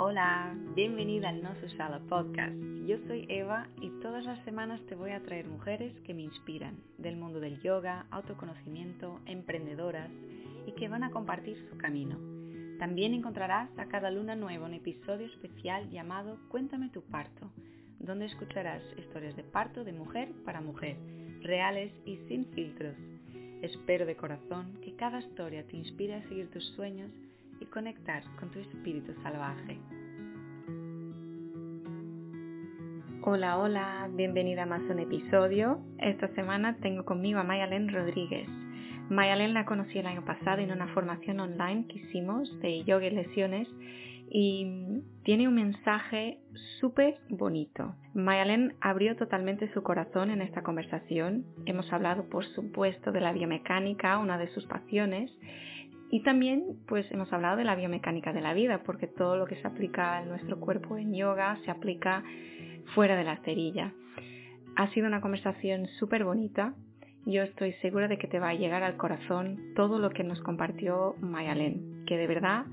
[0.00, 2.54] Hola, bienvenida al No Susala Podcast.
[2.86, 6.76] Yo soy Eva y todas las semanas te voy a traer mujeres que me inspiran
[6.98, 10.08] del mundo del yoga, autoconocimiento, emprendedoras
[10.68, 12.16] y que van a compartir su camino.
[12.78, 17.50] También encontrarás a cada luna nueva un episodio especial llamado Cuéntame tu parto,
[17.98, 20.96] donde escucharás historias de parto de mujer para mujer,
[21.42, 22.94] reales y sin filtros.
[23.62, 27.10] Espero de corazón que cada historia te inspire a seguir tus sueños
[27.70, 29.78] conectar con tu espíritu salvaje.
[33.22, 35.80] Hola, hola, bienvenida a más un episodio.
[35.98, 38.48] Esta semana tengo conmigo a Mayalen Rodríguez.
[39.10, 43.10] Mayalen la conocí el año pasado en una formación online que hicimos de yoga y
[43.10, 43.68] lesiones
[44.30, 46.38] y tiene un mensaje
[46.80, 47.94] súper bonito.
[48.14, 51.44] Mayalen abrió totalmente su corazón en esta conversación.
[51.66, 55.30] Hemos hablado, por supuesto, de la biomecánica, una de sus pasiones,
[56.10, 59.56] y también pues hemos hablado de la biomecánica de la vida, porque todo lo que
[59.56, 62.22] se aplica en nuestro cuerpo en yoga se aplica
[62.94, 63.92] fuera de la cerilla.
[64.76, 66.74] Ha sido una conversación súper bonita.
[67.26, 70.40] Yo estoy segura de que te va a llegar al corazón todo lo que nos
[70.40, 72.64] compartió Mayalen, que de verdad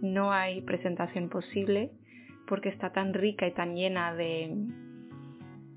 [0.00, 1.92] no hay presentación posible
[2.48, 4.52] porque está tan rica y tan llena de,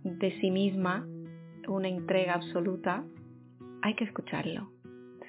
[0.03, 1.05] de sí misma,
[1.67, 3.03] una entrega absoluta.
[3.83, 4.71] Hay que escucharlo,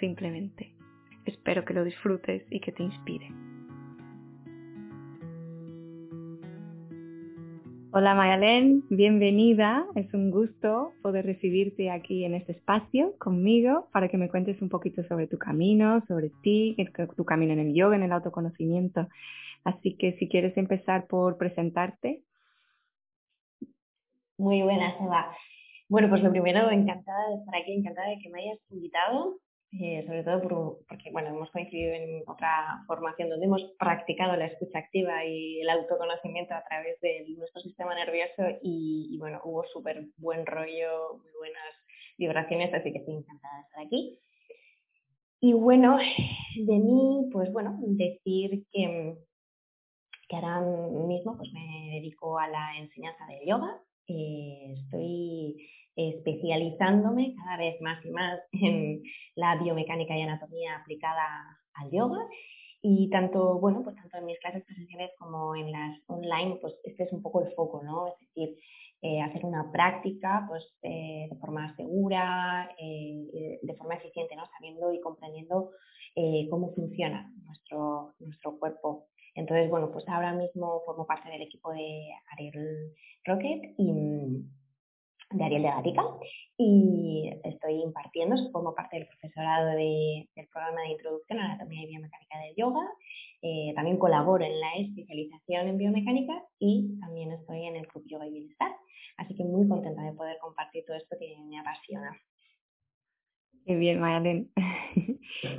[0.01, 0.76] simplemente.
[1.27, 3.29] Espero que lo disfrutes y que te inspire.
[7.91, 9.87] Hola Mayalén, bienvenida.
[9.97, 14.69] Es un gusto poder recibirte aquí en este espacio conmigo para que me cuentes un
[14.69, 16.77] poquito sobre tu camino, sobre ti,
[17.17, 19.09] tu camino en el yoga, en el autoconocimiento.
[19.65, 22.23] Así que si quieres empezar por presentarte.
[24.39, 25.35] Muy buenas, Eva.
[25.89, 29.39] Bueno, pues lo primero, encantada de estar aquí, encantada de que me hayas invitado.
[29.73, 34.79] Eh, sobre todo porque bueno, hemos coincidido en otra formación donde hemos practicado la escucha
[34.79, 40.47] activa y el autoconocimiento a través de nuestro sistema nervioso y, bueno, hubo súper buen
[40.47, 41.75] rollo, muy buenas
[42.17, 44.19] vibraciones, así que estoy encantada de estar aquí.
[45.41, 49.17] Y bueno, de mí, pues bueno, decir que,
[50.29, 53.81] que ahora mismo pues me dedico a la enseñanza del yoga.
[54.09, 55.57] Eh, estoy
[55.97, 59.03] especializándome cada vez más y más en
[59.35, 61.25] la biomecánica y anatomía aplicada
[61.75, 62.19] al yoga.
[62.83, 67.05] Y tanto, bueno, pues tanto en mis clases presenciales como en las online, pues este
[67.05, 68.07] es un poco el foco, ¿no?
[68.07, 68.57] Es decir,
[69.03, 74.37] eh, hacer una práctica pues, eh, de forma segura, eh, de forma eficiente.
[74.59, 75.71] Sabiendo y comprendiendo
[76.51, 79.09] cómo funciona nuestro, nuestro cuerpo.
[79.35, 84.47] Entonces, bueno, pues ahora mismo formo parte del equipo de Ariel Rocket y
[85.37, 86.03] de Ariel de Gatica
[86.59, 91.89] y estoy impartiendo, formo parte del profesorado del programa de introducción a la anatomía y
[91.89, 92.81] biomecánica del yoga.
[93.43, 98.27] Eh, también colaboro en la especialización en biomecánica y también estoy en el Club Yoga
[98.27, 98.73] y Bienestar.
[99.19, 102.17] Así que muy contenta de poder compartir todo esto que me apasiona.
[103.65, 104.01] Qué bien,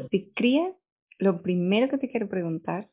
[0.09, 0.73] si crías,
[1.19, 2.89] lo primero que te quiero preguntar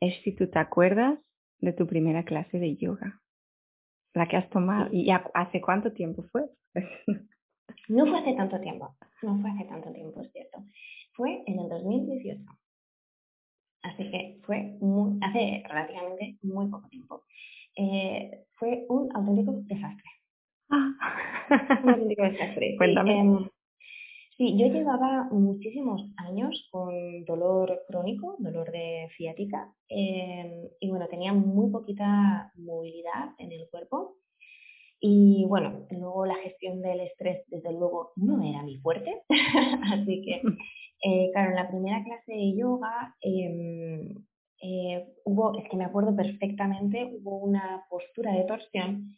[0.00, 1.18] es si tú te acuerdas
[1.58, 3.19] de tu primera clase de yoga
[4.14, 4.88] la que has tomado.
[4.92, 6.44] ¿Y hace cuánto tiempo fue?
[7.88, 10.64] no fue hace tanto tiempo, no fue hace tanto tiempo, es cierto.
[11.12, 12.40] Fue en el 2018.
[13.82, 17.24] Así que fue muy, hace relativamente muy poco tiempo.
[17.76, 20.10] Eh, fue un auténtico desastre.
[20.70, 20.92] Ah.
[21.82, 22.74] Un auténtico desastre.
[22.78, 23.18] Cuéntame.
[23.18, 23.48] Em,
[24.40, 31.34] Sí, yo llevaba muchísimos años con dolor crónico, dolor de ciática, em, y bueno, tenía
[31.34, 34.16] muy poquita movilidad en el cuerpo.
[34.98, 39.24] Y bueno, luego la gestión del estrés, desde luego, no era mi fuerte.
[40.08, 40.40] Así que,
[41.04, 44.24] eh, claro, en la primera clase de yoga em,
[44.62, 49.16] eh, hubo, es que me acuerdo perfectamente, hubo una postura de torsión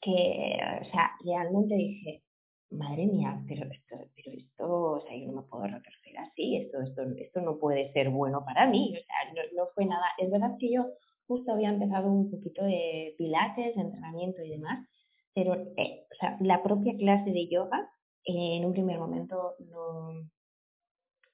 [0.00, 2.23] que, o sea, realmente dije,
[2.70, 6.80] madre mía, pero esto, pero esto, o sea, yo no me puedo retorcer así, esto,
[6.82, 10.06] esto, esto no puede ser bueno para mí, o sea, no, fue nada.
[10.18, 10.86] Es verdad que yo
[11.26, 14.86] justo había empezado un poquito de pilates, de entrenamiento y demás,
[15.34, 17.90] pero eh, o sea, la propia clase de yoga
[18.24, 20.12] eh, en un primer momento no,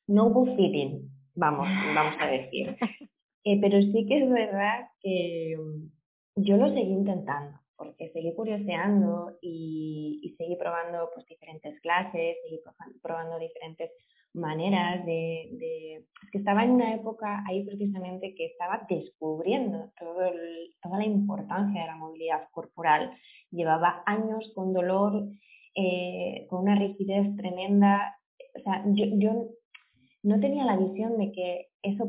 [0.06, 2.77] no hubo feeling, vamos, vamos a decir.
[3.43, 9.38] Eh, pero sí que es verdad que mm, yo lo seguí intentando porque seguí curioseando
[9.41, 12.61] y, seguí probando pues, diferentes clases, seguí
[13.00, 13.91] probando diferentes
[14.35, 21.06] maneras de, Es que estaba en una época ahí precisamente que estaba descubriendo toda la
[21.06, 23.12] importancia de la movilidad corporal.
[23.50, 25.31] Llevaba años con dolor,
[25.75, 28.15] eh, con una rigidez tremenda.
[28.56, 29.49] O sea, yo,
[30.23, 32.05] no tenía la visión de que eso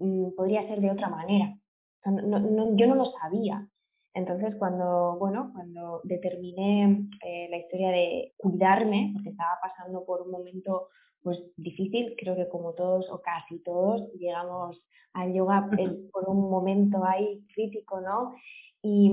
[0.00, 1.56] mm, podría ser de otra manera.
[2.04, 3.68] yo no lo sabía.
[4.14, 10.30] Entonces, cuando, bueno, cuando determiné eh, la historia de cuidarme, porque estaba pasando por un
[10.30, 10.88] momento
[11.22, 14.82] pues difícil, creo que como todos o casi todos llegamos
[15.12, 15.70] al yoga
[16.12, 18.34] por un momento ahí crítico, ¿no?
[18.82, 19.12] Y,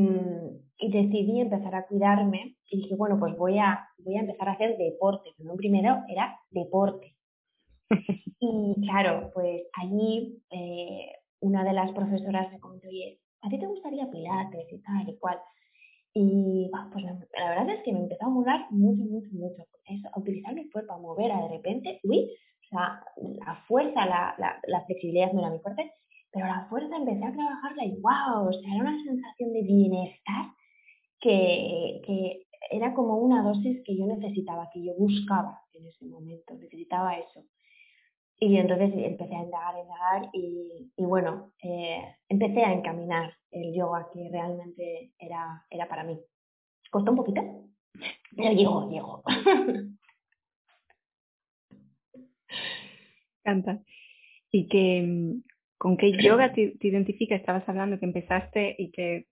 [0.79, 4.53] y, decidí empezar a cuidarme y dije, bueno, pues voy a, voy a empezar a
[4.53, 5.29] hacer deporte.
[5.37, 7.15] Pero primero era deporte.
[8.41, 11.11] Y claro, pues allí eh,
[11.41, 15.17] una de las profesoras me comentó, oye, ¿a ti te gustaría pilates y tal y
[15.17, 15.39] cual?
[16.13, 19.63] Y pues la, verdad es que me empezó a mudar mucho, mucho, mucho.
[19.85, 23.01] Eso, a utilizar mi cuerpo, a mover, a de repente, uy, o sea,
[23.45, 25.91] la fuerza, la, la, la flexibilidad no era mi fuerte,
[26.31, 30.45] pero la fuerza empecé a trabajarla y wow, o sea, era una sensación de bienestar
[31.19, 36.53] que, que era como una dosis que yo necesitaba, que yo buscaba en ese momento,
[36.55, 37.43] necesitaba eso.
[38.41, 44.07] Y entonces empecé a indagar, indagar y, y bueno, eh, empecé a encaminar el yoga
[44.13, 46.17] que realmente era, era para mí.
[46.89, 47.41] Costó un poquito,
[48.35, 49.23] pero llegó, llegó.
[53.43, 53.81] Canta.
[54.51, 55.35] Y que
[55.77, 59.27] con qué yoga te, te identificas, estabas hablando que empezaste y que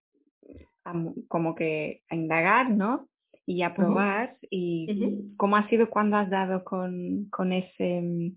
[1.27, 3.07] como que a indagar, ¿no?
[3.45, 4.38] Y a probar.
[4.50, 8.33] ¿Y cómo ha sido cuando has dado con, con ese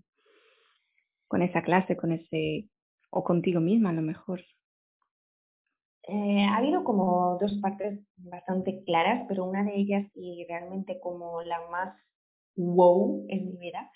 [1.31, 2.67] con esa clase, con ese,
[3.09, 4.41] o contigo misma a lo mejor?
[6.03, 11.41] Eh, ha habido como dos partes bastante claras, pero una de ellas y realmente como
[11.43, 11.95] la más
[12.57, 13.89] wow en mi vida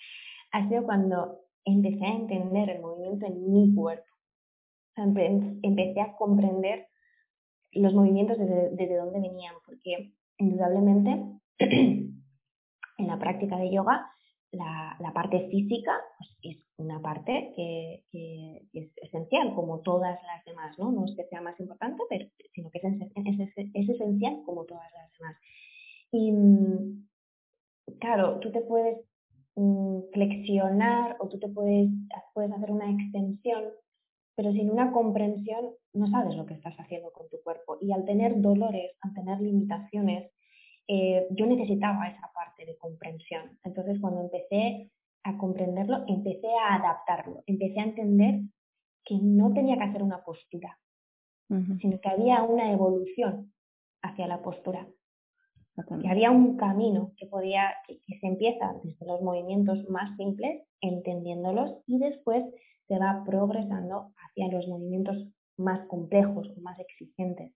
[0.53, 4.05] ha sido cuando empecé a entender el movimiento en mi cuerpo.
[4.95, 6.87] empecé a comprender
[7.73, 11.11] los movimientos desde, desde dónde venían, porque indudablemente
[11.59, 14.14] en la práctica de yoga
[14.56, 18.04] la, parte física pues, es una parte que,
[18.74, 20.92] es esencial, como todas las demás, ¿no?
[20.92, 22.04] No es que sea más importante,
[22.54, 25.36] sino que es, es, es esencial como todas las demás.
[26.12, 27.07] Y mm,
[28.00, 28.98] claro, tú te puedes
[29.56, 31.90] mm, flexionar o tú te puedes,
[32.34, 33.63] puedes hacer una extensión,
[34.36, 37.78] pero sin una comprensión no sabes lo que estás haciendo con tu cuerpo.
[37.81, 40.31] Y al tener dolores, al tener limitaciones,
[40.87, 43.57] eh, yo necesitaba esa parte de comprensión.
[43.63, 44.91] Entonces, cuando empecé
[45.23, 48.41] a comprenderlo, empecé a adaptarlo, empecé a entender
[49.03, 50.79] que no tenía que hacer una postura,
[51.47, 53.53] sino que había una evolución
[54.01, 54.87] hacia la postura.
[56.01, 61.71] Que había un camino que podía, que, se empieza desde los movimientos más simples, entendiéndolos,
[61.85, 62.45] y después
[62.87, 65.27] se va progresando hacia los movimientos
[65.57, 67.51] más complejos o más exigentes.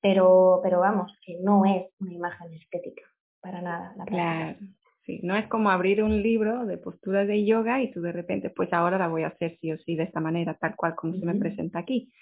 [0.00, 3.02] Pero, pero vamos, que no es una imagen estética,
[3.40, 3.94] para nada.
[3.96, 4.58] La claro,
[5.04, 5.20] sí.
[5.22, 8.72] No es como abrir un libro de posturas de yoga y tú de repente, pues
[8.72, 11.26] ahora la voy a hacer sí o sí de esta manera, tal cual como se
[11.26, 12.12] me presenta aquí.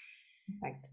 [0.47, 0.87] Exacto.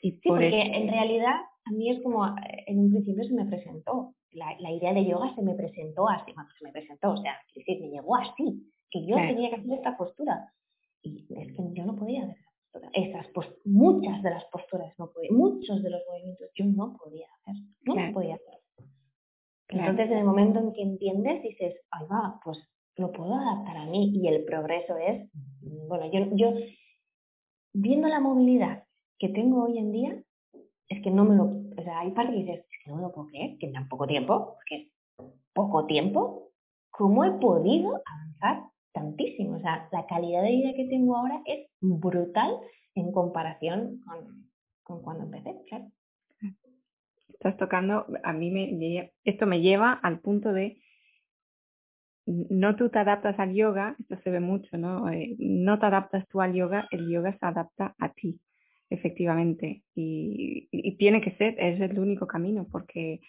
[0.00, 3.46] Y sí, porque en realidad a mí es como, eh, en un principio se me
[3.46, 7.16] presentó, la, la idea de yoga se me presentó así, bueno, se me presentó, o
[7.16, 10.52] sea, es decir, me llegó así, que yo tenía que hacer esta postura.
[11.02, 12.51] Y es que yo no podía hacer
[12.92, 13.26] esas
[13.64, 17.54] muchas de las posturas no podía, muchos de los movimientos yo no podía hacer,
[17.84, 18.60] no podía hacer.
[19.68, 22.58] Entonces en el momento en que entiendes dices, ay va, pues
[22.96, 25.30] lo puedo adaptar a mí y el progreso es,
[25.88, 26.52] bueno, yo, yo
[27.72, 28.84] viendo la movilidad
[29.18, 30.22] que tengo hoy en día,
[30.88, 33.02] es que no me lo, o sea, hay partes que dices, es que no me
[33.02, 34.92] lo puedo creer, que en tan poco tiempo, porque es
[35.54, 36.50] poco tiempo,
[36.90, 39.56] ¿cómo he podido avanzar tantísimo.
[39.56, 42.58] O sea, la calidad de vida que tengo ahora es brutal
[42.94, 44.00] en comparación
[44.82, 45.54] con, cuando empecé.
[47.28, 50.78] Estás tocando, a mí me, esto me lleva al punto de
[52.26, 55.10] no tú te adaptas al yoga, esto se ve mucho, ¿no?
[55.10, 58.40] Eh, no te adaptas tú al yoga, el yoga se adapta a ti,
[58.90, 59.82] efectivamente.
[59.94, 60.68] Y,
[60.98, 63.20] tiene que ser, es el único camino, porque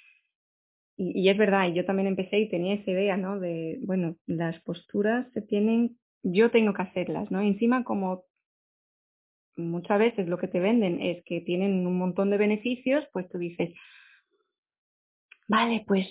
[0.95, 3.39] y, es verdad, y yo también empecé y tenía esa idea, ¿no?
[3.39, 7.41] De, bueno, las posturas se tienen, yo tengo que hacerlas, ¿no?
[7.41, 8.23] encima como
[9.55, 13.37] muchas veces lo que te venden es que tienen un montón de beneficios, pues tú
[13.37, 13.73] dices,
[15.47, 16.07] vale, pues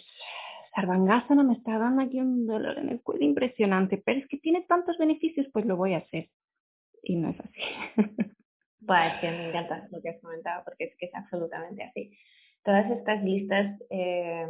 [1.31, 4.63] no me está dando aquí un dolor en el cuello impresionante, pero es que tiene
[4.63, 6.29] tantos beneficios, pues lo voy a hacer.
[7.03, 7.61] Y no es así.
[8.85, 12.19] Pues que me encanta lo que has comentado, porque es que es absolutamente así.
[12.65, 14.45] Todas estas listas eh,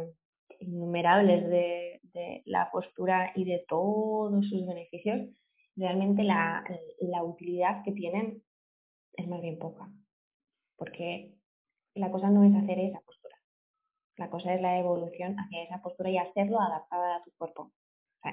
[0.59, 1.99] innumerables de,
[2.45, 5.29] la postura y de todos sus beneficios,
[5.75, 6.63] realmente la,
[6.99, 8.43] la utilidad que tienen
[9.13, 9.89] es más bien poca.
[10.77, 11.33] Porque
[11.95, 13.35] la cosa no es hacer esa postura.
[14.17, 17.71] La cosa es la evolución hacia esa postura y hacerlo adaptada a tu cuerpo.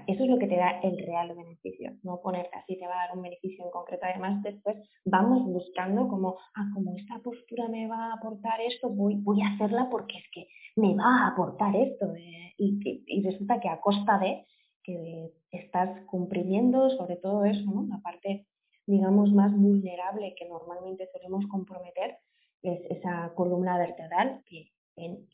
[0.07, 3.07] Eso es lo que te da el real beneficio, no ponerte así te va a
[3.07, 4.07] dar un beneficio en concreto.
[4.07, 9.17] Además, después vamos buscando como, ah, como esta postura me va a aportar esto, voy,
[9.17, 12.15] voy a hacerla porque es que me va a aportar esto.
[12.15, 14.47] Eh, y, y, resulta que a costa de
[14.85, 17.87] que estás cumpliendo sobre todo eso, ¿no?
[17.89, 18.47] La parte,
[18.87, 22.19] digamos, más vulnerable que normalmente solemos comprometer
[22.63, 25.27] es esa columna vertebral que en,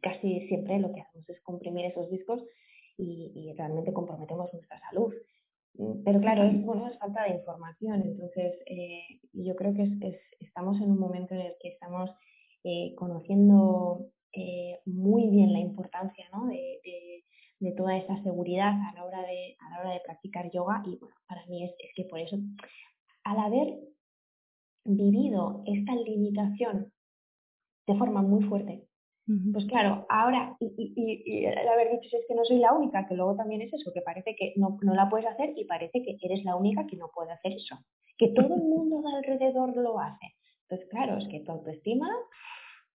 [0.00, 2.40] casi siempre lo que hacemos es comprimir esos discos
[3.00, 5.12] y, realmente comprometemos nuestra salud.
[5.74, 8.02] Mm, pero claro, es, bueno, es falta de información.
[8.02, 12.10] Entonces, eh, yo creo que es, estamos en un momento en el que estamos
[12.64, 16.46] eh, conociendo eh, muy bien la importancia ¿no?
[16.46, 16.80] de,
[17.60, 20.82] de, toda esa seguridad a la hora de, a la hora de practicar yoga.
[20.86, 22.36] Y bueno, para mí es, es que por eso,
[23.24, 23.78] al haber
[24.84, 26.92] vivido esta limitación
[27.86, 28.89] de forma muy fuerte
[29.52, 33.36] pues claro, ahora, y, el haber dicho es que no soy la única, que luego
[33.36, 36.44] también es eso, que parece que no, no la puedes hacer y parece que eres
[36.44, 37.78] la única que no puede hacer eso,
[38.18, 40.34] que todo el mundo de alrededor lo hace.
[40.62, 42.08] Entonces, claro, es que tu autoestima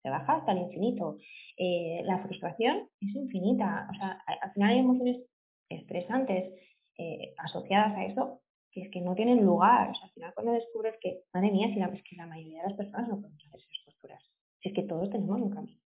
[0.03, 1.19] se baja hasta el infinito.
[1.57, 3.89] Eh, la frustración es infinita.
[3.91, 5.23] O sea, al final hay emociones
[5.69, 6.53] estresantes
[6.99, 8.41] eh, asociadas a eso
[8.73, 9.91] que es que no tienen lugar.
[9.91, 12.69] O sea, al final cuando descubres que, madre mía, si es que la mayoría de
[12.69, 14.25] las personas no pueden hacer esas posturas.
[14.61, 15.80] Si es que todos tenemos un camino.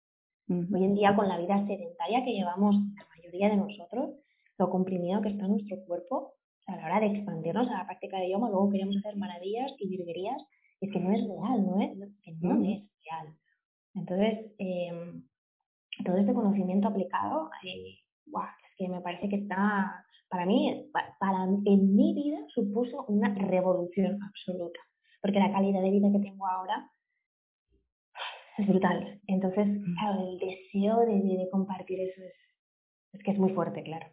[0.47, 4.11] Hoy en día, con la vida sedentaria que llevamos la mayoría de nosotros,
[4.59, 6.35] lo comprimido que está nuestro cuerpo,
[6.67, 9.89] a la hora de expandirnos a la práctica de yoga, luego queremos hacer maravillas y
[9.89, 10.37] virguerías,
[10.83, 11.97] es que no es real, ¿no es?
[12.23, 13.35] Que no es real.
[13.95, 15.23] Entonces, em,
[16.05, 17.95] todo este conocimiento aplicado, eh,
[18.27, 24.19] es que me parece que está, para mí, para, en mi vida supuso una revolución
[24.23, 24.81] absoluta,
[25.23, 26.91] porque la calidad de vida que tengo ahora
[28.59, 29.21] es brutal.
[29.27, 32.35] Entonces, el deseo de, compartir eso es,
[33.13, 34.07] es, que es muy fuerte, claro.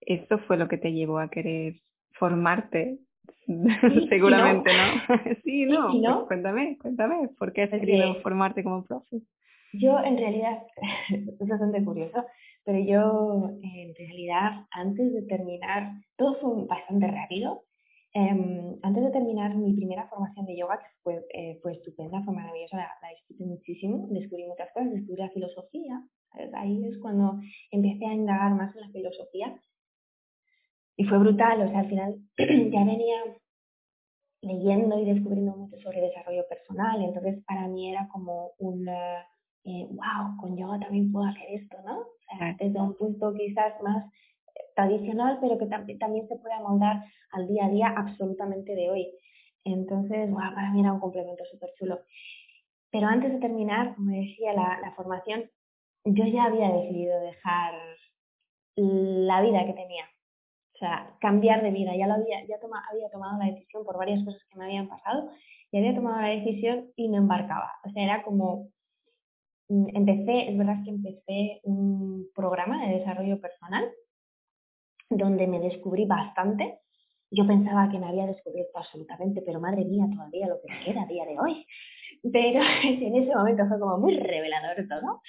[0.00, 1.74] Esto fue lo que te llevó a querer
[2.12, 2.98] formarte,
[4.08, 5.16] seguramente, ¿no?
[5.44, 6.26] sí, no, pues no?
[6.26, 9.22] cuéntame, cuéntame, ¿por qué has querido formarte como profe?
[9.72, 10.62] Yo en realidad,
[11.10, 12.24] es bastante curioso,
[12.64, 17.64] pero yo en realidad antes de terminar, todo fue bastante rápido,
[18.14, 22.34] Em, antes de terminar mi primera formación de yoga, que fue, eh, fue estupenda, fue
[22.34, 26.02] maravillosa, la, disfruté muchísimo, descubrí muchas cosas, descubrí la filosofía,
[26.54, 27.38] ahí es cuando
[27.70, 29.60] empecé a indagar más en la filosofía
[30.96, 33.18] y fue brutal, o sea, al final ya venía
[34.40, 40.36] leyendo y descubriendo mucho sobre desarrollo personal, entonces para mí era como un, eh, wow,
[40.40, 42.00] con yoga también puedo hacer esto, ¿no?
[42.00, 44.10] O sea, desde un punto quizás más
[44.74, 49.10] tradicional, pero que también se puede amoldar al día a día absolutamente de hoy.
[49.64, 52.00] Entonces, para mí era un complemento súper chulo.
[52.90, 55.50] Pero antes de terminar, como decía, la, formación,
[56.04, 57.74] yo ya había decidido dejar
[58.76, 60.04] la vida que tenía.
[60.74, 61.96] O sea, cambiar de vida.
[61.96, 62.56] Ya, lo había, ya
[62.90, 65.30] había tomado la decisión por varias cosas que me habían pasado
[65.70, 67.72] y había tomado la decisión y me embarcaba.
[67.84, 68.68] O sea, era como,
[69.68, 73.90] mm, empecé, es verdad que empecé un programa de desarrollo personal
[75.10, 76.78] donde me descubrí bastante.
[77.30, 81.02] Yo pensaba que me había descubierto absolutamente, pero madre mía, todavía lo que me queda
[81.02, 81.66] a día de hoy.
[82.32, 85.20] Pero en ese momento fue como muy revelador todo.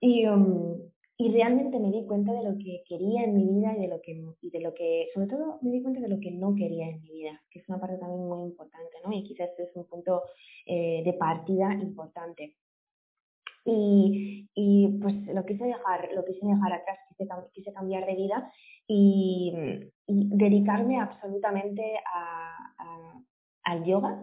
[0.00, 0.76] Y, um,
[1.18, 4.00] y realmente me di cuenta de lo que quería en mi vida y de lo
[4.02, 6.88] que, y de lo que, sobre todo me di cuenta de lo que no quería
[6.88, 9.12] en mi vida, que es una parte también muy importante, ¿no?
[9.12, 10.24] Y quizás es un punto
[10.66, 12.56] eh, de partida importante.
[13.64, 18.52] Y, y, pues lo quise dejar, lo quise dejar atrás, quise, quise cambiar de vida
[18.86, 19.52] y,
[20.08, 21.82] dedicarme absolutamente
[22.14, 22.56] a,
[23.64, 24.22] al yoga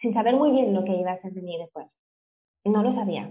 [0.00, 1.86] sin saber muy bien lo que iba a ser de mí después.
[2.64, 3.30] No lo sabía,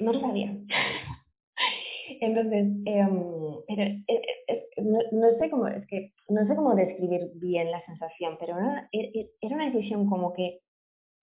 [0.00, 0.56] no lo sabía.
[2.20, 4.04] Entonces, em, pero, eh,
[4.48, 4.66] eh,
[5.12, 9.10] no, sé cómo, es que no sé cómo describir bien la sensación, pero era, e,
[9.14, 10.60] e, era una decisión como que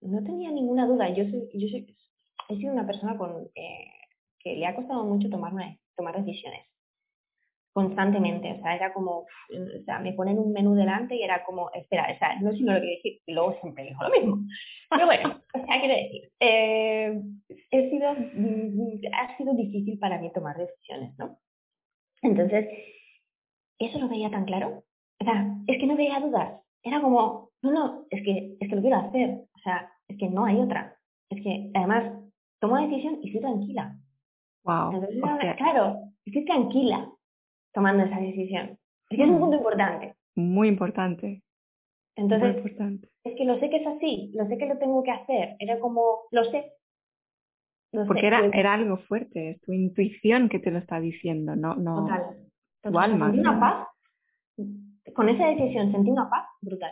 [0.02, 1.10] no tenía ninguna duda.
[1.10, 1.96] Yo soy, yo soy,
[2.50, 3.88] he sido una persona con, eh,
[4.40, 5.54] que le ha costado mucho tomar,
[5.96, 6.73] tomar decisiones
[7.74, 11.72] constantemente, o sea, era como, o sea, me ponen un menú delante y era como,
[11.74, 14.38] espera, o sea, no sé lo quiero decir, y luego siempre digo lo mismo.
[14.90, 17.22] Pero bueno, o sea, quiero decir, eh,
[17.72, 21.40] he sido, mm, ha sido difícil para mí tomar decisiones, ¿no?
[22.22, 22.68] Entonces,
[23.80, 24.84] eso lo veía tan claro,
[25.20, 28.76] o sea, es que no veía dudas, era como, no, no, es que, es que
[28.76, 30.96] lo quiero hacer, o sea, es que no hay otra,
[31.30, 32.14] es que además
[32.60, 33.98] tomo la decisión y estoy tranquila.
[34.64, 34.94] Wow.
[34.94, 37.10] Entonces, claro, estoy tranquila,
[37.74, 38.78] tomando esa decisión.
[39.10, 40.16] Es que es un punto importante.
[40.36, 41.44] Muy importante.
[42.16, 43.10] Entonces, importante.
[43.24, 45.56] es que lo sé que es así, lo sé que lo tengo que hacer.
[45.60, 46.72] Era como, lo sé.
[48.08, 52.08] Porque era, era algo fuerte, es tu intuición que te lo está diciendo, no, no
[52.08, 52.24] Total.
[52.82, 53.30] tu alma.
[53.30, 53.88] Una paz,
[55.14, 56.92] con esa decisión sentí una paz brutal.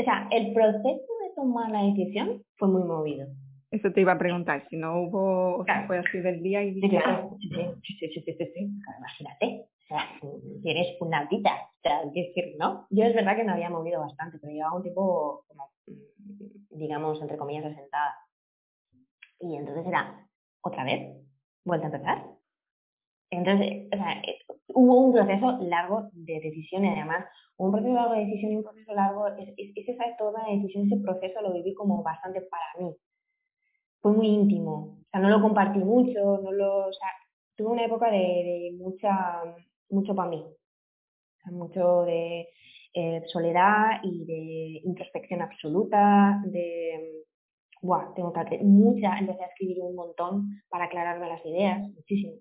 [0.00, 3.28] O sea, el proceso de tomar la decisión fue muy movido.
[3.70, 6.80] Eso te iba a preguntar, si no hubo, o sea, fue así del día y
[6.80, 8.70] claro, sí, sí, sí, sí, sí, sí.
[8.98, 10.08] imagínate, o sea,
[10.62, 12.86] tienes una vida, o sea, decir, ¿no?
[12.90, 17.20] Yo es verdad que me había movido bastante, pero llevaba un tiempo como, mm, digamos,
[17.20, 18.16] entre comillas, asentada.
[19.40, 20.26] Y entonces era,
[20.62, 21.14] otra vez,
[21.64, 22.24] vuelta a empezar.
[23.30, 24.38] Entonces, o sea, eh,
[24.68, 27.26] hubo un proceso largo de decisión y además
[27.56, 31.02] un proceso largo de decisión y un proceso largo, es, es, esa toda decisión, ese
[31.02, 32.96] proceso lo viví como bastante para mí.
[34.00, 37.08] Fue muy íntimo, o sea, no lo compartí mucho, no lo, o sea,
[37.56, 39.42] tuve una época de, de mucha,
[39.94, 40.44] mucho para mí,
[41.46, 42.48] mucho de
[42.92, 47.24] eh, soledad y de introspección absoluta, de,
[47.82, 52.34] wow, tengo que mucha, empecé a escribir un montón para aclararme las ideas, muchísimo.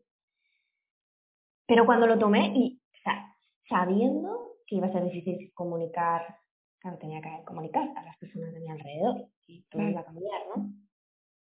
[1.65, 3.35] Pero cuando lo tomé y o sea,
[3.67, 6.37] sabiendo que iba a ser difícil comunicar,
[6.79, 10.41] claro, tenía que comunicar a las personas de mi alrededor y todo iba a cambiar,
[10.55, 10.71] ¿no?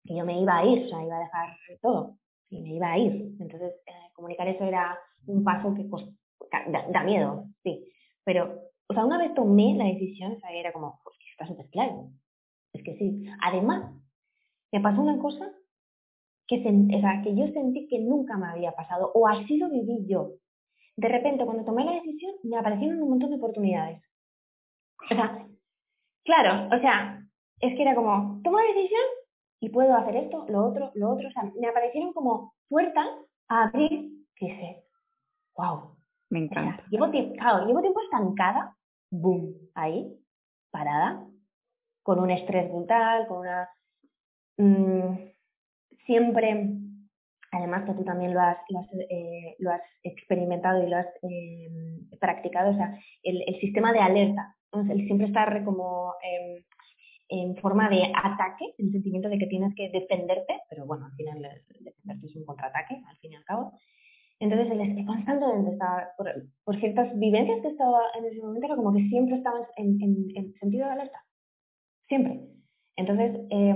[0.03, 2.17] Que yo me iba a ir, o sea, iba a dejar todo
[2.49, 3.35] y me iba a ir.
[3.39, 4.97] Entonces, eh, comunicar eso era
[5.27, 5.85] un paso que
[6.91, 7.85] da, miedo, sí.
[8.23, 11.69] Pero, o sea, una vez tomé la decisión, o sea, era como, pues está súper
[11.69, 12.09] claro.
[12.73, 13.25] Es que sí.
[13.41, 13.93] Además,
[14.71, 15.51] me pasó una cosa
[16.47, 20.05] que, o sea, que yo sentí que nunca me había pasado, o así lo viví
[20.07, 20.31] yo.
[20.95, 24.01] De repente, cuando tomé la decisión, me aparecieron un montón de oportunidades.
[25.11, 25.47] O sea,
[26.23, 27.23] claro, o sea,
[27.59, 29.01] es que era como, tomo la decisión
[29.59, 31.27] y puedo hacer esto, lo otro, lo otro.
[31.27, 33.07] O sea, me aparecieron como puertas
[33.49, 34.86] a abrir que sé,
[35.57, 35.95] wow.
[36.29, 36.83] Me encanta.
[36.89, 37.35] llevo, tiempo,
[37.65, 38.75] llevo tiempo estancada,
[39.09, 40.13] boom, ahí,
[40.71, 41.25] parada,
[42.03, 43.69] con un estrés brutal, con una...
[44.57, 45.29] Mm,
[46.05, 46.69] siempre,
[47.51, 51.07] además que tú también lo has, lo has, eh, lo has experimentado y lo has
[51.21, 51.69] eh,
[52.19, 56.65] practicado, o sea, el, el, sistema de alerta, el siempre estar como eh,
[57.29, 61.41] en forma de ataque, el sentimiento de que tienes que defenderte, pero bueno, al final
[61.41, 63.73] defenderte es un contraataque, al fin y al cabo.
[64.39, 66.09] Entonces, el constantemente estaba,
[66.63, 70.27] por, ciertas vivencias que estaba en ese momento, era como que siempre estaba en, en,
[70.35, 71.23] en sentido de alerta.
[72.07, 72.41] Siempre.
[72.95, 73.75] Entonces, eh,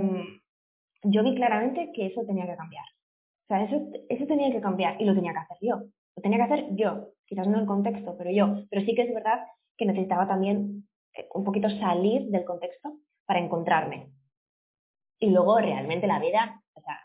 [1.04, 2.84] yo vi claramente que eso tenía que cambiar.
[2.84, 5.76] O sea, eso, eso tenía que cambiar y lo tenía que hacer yo.
[6.16, 8.64] Lo tenía que hacer yo, quizás no el contexto, pero yo.
[8.70, 9.46] Pero sí que es verdad
[9.76, 14.10] que necesitaba también eh, un poquito salir del contexto para encontrarme.
[15.18, 16.98] Y luego realmente la vida, o sea,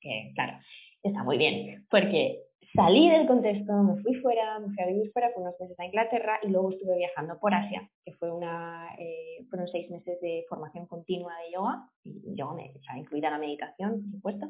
[0.00, 0.58] que claro,
[1.02, 2.40] está muy bien, porque
[2.74, 5.86] salí del contexto, me fui fuera, me fui a vivir fuera, por unos meses a
[5.86, 10.44] Inglaterra y luego estuve viajando por Asia, que fue una, eh, fueron seis meses de
[10.48, 14.48] formación continua de yoga, y yoga me, o incluida la meditación, por supuesto.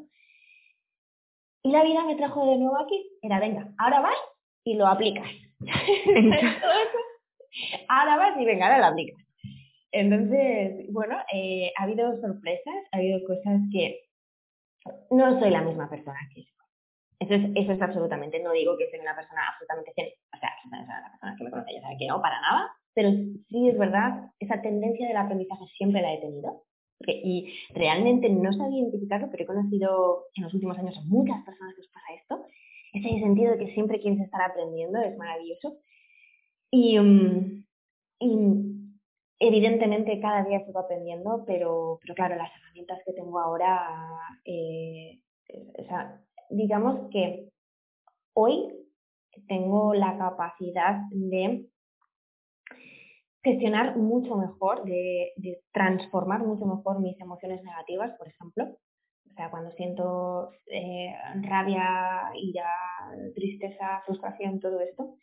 [1.62, 4.18] Y la vida me trajo de nuevo aquí, era, venga, ahora vas
[4.64, 5.28] y lo aplicas.
[7.88, 9.22] ahora vas y venga, ahora lo aplicas.
[9.92, 14.00] Entonces, bueno, eh, ha habido sorpresas, ha habido cosas que
[15.10, 16.42] no soy la misma persona que
[17.24, 19.92] eso es, eso es absolutamente, no digo que sea una persona absolutamente
[20.32, 23.10] o sea, la persona que me conoce ya sabe que no, para nada, pero
[23.48, 26.64] sí es verdad, esa tendencia del aprendizaje siempre la he tenido.
[27.06, 31.74] y realmente no sabía identificarlo, pero he conocido en los últimos años a muchas personas
[31.74, 32.46] que os pasa esto.
[32.94, 35.78] Ese sentido de que siempre quieres estar aprendiendo es maravilloso.
[36.70, 37.64] Y, mm,
[38.20, 38.84] y
[39.38, 43.86] evidentemente cada día sigo aprendiendo, pero, pero claro, las herramientas que tengo ahora,
[44.44, 45.20] eh,
[46.50, 47.48] digamos que
[48.34, 48.68] hoy
[49.48, 51.66] tengo la capacidad de
[53.42, 55.32] gestionar mucho mejor, de,
[55.72, 58.64] transformar mucho mejor mis emociones negativas, por ejemplo.
[59.30, 62.68] O sea, cuando siento eh, rabia, ira,
[63.34, 65.16] tristeza, frustración, todo esto,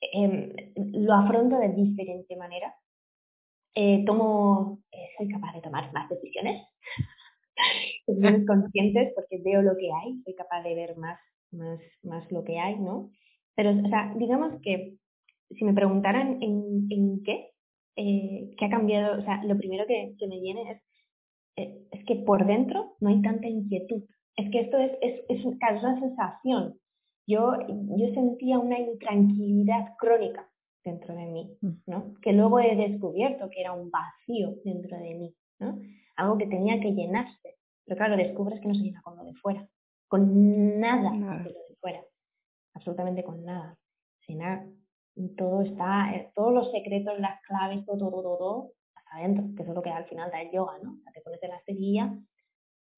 [0.00, 2.74] em, lo afronto de diferente manera.
[3.74, 6.68] Eh, tomo, eh, soy capaz de tomar más decisiones
[8.46, 11.18] conscientes porque veo lo que hay, soy capaz de ver más,
[11.50, 13.10] más, más lo que hay, ¿no?
[13.54, 14.94] Pero, o sea, digamos que
[15.50, 17.50] si me preguntaran en, en qué,
[17.96, 20.82] eh, qué ha cambiado, o sea, lo primero que, que me viene es,
[21.56, 24.02] eh, es que por dentro no hay tanta inquietud.
[24.36, 26.78] Es que esto es, es, es una sensación.
[27.26, 30.48] Yo, yo sentía una intranquilidad crónica
[30.84, 31.70] dentro de mí, mm.
[31.86, 32.14] ¿no?
[32.22, 35.80] Que luego he descubierto que era un vacío dentro de mí, ¿no?
[36.22, 37.56] Algo que tenía que llenarse.
[37.84, 39.68] Pero claro, descubres que no se llena con lo de fuera,
[40.06, 42.00] con nada, de lo de fuera,
[42.74, 43.76] absolutamente con nada.
[44.20, 44.64] Sin nada,
[45.36, 49.62] todo está, eh, todos los secretos, las claves, todo, todo, todo, todo, hasta adentro, que
[49.62, 50.92] eso es lo que al final da el yoga, ¿no?
[50.92, 52.14] O sea, te pones en la cerilla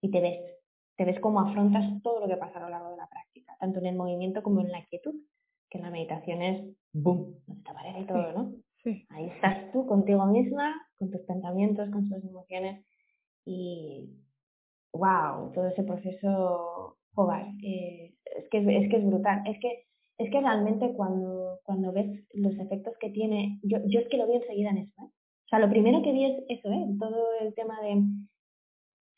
[0.02, 0.38] y te ves,
[0.96, 3.78] te ves cómo afrontas todo lo que pasa a lo largo de la práctica, tanto
[3.78, 5.14] en el movimiento como en la quietud,
[5.70, 8.52] que la meditación es boom, no te aparece y todo, ¿no?
[8.82, 9.06] Sí.
[9.08, 12.84] Ahí estás tú contigo misma, con tus pensamientos, con tus emociones
[13.44, 14.08] y
[14.92, 19.42] wow, todo ese proceso, joder, es, que, es que es brutal.
[19.46, 19.86] Es que,
[20.18, 24.26] es que realmente cuando, cuando ves los efectos que tiene, yo, yo es que lo
[24.26, 25.02] vi enseguida en eso.
[25.02, 25.06] ¿eh?
[25.06, 26.86] O sea, lo primero que vi es eso, ¿eh?
[26.98, 28.02] todo el tema de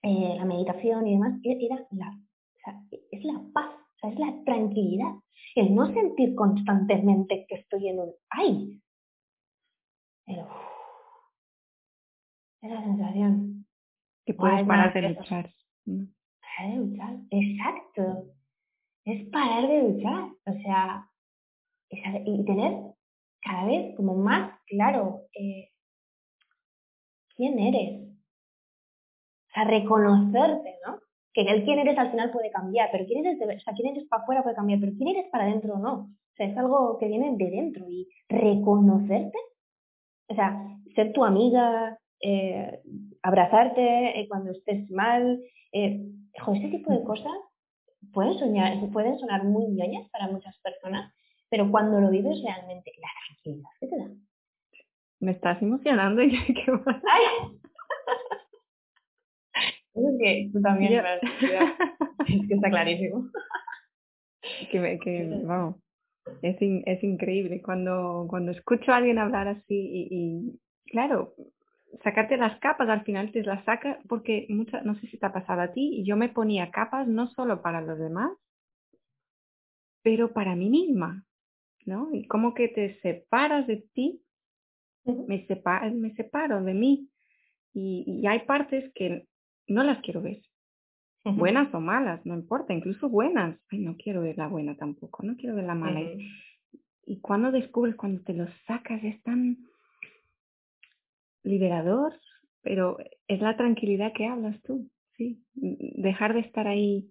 [0.03, 4.11] eh, la meditación y demás, e, era la, o sea, es la paz, o sea,
[4.11, 5.13] es la tranquilidad,
[5.55, 8.81] el no sentir constantemente que estoy en un ay.
[12.63, 13.67] Esa sensación.
[14.27, 15.55] Que puedes parar de luchar.
[15.87, 18.25] Parar de luchar, exacto.
[19.05, 20.31] Es parar de luchar.
[20.47, 21.09] O sea,
[22.25, 22.73] y tener
[23.41, 25.71] cada vez como más claro eh,
[27.37, 28.03] quién eres.
[29.49, 30.99] O sea, reconocerte, ¿no?
[31.33, 34.09] Que el quién eres al final puede cambiar, pero quién eres, o sea, quién eres
[34.09, 35.95] para afuera puede cambiar, pero quién eres para adentro no.
[35.95, 39.39] O sea, es algo que viene de dentro y reconocerte,
[40.29, 40.61] o sea,
[40.95, 42.81] ser tu amiga, eh,
[43.27, 45.41] abrazarte eh, cuando estés mal,
[45.73, 46.01] eh,
[46.55, 47.33] ese tipo de cosas
[48.13, 51.13] pueden, soñar, pueden sonar muy ñoñas para muchas personas,
[51.51, 54.11] pero cuando lo vives realmente, la tranquilidad que te da.
[55.19, 57.59] Me estás emocionando y qué ¡Ay!
[59.95, 63.31] Es que tú también, es que está clarísimo.
[64.71, 65.77] Que, que vamos,
[66.43, 70.61] es, es increíble cuando, cuando escucho a alguien hablar así y, y
[70.91, 71.35] claro,
[72.03, 75.33] sacarte las capas al final te las saca porque muchas, no sé si te ha
[75.33, 78.31] pasado a ti, y yo me ponía capas no solo para los demás,
[80.03, 81.25] pero para mí misma,
[81.85, 82.11] ¿no?
[82.13, 84.23] Y como que te separas de ti,
[85.05, 87.09] me, separo, me separo de mí
[87.73, 89.27] y, y hay partes que
[89.67, 90.41] no las quiero ver.
[91.25, 93.59] Buenas o malas, no importa, incluso buenas.
[93.69, 96.01] Ay, no quiero ver la buena tampoco, no quiero ver la mala.
[97.05, 99.59] Y cuando descubres, cuando te lo sacas, es tan,
[101.43, 102.13] liberador,
[102.63, 105.41] pero es la tranquilidad que hablas tú, sí.
[105.55, 107.09] Dejar de estar ahí.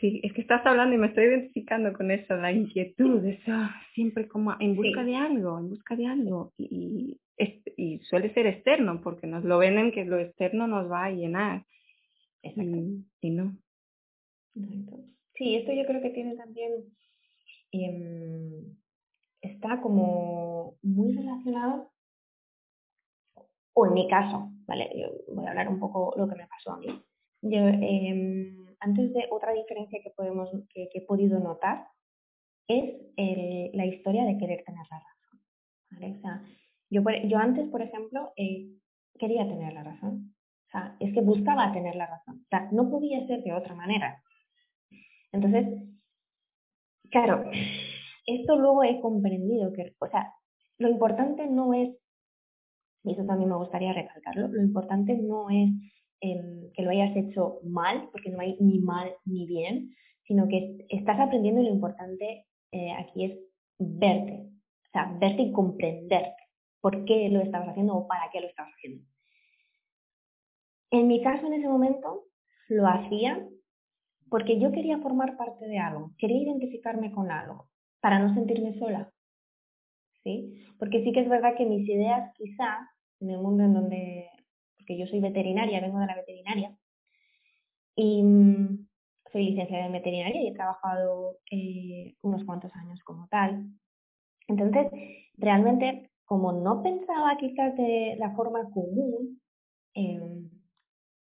[0.00, 3.52] Sí, es que estás hablando y me estoy identificando con eso, la inquietud, eso,
[3.94, 6.52] siempre como en busca de algo, en busca de algo.
[6.58, 7.18] Y,
[7.76, 11.10] y, suele ser externo, porque nos lo ven en que lo externo nos va a
[11.12, 11.64] llenar.
[12.42, 13.56] Y, y, no.
[15.34, 16.72] Sí, esto yo creo que tiene también,
[17.72, 18.62] eh,
[19.40, 21.90] está como muy relacionado
[23.78, 24.90] o en mi caso, ¿vale?
[24.96, 26.86] Yo voy a hablar un poco lo que me pasó a mí.
[27.42, 31.86] Yo, em, antes de otra diferencia que, podemos, que, he podido notar
[32.66, 32.94] es
[33.74, 36.16] la historia de querer tener la razón.
[36.16, 36.42] O sea,
[36.88, 38.72] yo, yo antes, por ejemplo, eh,
[39.18, 40.34] quería tener la razón.
[40.68, 42.40] O sea, es que buscaba tener la razón.
[42.44, 44.22] O sea, no podía ser de otra manera.
[45.32, 45.66] Entonces,
[47.10, 47.44] claro,
[48.26, 50.32] esto luego he comprendido que, o sea,
[50.78, 51.94] lo importante no es
[53.02, 55.70] y eso también me gustaría recalcarlo, lo importante no es
[56.20, 60.86] em, que lo hayas hecho mal, porque no hay ni mal ni bien, sino que
[60.88, 63.38] estás aprendiendo y lo importante eh, aquí es
[63.78, 64.48] verte,
[64.88, 66.42] o sea, verte y comprenderte
[66.80, 69.04] por qué lo estabas haciendo o para qué lo estabas haciendo.
[70.90, 72.24] En mi caso, en ese momento,
[72.68, 73.46] lo hacía
[74.28, 77.68] porque yo quería formar parte de algo, quería identificarme con algo,
[78.00, 79.12] para no sentirme sola.
[80.26, 80.58] ¿Sí?
[80.76, 82.80] Porque sí que es verdad que mis ideas quizás
[83.20, 84.28] en el mundo en donde,
[84.76, 86.76] porque yo soy veterinaria, vengo de la veterinaria,
[87.94, 88.88] y mm,
[89.30, 93.68] soy licenciada en veterinaria y he trabajado eh, unos cuantos años como tal.
[94.48, 94.88] Entonces,
[95.36, 99.40] realmente, como no pensaba quizás de la forma común,
[99.94, 100.50] em,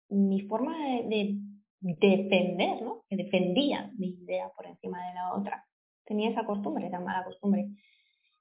[0.10, 0.74] mi forma
[1.10, 1.36] de,
[1.82, 3.04] defender, ¿no?
[3.10, 5.66] Que defendía mi idea por encima de la otra.
[6.06, 7.68] Tenía esa costumbre, esa mala costumbre.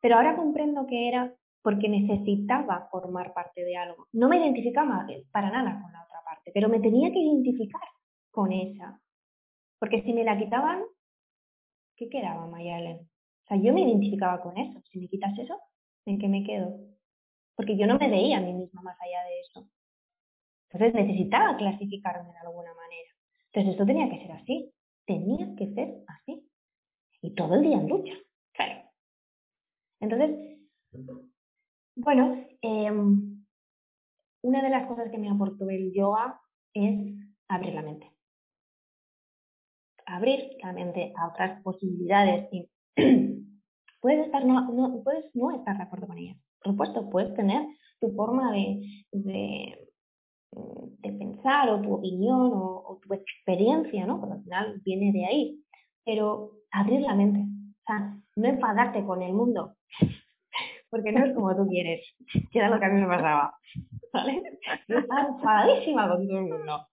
[0.00, 4.06] Pero ahora comprendo que era porque necesitaba formar parte de algo.
[4.12, 7.82] No me identificaba para nada con la otra parte, pero me tenía que identificar
[8.30, 9.00] con esa.
[9.78, 10.82] Porque si me la quitaban,
[11.96, 12.98] ¿qué quedaba, Mayalen?
[12.98, 14.80] O sea, yo me identificaba con eso.
[14.90, 15.59] Si me quitas eso,
[16.04, 16.78] ¿en qué me quedo?
[17.56, 19.68] Porque yo no me veía a mí misma más allá de eso.
[20.70, 23.11] Entonces necesitaba clasificarme de alguna manera.
[23.46, 24.72] Entonces esto tenía que ser así.
[25.06, 26.48] Tenía que ser así.
[27.22, 28.12] Y todo el día en lucha.
[30.00, 30.59] Entonces,
[31.96, 33.44] bueno, em,
[34.42, 36.40] una de las cosas que me aportó el yoga
[36.74, 37.14] es
[37.48, 38.11] abrir la mente.
[40.06, 42.48] Abrir la mente a otras posibilidades
[44.00, 46.38] puedes, estar no, puedes no estar de acuerdo con ellas.
[46.62, 47.66] Por supuesto, puedes tener
[48.00, 49.88] tu forma de, de,
[51.00, 54.20] pensar o tu opinión o, tu experiencia, ¿no?
[54.20, 55.64] Porque al final viene de ahí.
[56.04, 57.44] Pero abrir la mente,
[57.87, 59.77] sea, no enfadarte con el mundo,
[60.90, 62.05] porque no es como tú quieres,
[62.51, 63.55] que era lo que a mí me pasaba,
[64.88, 66.88] estaba enfadadísima con todo el mundo,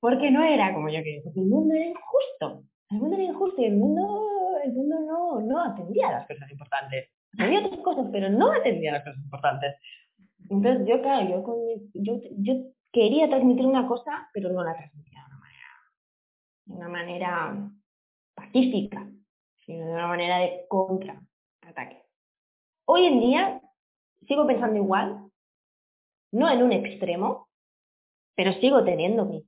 [0.00, 3.62] porque no era como yo quería, porque el mundo era injusto, el mundo era injusto
[3.62, 4.26] y el mundo,
[4.64, 7.10] el mundo no, no atendía a las cosas importantes.
[7.38, 9.74] Había otras cosas, pero no atendía las cosas importantes.
[10.48, 11.44] Entonces yo, claro, yo,
[11.94, 12.54] yo, yo
[12.92, 15.68] quería transmitir una cosa, pero no la transmitía de una manera,
[16.64, 17.70] de una manera
[18.34, 19.10] pacífica,
[19.66, 22.02] sino de una manera de contraataque.
[22.86, 23.60] Hoy en día
[24.26, 25.30] sigo pensando igual,
[26.32, 27.48] no en un extremo,
[28.34, 29.44] pero sigo teniendo mis,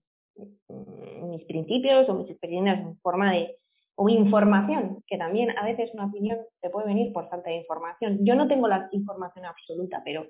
[1.23, 3.59] mis principios o mis experiencias en forma de
[4.01, 8.25] o información, que también a veces una opinión te puede venir por falta de información.
[8.25, 10.25] Yo no tengo la información absoluta, pero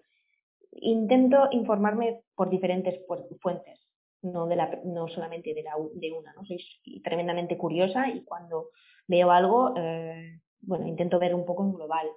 [0.72, 2.98] intento informarme por diferentes
[3.42, 3.78] fuentes,
[4.22, 6.32] no, de la, no solamente de, la, de una.
[6.34, 6.44] ¿no?
[6.44, 6.58] Soy
[7.02, 8.70] tremendamente curiosa y cuando
[9.06, 12.08] veo algo, eh, bueno, intento ver un poco en global.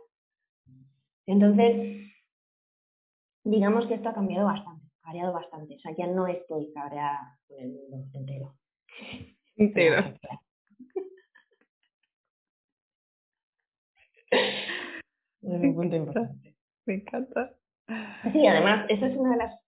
[1.25, 2.11] Entonces,
[3.43, 5.75] digamos que esto ha cambiado bastante, ha variado bastante.
[5.75, 8.55] O sea, ya no estoy cabreada con el mundo entero.
[9.57, 10.15] Entero.
[14.31, 16.55] Es un punto importante.
[16.85, 17.53] Me encanta.
[18.31, 19.60] Sí, además, eso es una de las,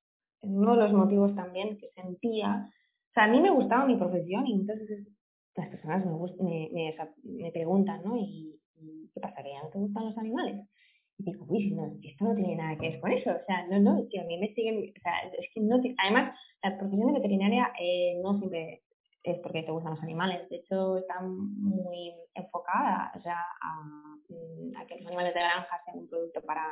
[0.43, 2.69] uno de los motivos también que sentía.
[3.10, 5.08] O sea, a mí me gustaba mi profesión y entonces
[5.56, 6.06] las personas
[6.39, 8.17] me, me, me, preguntan, ¿no?
[8.17, 8.60] ¿Y,
[9.13, 9.43] qué pasa?
[9.43, 10.67] ¿Que ya no te gustan los animales?
[11.17, 13.32] Y digo, uy, no, esto no tiene nada que ver con eso.
[13.32, 16.77] O sea, no, no, si a mí me siguen, o sea, es que además, la
[16.77, 18.82] profesión de veterinaria eh, no siempre
[19.23, 20.49] es porque te gustan los animales.
[20.49, 23.84] De hecho, está muy enfocada o sea, a,
[24.29, 26.65] mm, a que los animales de granja sean un producto para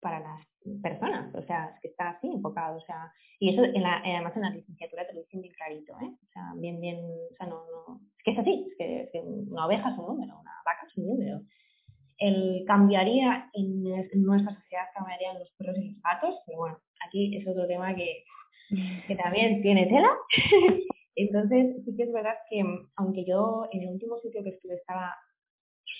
[0.00, 0.46] para las
[0.82, 4.34] personas, o sea, es que está así enfocado, o sea, y eso en la, además
[4.36, 6.10] en la licenciatura te lo dicen bien clarito, ¿eh?
[6.10, 9.66] O sea, bien, bien, o sea, no, no, es que es así, es que, una
[9.66, 11.40] oveja es un número, una vaca es un número.
[12.18, 13.84] El cambiaría en,
[14.24, 17.94] nuestra sociedad, cambiaría en los perros y los gatos, pero bueno, aquí es otro tema
[17.94, 18.24] que,
[19.06, 20.10] que también tiene tela.
[21.14, 22.62] Entonces, sí que es verdad que,
[22.96, 25.16] aunque yo en el último sitio que estuve estaba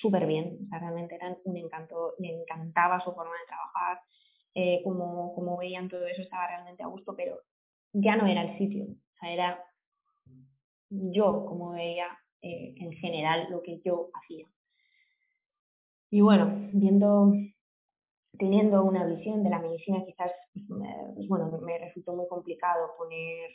[0.00, 4.00] súper bien, o sea, realmente eran un encanto, me encantaba su forma de trabajar,
[4.54, 7.40] eh, como, como veían todo eso, estaba realmente a gusto, pero
[7.92, 9.64] ya no era el sitio, o sea, era
[10.90, 12.06] yo como veía
[12.42, 14.46] eh, en general lo que yo hacía.
[16.10, 17.34] Y bueno, viendo,
[18.38, 20.80] teniendo una visión de la medicina, quizás, pues,
[21.14, 23.50] pues bueno, me resultó muy complicado poner,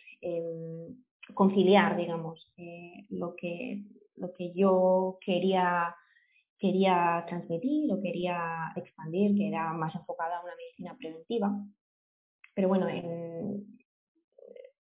[1.34, 3.84] conciliar, digamos, eh, lo, que,
[4.16, 5.96] lo que yo quería
[6.64, 11.52] quería transmitir o quería expandir, que era más enfocada a una medicina preventiva.
[12.56, 13.68] Pero bueno, en,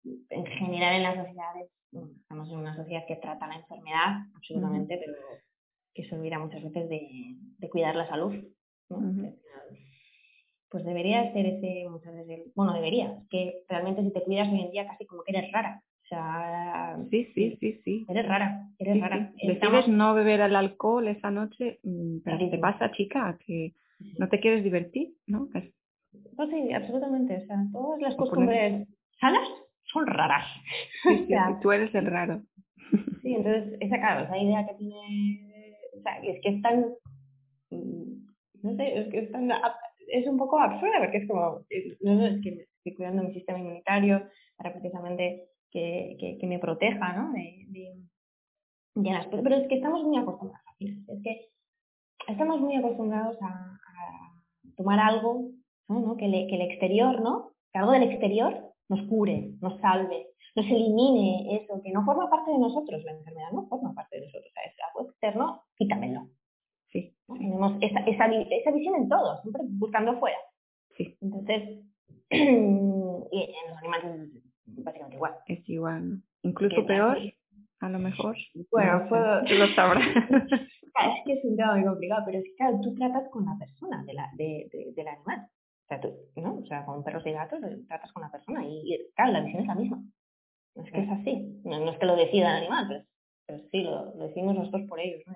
[0.03, 1.69] en general en las sociedades,
[2.21, 5.13] estamos en una sociedad que trata la enfermedad, absolutamente, pero
[5.93, 8.33] que se olvida muchas veces de, cuidar la salud.
[10.69, 14.71] Pues debería ser ese, muchas veces, bueno, debería, que realmente si te cuidas hoy en
[14.71, 18.05] día casi como que eres rara, o sea, sí, sí, sí, sí.
[18.07, 19.33] Eres rara, eres rara.
[19.43, 23.37] Decides no beber el alcohol esa noche, mm, pero ¿qué te pasa, chica?
[23.45, 23.73] Que
[24.17, 25.49] no te quieres divertir, ¿no?
[25.51, 27.43] Pues sí, absolutamente.
[27.43, 28.87] O sea, todas las costumbres
[29.19, 29.49] sanas
[29.91, 30.45] son raras.
[31.03, 31.27] Sí,
[31.61, 32.41] tú eres el raro.
[33.21, 36.85] Sí, entonces, esa, claro, esa idea que tiene, o sea, es que es tan,
[37.69, 38.27] mm,
[38.63, 39.51] no sé, es que es tan,
[40.07, 41.65] es un poco absurda porque es como,
[41.99, 44.23] no, no, es que estoy cuidando mi sistema inmunitario
[44.55, 47.31] para precisamente que, que, me proteja, ¿no?
[47.33, 47.65] De,
[48.95, 51.49] de, las Pero es que estamos muy acostumbrados, es que
[52.27, 53.73] estamos muy acostumbrados a,
[54.75, 55.49] tomar algo,
[55.87, 56.15] ¿no?
[56.17, 57.51] Que, que el exterior, ¿no?
[57.71, 62.51] Que algo del exterior nos cure, nos salve, nos elimine eso, que no forma parte
[62.51, 66.27] de nosotros, la enfermedad no forma parte de nosotros, es algo externo, quítamelo.
[66.91, 70.37] Sí, Tenemos esa, esa, esa, visión en todo, siempre buscando afuera.
[70.95, 71.17] Sí.
[71.21, 71.83] Entonces,
[72.29, 74.31] y en los animales
[74.67, 75.35] básicamente igual.
[75.47, 77.17] Es igual, Incluso peor,
[77.79, 78.37] a lo mejor.
[78.71, 79.41] Bueno, puedo...
[79.67, 80.05] lo sabrás.
[80.29, 83.57] es que es un tema muy complicado, pero es que claro, tú tratas con la
[83.57, 85.47] persona de la, de, del animal.
[85.83, 86.55] O sea, tú, ¿no?
[86.55, 89.67] O sea, con perros y gatos tratas con la persona y, claro, la visión es
[89.67, 90.03] la misma.
[90.75, 91.61] Es que es así.
[91.63, 93.03] No, es que lo decida el animal, pero,
[93.45, 95.35] pero sí, lo, decimos nosotros por ellos, ¿no?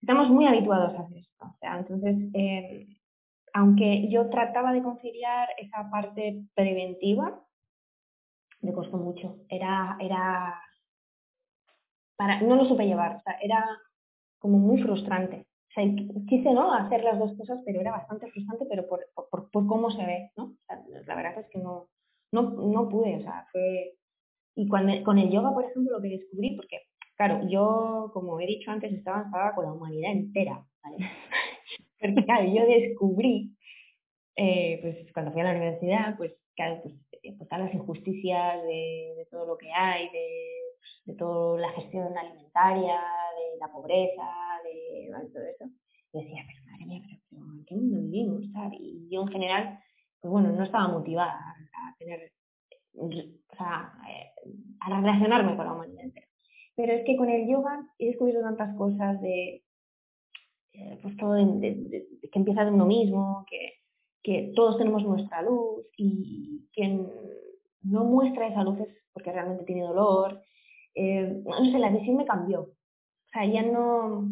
[0.00, 1.46] Estamos muy habituados a hacer esto.
[1.46, 2.86] O sea, entonces, eh,
[3.54, 7.40] aunque yo trataba de conciliar esa parte preventiva,
[8.64, 9.36] me costó mucho.
[9.48, 10.60] Era, era,
[12.16, 13.64] para, no lo supe llevar, era
[14.38, 15.46] como muy frustrante.
[15.70, 15.84] O sea,
[16.28, 16.72] quise ¿no?
[16.72, 20.30] hacer las dos cosas, pero era bastante frustrante, pero por, por, por cómo se ve,
[20.36, 20.56] ¿no?
[21.06, 21.88] La verdad es que no,
[22.32, 23.94] no, no pude, o sea, fue...
[24.56, 26.82] Y cuando, con el yoga, por ejemplo, lo que descubrí, porque
[27.16, 30.66] Claro, yo, como he dicho antes, estaba enfadada con la humanidad entera.
[32.00, 33.56] Porque claro, yo descubrí,
[34.36, 36.94] eh, pues cuando fui a la universidad, pues claro, pues,
[37.24, 43.58] eh, pues las injusticias de, todo lo que hay, de, toda la gestión alimentaria, de
[43.58, 44.28] la pobreza,
[44.62, 45.64] de todo eso.
[46.12, 48.44] Y decía, pero madre mía, pero, ¿en qué mundo vivimos?
[48.78, 49.78] Y yo en general,
[50.20, 52.30] pues bueno, no estaba motivada a tener,
[52.94, 53.08] o
[53.56, 54.30] sea, eh,
[54.80, 56.26] a relacionarme con la humanidad entera.
[56.76, 59.64] Pero es que con el yoga he descubierto tantas cosas de,
[60.72, 63.83] eh, pues todo que empieza de uno mismo, que,
[64.24, 67.08] que todos tenemos nuestra luz y quien
[67.82, 70.42] no muestra esa luz es porque realmente tiene dolor.
[70.94, 72.62] Eh, no sé, la visión me cambió.
[72.62, 74.28] O sea, ya no...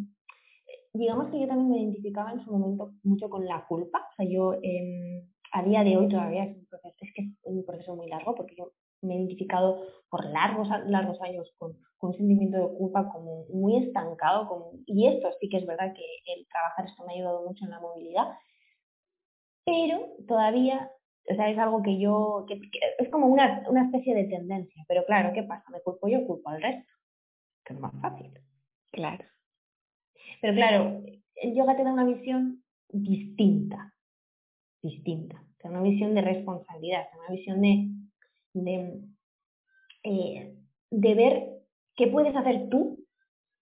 [0.95, 4.09] Digamos que yo también me identificaba en su momento mucho con la culpa.
[4.11, 7.29] O sea, yo em, a día de hoy todavía es un proceso, es que es
[7.43, 12.15] un proceso muy largo porque yo me he identificado por largos, largos años con, un
[12.15, 14.49] sentimiento de culpa como muy estancado.
[14.49, 17.65] Como, y esto sí que es verdad que el trabajar esto me ha ayudado mucho
[17.65, 18.29] en la movilidad,
[19.64, 20.90] pero todavía,
[21.31, 22.61] o sea, es algo que yo, que,
[22.98, 24.85] es como una, una, especie de tendencia.
[24.88, 25.64] Pero claro, ¿qué pasa?
[25.70, 26.92] ¿Me culpo yo culpo al resto?
[27.64, 28.33] Que es más fácil.
[28.90, 29.25] Claro.
[30.40, 31.03] Pero claro,
[31.37, 33.94] el yoga te da una visión distinta,
[34.83, 35.42] distinta.
[35.59, 38.03] Te da una visión de responsabilidad, te da una visión de
[38.55, 39.01] de,
[40.05, 40.55] eh,
[40.90, 41.48] de ver
[41.96, 43.05] qué puedes hacer tú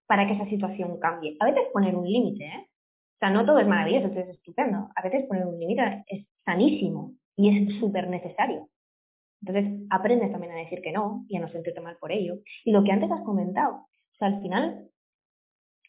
[0.07, 1.37] para que esa situación cambie.
[1.41, 2.70] A veces poner un límite, ¿eh?
[3.21, 4.89] Sea, no todo es maravilloso, es estupendo.
[4.97, 8.71] A veces poner un límite es sanísimo y es súper necesario.
[9.43, 12.39] Entonces, aprendes también a decir que no y a no sentirte mal por ello.
[12.65, 14.91] Y lo que antes has comentado, o sea, al final,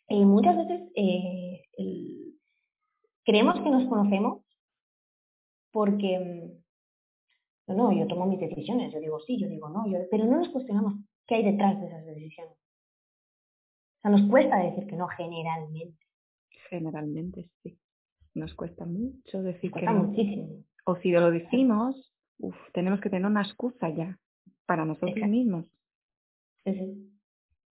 [0.09, 1.61] eh, muchas veces eh,
[3.23, 4.43] creemos que nos conocemos
[5.71, 6.19] porque
[7.67, 10.49] no, no, yo tomo mis decisiones, yo digo sí, yo digo no, pero no nos
[10.49, 10.95] cuestionamos
[11.27, 12.57] qué hay detrás de esas decisiones.
[13.99, 16.10] O sea, nos cuesta decir que no generalmente.
[16.71, 17.77] Generalmente, sí.
[18.33, 20.05] Nos cuesta mucho decir que no.
[20.05, 20.63] muchísimo.
[20.85, 24.17] O si lo decimos, uf, tenemos que tener una excusa ya
[24.65, 25.65] para nosotros mismos.
[26.63, 27.11] Sí, sí.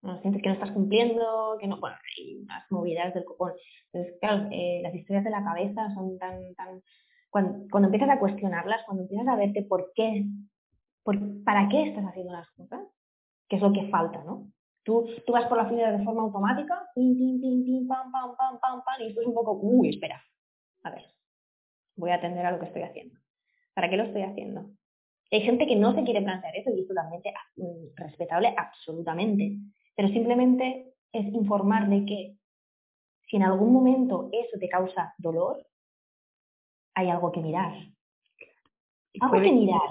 [0.03, 3.53] No, sientes que no estás cumpliendo, que no, bueno, hay unas movidas del copón.
[3.91, 6.81] Entonces, claro, eh, las historias de la cabeza son tan, tan
[7.31, 10.25] cuando, cuando empiezas a cuestionarlas, cuando empiezas a verte por qué,
[11.03, 12.81] por, para qué estás haciendo las cosas,
[13.49, 14.51] que es lo que falta, ¿no?
[14.83, 18.35] Tú, tú vas por la fila de forma automática, pim, pim, pim, pim, pam, pam,
[18.35, 20.23] pam, pam, pam, y esto es un poco, uy, espera,
[20.83, 21.03] a ver,
[21.95, 23.19] voy a atender a lo que estoy haciendo.
[23.73, 24.71] ¿Para qué lo estoy haciendo?
[25.31, 29.57] Hay gente que no se quiere plantear eso y es totalmente mm, respetable, absolutamente.
[29.95, 32.35] Pero simplemente es informar de que
[33.27, 35.65] si en algún momento eso te causa dolor,
[36.95, 37.73] hay algo que mirar.
[39.21, 39.89] Algo que mirar.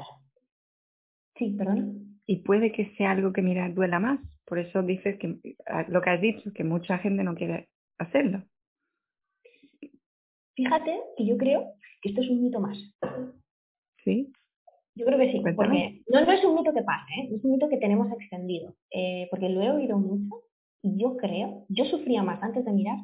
[1.37, 2.10] Sí, perdón.
[2.31, 4.21] Y puede que sea algo que mirar duela más.
[4.45, 5.41] Por eso dices que
[5.89, 8.45] lo que has dicho, que mucha gente no quiere hacerlo.
[10.55, 12.79] Fíjate que yo creo que esto es un mito más.
[14.05, 14.33] ¿Sí?
[14.95, 17.35] Yo creo que sí, porque no, no, es un mito que pase, ¿eh?
[17.35, 20.45] es un mito que tenemos extendido, eh, porque lo he oído mucho
[20.83, 22.99] y yo creo, yo sufría más antes de mirar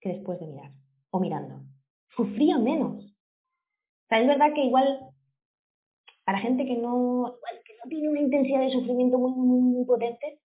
[0.00, 0.70] que después de mirar,
[1.10, 1.64] o mirando
[2.14, 3.04] sufría menos.
[3.04, 5.08] O sea, es verdad que igual
[6.28, 7.57] para gente que no, que no
[7.88, 10.40] tiene una intensidad de sufrimiento muy, muy, potente,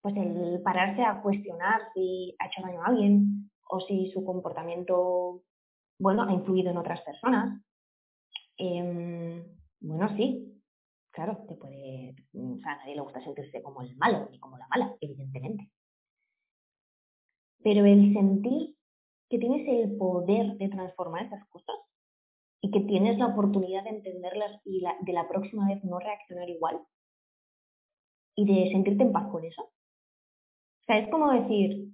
[0.00, 5.42] pues el pararse a cuestionar si ha hecho daño a alguien o si su comportamiento,
[5.98, 7.62] bueno, ha influido en otras personas,
[8.58, 9.44] em,
[9.80, 10.62] bueno, sí,
[11.10, 14.58] claro, te puede, o sea, a nadie le gusta sentirse como el malo ni como
[14.58, 15.70] la mala, evidentemente.
[17.62, 18.76] Pero el sentir
[19.30, 21.76] que tienes el poder de transformar esas cosas
[22.64, 26.80] y que tienes la oportunidad de entenderlas y de la próxima vez no reaccionar igual
[28.34, 29.64] y de sentirte en paz con eso.
[29.64, 31.90] O sea, es como decir,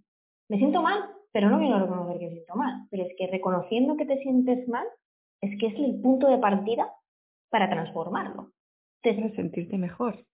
[0.48, 3.96] me siento mal, pero no quiero reconocer que me siento mal, pero es que reconociendo
[3.96, 4.86] que te sientes mal
[5.40, 6.88] es que es el punto de partida
[7.48, 8.52] para transformarlo.
[9.02, 10.24] Para sentirte mejor.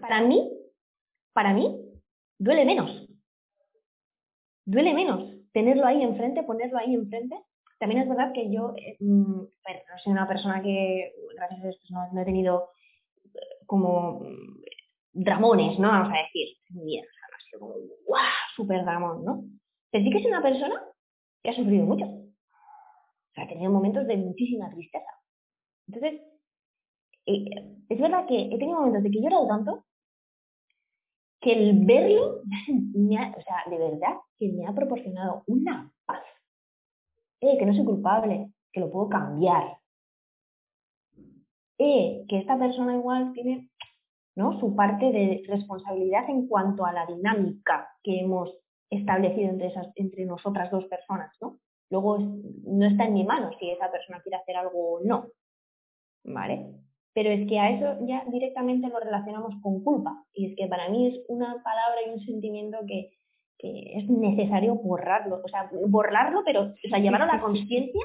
[0.00, 0.50] para mí,
[1.34, 2.00] para mí,
[2.38, 3.10] duele menos.
[4.64, 7.36] Duele menos tenerlo ahí enfrente, ponerlo ahí enfrente.
[7.80, 11.86] También es verdad que yo eh, mm, no soy una persona que, gracias a esto,
[12.12, 12.68] no, he tenido
[13.24, 14.60] eh, como mm,
[15.14, 15.88] dramones, ¿no?
[15.88, 17.74] Vamos a decir, bien, no ha sido como,
[18.06, 18.22] ¡guau!
[18.54, 19.44] Súper dramón, ¿no?
[19.90, 20.78] Pero sí que es una persona
[21.42, 22.04] que ha sufrido mucho.
[22.04, 25.10] O sea, ha tenido momentos de muchísima tristeza.
[25.88, 26.20] Entonces,
[27.24, 27.44] eh,
[27.88, 29.86] es verdad que he tenido momentos de que he llorado tanto
[31.40, 35.90] que el verlo, o sea, de verdad, que me ha proporcionado una.
[37.40, 39.78] Eh, que no soy culpable, que lo puedo cambiar.
[41.78, 43.70] Eh, que esta persona igual tiene
[44.36, 44.58] ¿no?
[44.60, 48.50] Su parte de responsabilidad en cuanto a la dinámica que hemos
[48.88, 51.58] establecido entre, esas, entre nosotras dos personas, ¿no?
[51.90, 55.26] Luego no está en mi mano si esa persona quiere hacer algo o no,
[56.24, 56.66] ¿vale?
[57.12, 60.24] Pero es que a eso ya directamente lo relacionamos con culpa.
[60.32, 63.10] Y es que para mí es una palabra y un sentimiento que,
[63.60, 65.40] que es necesario borrarlo.
[65.44, 68.04] O sea, borrarlo, pero o sea, llevarlo a la conciencia,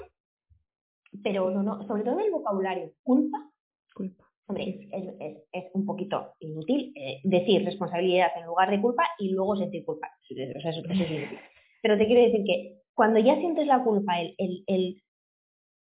[1.23, 2.91] pero no, no, sobre todo en el vocabulario.
[3.03, 3.49] Culpa.
[3.93, 4.25] Culpa.
[4.47, 9.31] Hombre, es, es, es un poquito inútil eh, decir responsabilidad en lugar de culpa y
[9.31, 10.09] luego sentir culpa.
[10.21, 11.39] O sea, eso, eso es inútil.
[11.81, 15.01] Pero te quiero decir que cuando ya sientes la culpa, el, el, el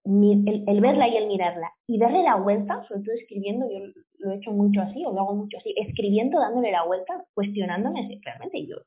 [0.06, 3.80] el, verla y el mirarla y darle la vuelta, sobre todo escribiendo, yo
[4.20, 8.08] lo he hecho mucho así o lo hago mucho así, escribiendo, dándole la vuelta, cuestionándome
[8.08, 8.78] si realmente yo,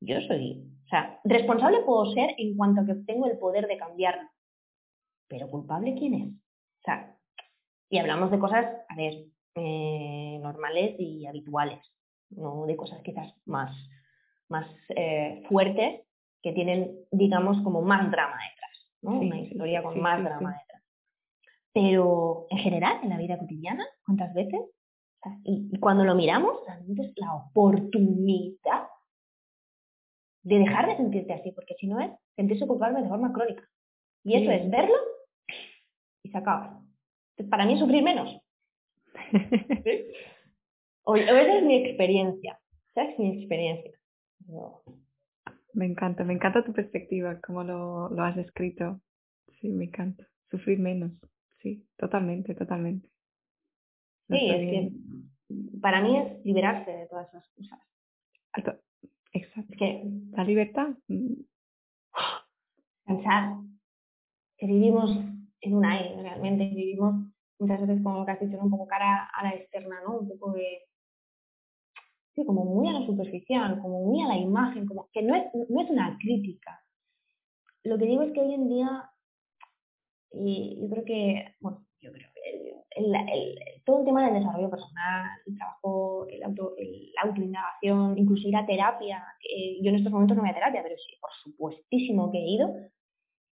[0.00, 3.76] yo soy, o sea, responsable puedo ser en cuanto a que tengo el poder de
[3.76, 4.28] cambiarlo,
[5.28, 6.28] pero culpable quién es?
[6.28, 7.16] O sea,
[7.88, 11.80] y hablamos de cosas, a ver, eh, normales y habituales,
[12.30, 13.76] no de cosas quizás más,
[14.48, 16.02] más eh, fuertes
[16.42, 18.38] que tienen, digamos, como más drama
[19.02, 20.82] una historia con más drama detrás.
[21.72, 24.60] Pero en general, en la vida cotidiana, ¿cuántas veces?
[25.44, 28.88] y, cuando lo miramos, realmente es la oportunidad
[30.42, 33.68] de dejar de sentirte así, porque si no es sentirse culpable de forma crónica.
[34.24, 34.94] Y eso es verlo
[36.22, 36.82] y se acaba.
[37.48, 38.40] para mí es sufrir menos.
[41.04, 42.58] o, esa es mi experiencia.
[42.90, 43.92] Esa es mi experiencia.
[45.72, 49.00] Me encanta, me encanta tu perspectiva, como lo, lo has escrito.
[49.60, 50.26] Sí, me encanta.
[50.50, 51.12] Sufrir menos.
[51.58, 53.08] Sí, totalmente, totalmente.
[54.28, 54.92] sí, es que
[55.80, 57.78] para mí es liberarse de todas esas cosas.
[59.32, 59.74] Exacto.
[59.78, 60.02] que
[60.32, 60.88] la libertad.
[61.08, 61.42] Mm.
[63.04, 63.56] Pensar
[64.56, 65.10] que vivimos
[65.60, 67.14] en un aire, realmente vivimos
[67.58, 70.18] muchas veces como lo que has dicho, un poco cara a la externa, ¿no?
[70.18, 70.82] Un poco de
[72.34, 75.44] sí, como muy a la superficial, como muy a la imagen, como que no es,
[75.68, 76.82] no es una crítica.
[77.84, 79.10] Lo que digo es que hoy en día,
[80.32, 82.29] y yo creo que, bueno, yo creo
[82.90, 86.74] el, el, todo el tema del desarrollo personal, el trabajo, el auto,
[87.14, 89.24] la autoindagación, incluso ir a terapia,
[89.82, 92.74] yo en estos momentos no voy a terapia, pero sí, por supuestísimo que he ido,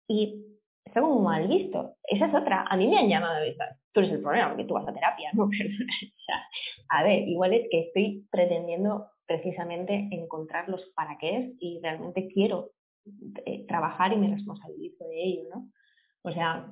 [0.08, 0.46] y
[0.86, 1.96] está como mal visto.
[2.04, 2.66] Esa es otra.
[2.70, 5.32] A mí me han llamado a tú eres el problema porque tú vas a terapia,
[5.34, 5.50] ¿no?
[6.90, 12.72] a ver, igual es que estoy pretendiendo precisamente encontrar los para qué y realmente quiero
[13.46, 15.70] eh, trabajar y me responsabilizo de ello, ¿no?
[16.24, 16.72] O sea,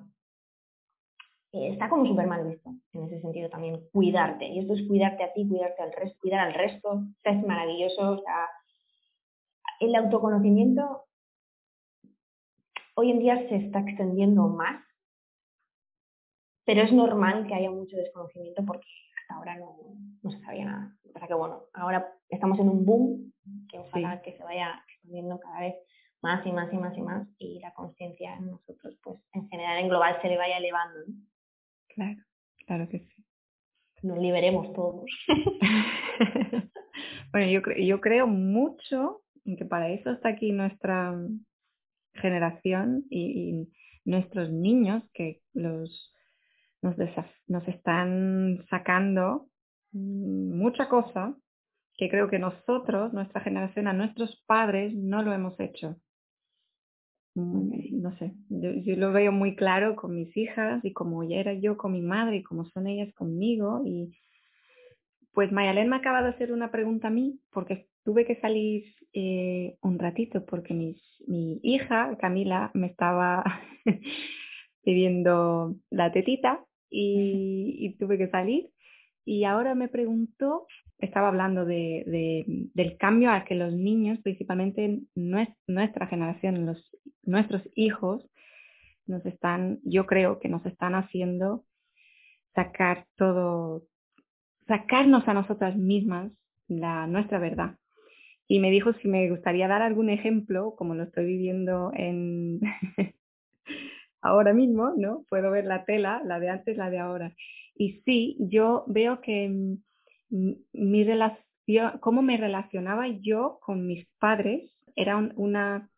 [1.51, 4.45] está como súper mal visto en ese sentido también cuidarte.
[4.45, 6.89] Y esto es cuidarte a ti, cuidarte al resto, cuidar al resto.
[6.89, 8.11] O sea, es maravilloso.
[8.11, 8.47] O sea,
[9.79, 11.05] el autoconocimiento
[12.95, 14.83] hoy en día se está extendiendo más,
[16.65, 18.87] pero es normal que haya mucho desconocimiento porque
[19.21, 19.75] hasta ahora no,
[20.21, 20.95] no se sabía nada.
[21.09, 23.33] O sea que bueno, ahora estamos en un boom
[23.69, 25.75] que ojalá que se vaya extendiendo cada vez
[26.21, 29.79] más y más y más y más y la conciencia en nosotros, pues en general
[29.79, 30.99] en global se le vaya elevando.
[31.95, 32.21] Claro,
[32.65, 33.25] claro que sí.
[34.03, 35.05] Nos liberemos todos.
[37.31, 41.15] bueno, yo, yo creo mucho en que para eso está aquí nuestra
[42.13, 43.69] generación y,
[44.03, 46.11] nuestros niños que los
[46.81, 46.95] nos,
[47.47, 49.45] nos están sacando
[49.91, 51.35] mucha cosa
[51.95, 55.97] que creo que nosotros, nuestra generación, a nuestros padres no lo hemos hecho.
[57.33, 61.77] No sé, yo, lo veo muy claro con mis hijas y como ya era yo
[61.77, 63.81] con mi madre y como son ellas conmigo.
[63.85, 64.17] Y
[65.33, 69.77] pues Mayalén me acaba de hacer una pregunta a mí porque tuve que salir eh,
[69.81, 73.43] un ratito porque mis, mi hija, Camila, me estaba
[74.83, 78.69] pidiendo la tetita y, tuve que salir.
[79.23, 80.67] Y ahora me preguntó,
[81.01, 87.61] estaba hablando de, de, del cambio a que los niños, principalmente nuestra generación, los, nuestros
[87.75, 88.25] hijos,
[89.07, 91.65] nos están, yo creo que nos están haciendo
[92.53, 93.83] sacar todo,
[94.67, 96.31] sacarnos a nosotras mismas
[96.67, 97.75] la, nuestra verdad
[98.51, 102.59] y me dijo si me gustaría dar algún ejemplo, como lo estoy viviendo en
[104.21, 105.23] ahora mismo, ¿no?
[105.29, 107.33] Puedo ver la tela, la de antes, la de ahora.
[107.75, 109.77] Y sí, yo veo que
[110.31, 115.89] mi relación, cómo me relacionaba yo con mis padres, era una,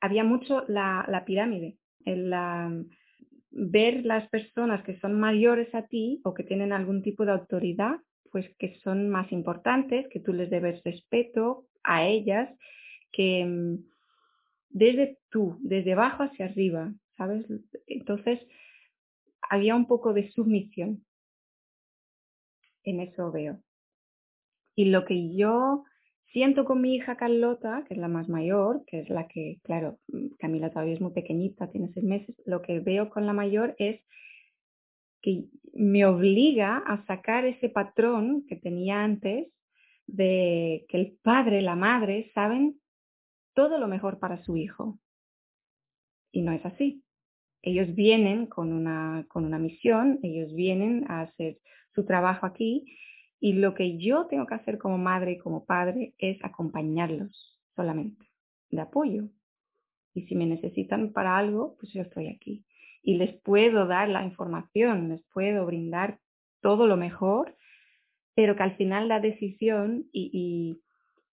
[0.00, 2.72] había mucho la, pirámide, el, la,
[3.50, 7.96] ver las personas que son mayores a ti o que tienen algún tipo de autoridad,
[8.30, 12.50] pues que son más importantes, que tú les debes respeto, a ellas
[13.12, 13.78] que mm,
[14.70, 17.46] desde tú, desde abajo hacia arriba, ¿sabes?
[17.86, 18.40] Entonces,
[19.48, 21.04] había un poco de sumisión.
[22.90, 23.60] En eso veo.
[24.74, 25.84] Y lo que yo
[26.32, 29.98] siento con mi hija Carlota, que es la más mayor, que es la que, claro,
[30.38, 34.00] Camila todavía es muy pequeñita, tiene seis meses, lo que veo con la mayor es
[35.20, 39.48] que me obliga a sacar ese patrón que tenía antes
[40.06, 42.80] de que el padre, la madre saben
[43.54, 44.98] todo lo mejor para su hijo.
[46.30, 47.02] Y no es así.
[47.62, 51.58] Ellos vienen con una, con una misión, ellos vienen a hacer
[51.94, 52.84] su trabajo aquí
[53.40, 58.26] y lo que yo tengo que hacer como madre y como padre es acompañarlos solamente,
[58.70, 59.28] de apoyo.
[60.14, 62.64] Y si me necesitan para algo, pues yo estoy aquí.
[63.02, 66.18] Y les puedo dar la información, les puedo brindar
[66.60, 67.56] todo lo mejor,
[68.34, 70.80] pero que al final la decisión y,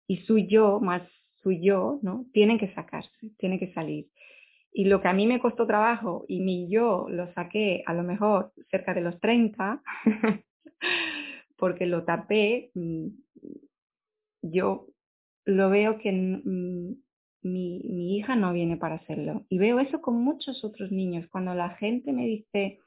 [0.06, 1.02] y, su yo, más
[1.42, 2.26] su yo, ¿no?
[2.32, 4.08] Tienen que sacarse, tiene que salir.
[4.76, 8.02] Y lo que a mí me costó trabajo y mi yo lo saqué a lo
[8.02, 9.80] mejor cerca de los 30,
[11.56, 13.06] porque lo tapé, mm,
[14.42, 14.88] yo
[15.44, 16.96] lo veo que mm,
[17.42, 19.46] mi, mi, hija no viene para hacerlo.
[19.48, 21.28] Y veo eso con muchos otros niños.
[21.30, 22.80] Cuando la gente me dice,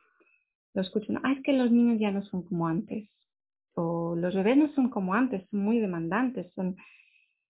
[0.74, 3.10] lo escucho, ah, es que los niños ya no son como antes.
[3.76, 6.52] O los bebés no son como antes, son muy demandantes.
[6.54, 6.76] Son...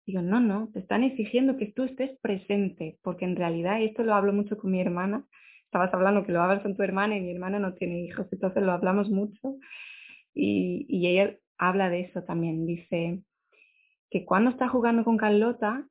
[0.06, 4.04] Digo, no, no, te están exigiendo que tú estés presente, porque en realidad, y esto
[4.04, 5.26] lo hablo mucho con mi hermana,
[5.66, 8.64] estabas hablando que lo hablas con tu hermana y mi hermana no tiene hijos, entonces
[8.64, 9.58] lo hablamos mucho.
[10.34, 12.66] Y, y ella habla de eso también.
[12.66, 13.24] Dice
[14.10, 15.88] que cuando está jugando con Carlota,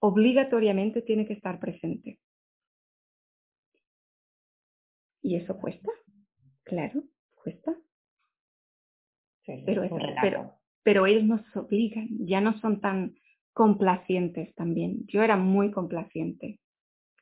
[0.00, 2.18] obligatoriamente tiene que estar presente.
[5.22, 5.92] Y eso cuesta,
[6.64, 7.04] claro,
[7.36, 7.76] cuesta.
[9.44, 9.88] pero,
[10.20, 13.14] pero, pero ellos nos obligan, ya no son tan
[13.52, 15.06] complacientes también.
[15.06, 16.58] Yo era muy complaciente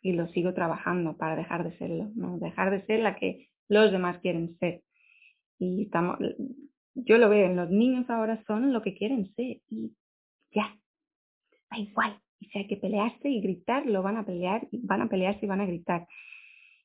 [0.02, 2.38] y lo sigo trabajando para dejar de serlo, ¿no?
[2.38, 4.82] Dejar de ser la que los demás quieren ser.
[5.58, 6.18] Y estamos,
[6.94, 9.92] yo lo veo, los niños ahora son lo que quieren ser y
[10.52, 10.76] ya,
[11.70, 12.18] da igual.
[12.40, 15.60] Si hay que pelearse y gritar, lo van a pelear, van a pelearse y van
[15.60, 16.06] a gritar.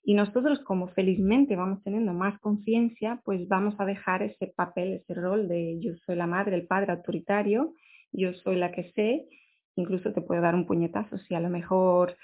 [0.04, 5.14] Y nosotros como felizmente vamos teniendo más conciencia, pues vamos a dejar ese papel, ese
[5.16, 7.74] rol de yo soy la madre, el padre autoritario,
[8.16, 9.28] yo soy la que sé,
[9.76, 12.16] incluso te puedo dar un puñetazo si a lo mejor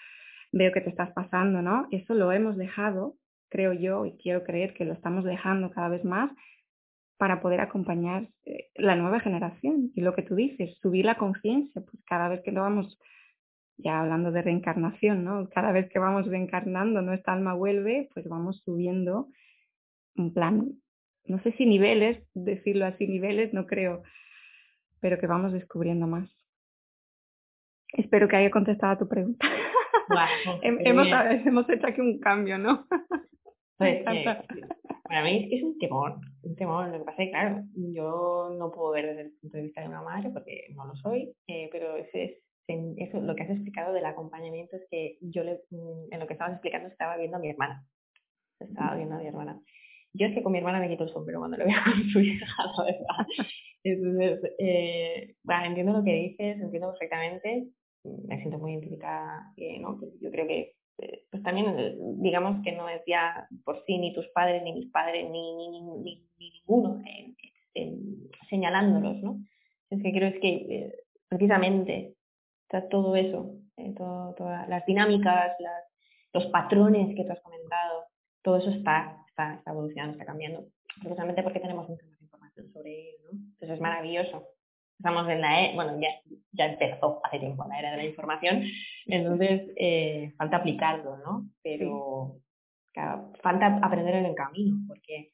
[0.51, 1.87] veo que te estás pasando, ¿no?
[1.91, 3.15] Eso lo hemos dejado
[3.51, 6.31] creo yo, y quiero creer que lo estamos dejando cada vez más
[7.17, 9.91] para poder acompañar eh, la nueva generación.
[9.93, 12.97] Y lo que tú dices, subir la conciencia, pues cada vez que lo vamos,
[13.77, 15.49] ya hablando de reencarnación, ¿no?
[15.49, 19.27] Cada vez que vamos reencarnando, nuestra alma vuelve, pues vamos subiendo
[20.15, 20.71] un plan,
[21.25, 24.03] no sé si niveles, decirlo así, niveles, no creo,
[25.01, 26.29] pero que vamos descubriendo más.
[27.93, 29.45] Espero que haya contestado a tu pregunta.
[30.61, 31.07] hemos,
[31.45, 32.87] hemos hecho aquí un cambio, ¿no?
[33.77, 36.89] Pues, para mí es un temor, un temor.
[36.89, 39.81] Lo que pasa es que, claro, yo no puedo ver desde el punto de vista
[39.81, 42.31] de una madre porque no lo soy, eh, pero ese es,
[42.97, 46.33] eso, lo que has explicado del acompañamiento es que yo le, mm, en lo que
[46.33, 47.83] estabas explicando estaba viendo a mi hermana.
[48.59, 49.59] Estaba viendo a mi hermana.
[50.13, 52.19] Yo es que con mi hermana me quito el sombrero cuando lo veo con su
[52.19, 52.45] hija,
[52.77, 53.47] la verdad.
[53.83, 57.67] Entonces, eh, entiendo lo que dices, entiendo perfectamente,
[58.03, 59.99] me siento muy identificada, eh, ¿no?
[60.19, 64.13] yo creo que eh, pues también eh, digamos que no es ya por sí ni
[64.13, 67.01] tus padres, ni mis padres, ni, ni, ni, ninguno
[68.49, 69.39] señalándolos, ¿no?
[69.89, 70.91] Es que creo es que
[71.29, 72.15] precisamente
[72.63, 73.55] está todo eso,
[73.95, 75.55] todas las dinámicas,
[76.33, 78.05] los patrones que tú has comentado,
[78.41, 80.65] todo eso está, está, está evolucionando, está cambiando,
[80.99, 82.20] precisamente porque tenemos mucha más
[82.73, 83.39] sobre ello, ¿no?
[83.39, 84.47] Entonces es maravilloso
[85.01, 86.09] estamos en la, e, bueno, ya,
[86.51, 88.61] ya empezó hace tiempo la era de la información,
[89.07, 91.49] entonces eh, falta aplicarlo, ¿no?
[91.63, 92.37] Pero
[93.41, 95.31] falta aprender en el camino, porque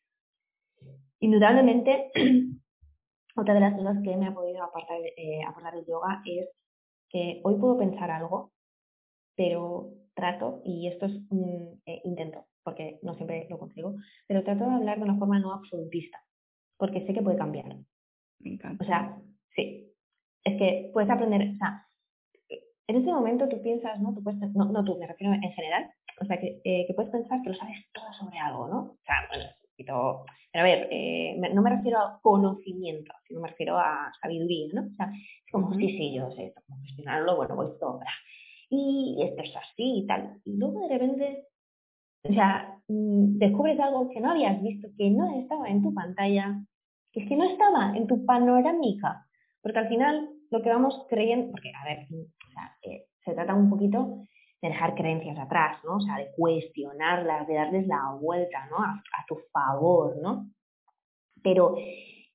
[1.19, 2.11] indudablemente
[3.35, 6.47] otra de las cosas que me ha podido apartar, eh, aportar el yoga es
[7.09, 8.53] que hoy puedo pensar algo,
[9.35, 13.95] pero trato, y esto es un eh, intento, porque no siempre lo consigo,
[14.27, 16.23] pero trato de hablar de una forma no absolutista,
[16.77, 17.75] porque sé que puede cambiar.
[18.79, 19.17] O sea,
[19.57, 19.91] Sí,
[20.43, 21.87] es que puedes aprender, o sea,
[22.87, 24.13] en ese momento tú piensas, ¿no?
[24.13, 27.11] Tú puedes, no, no tú, me refiero en general, o sea, que, eh, que puedes
[27.11, 28.79] pensar que lo sabes todo sobre algo, ¿no?
[28.79, 33.77] O sea, bueno, pero a ver, eh, no me refiero a conocimiento, sino me refiero
[33.77, 34.81] a sabiduría, ¿no?
[34.87, 38.11] O sea, es como, sí, sí, yo sé cómo gestionarlo, bueno, voy sobra.
[38.69, 40.39] Y esto es así y tal.
[40.45, 41.47] Y luego de repente,
[42.29, 46.61] o sea, mm, descubres algo que no habías visto, que no estaba en tu pantalla,
[47.11, 49.25] que es que no estaba en tu panorámica.
[49.61, 52.07] Porque al final lo que vamos creyendo, porque a ver,
[52.83, 54.23] eh, se trata un poquito
[54.61, 55.97] de dejar creencias atrás, ¿no?
[55.97, 58.77] O sea, de cuestionarlas, de darles la vuelta, ¿no?
[58.77, 60.49] A, tu favor, ¿no?
[61.43, 61.75] Pero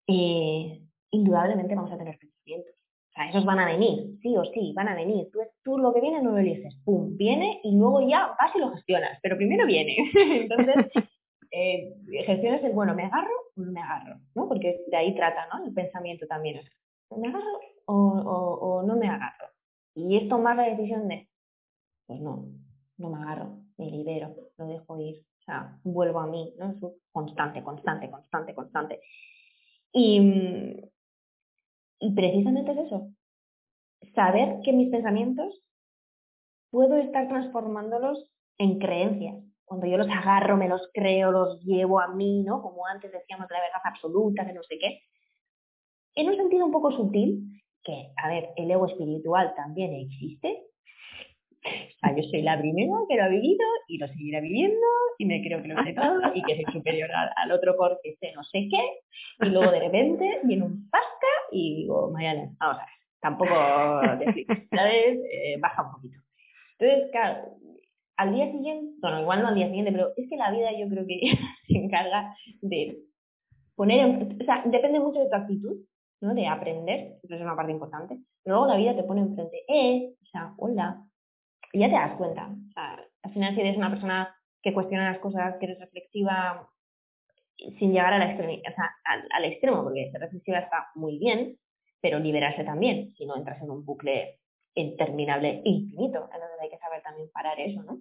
[0.07, 2.74] eh, indudablemente vamos a tener pensamientos.
[3.29, 5.29] Esos van a venir, sí o sí, van a venir.
[5.33, 8.59] Tú, tú lo que viene no lo eliges, pum, viene y luego ya vas y
[8.59, 9.97] lo gestionas, pero primero viene.
[10.14, 10.87] Entonces,
[11.51, 11.95] eh,
[12.25, 14.20] gestiones el, bueno, ¿me agarro o no me agarro?
[14.35, 14.49] ¿no?
[14.49, 15.64] Porque de ahí trata, ¿no?
[15.64, 16.61] El pensamiento también
[17.16, 19.49] ¿me agarro o, no me agarro?
[19.95, 21.29] Y es tomar la decisión de,
[22.07, 22.47] pues no,
[22.97, 26.70] no me agarro, me libero, lo dejo ir, o sea, vuelvo a mí, ¿no?
[26.70, 26.77] Es
[27.12, 29.01] constante, constante, constante, constante.
[29.93, 30.81] Y,
[32.03, 33.12] y precisamente es eso,
[34.12, 35.62] saber que mis pensamientos
[36.70, 38.28] puedo estar transformándolos
[38.59, 39.36] en creencias.
[39.64, 42.61] Cuando yo los agarro, me los creo, los llevo a mí, ¿no?
[42.61, 44.98] Como antes decíamos de la verdad absoluta, de no sé qué.
[46.16, 50.66] En un sentido un poco sutil, que, a ver, el ego espiritual también existe.
[52.16, 54.86] Yo soy la primera que lo ha vivido y lo seguirá viviendo
[55.23, 58.33] y me creo que lo sé todo y que soy superior al, otro porque sé
[58.35, 59.47] no sé qué.
[59.47, 63.55] Y luego de repente viene un pasca y digo, Mayalen, vamos a ver, tampoco
[64.77, 65.20] ¿sabes?
[65.31, 66.18] Eh, baja un poquito.
[66.77, 67.57] Entonces, claro,
[68.16, 70.89] al día siguiente, bueno, igual no al día siguiente, pero es que la vida yo
[70.89, 71.20] creo que
[71.68, 72.99] se encarga de
[73.77, 75.77] poner, en, o sea, depende mucho de tu actitud,
[76.20, 76.35] ¿no?
[76.35, 80.14] De aprender, eso es una parte importante, pero luego la vida te pone enfrente, eh,
[80.20, 81.01] o sea, hola,
[81.73, 82.49] y ya te das cuenta.
[82.49, 86.69] O sea, al final si eres una persona que cuestiona las cosas, que eres reflexiva,
[87.79, 91.59] sin llegar a la o sea, al, extremo, porque ser reflexiva está muy bien,
[92.01, 94.41] pero liberarse también, si no entras en un bucle
[94.75, 98.01] interminable infinito, entonces hay que saber también parar eso, ¿no?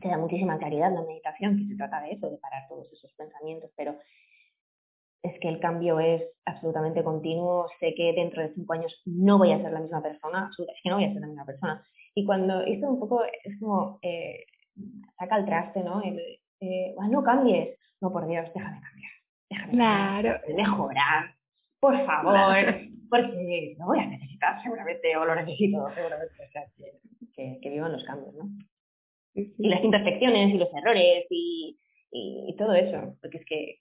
[0.00, 3.12] Te da muchísima claridad la meditación, que se trata de eso, de parar todos esos
[3.14, 3.98] pensamientos, pero
[5.22, 9.50] es que el cambio es absolutamente continuo, sé que dentro de cinco años no voy
[9.50, 11.84] a ser la misma persona, es que no voy a ser la misma persona.
[12.14, 14.44] Y cuando esto un poco es como, eh,
[15.18, 16.02] saca el traste, ¿no?
[16.02, 16.18] El,
[16.60, 19.12] eh, ah, no cambies, no, por Dios, déjame cambiar.
[19.50, 20.40] Déjame claro.
[20.54, 21.34] mejorar,
[21.80, 22.56] por favor,
[23.08, 26.64] porque no voy a necesitar seguramente, o lo necesito seguramente, o sea,
[27.34, 28.48] que, que, vivan los cambios, ¿no?
[29.34, 31.78] Y las imperfecciones y los errores y,
[32.10, 33.78] y, todo eso, porque es que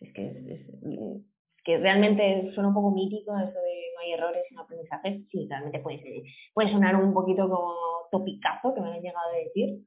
[0.00, 1.22] es que es,
[1.64, 5.78] que realmente suena un poco mítico eso de no hay errores sino aprendizajes, sí, realmente
[5.78, 6.22] puede ser,
[6.54, 7.74] puede sonar un poquito como
[8.10, 9.78] topicazo que me han llegado a decir,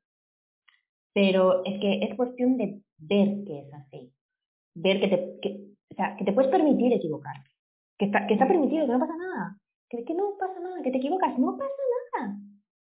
[1.16, 4.12] pero es que es cuestión de ver que es así.
[4.74, 7.50] Ver que te, que, o sea, que te puedes permitir equivocarte.
[7.98, 9.58] Que está, que está permitido, que no pasa nada.
[9.90, 11.72] Que, que no pasa nada, que te equivocas, no pasa
[12.20, 12.38] nada.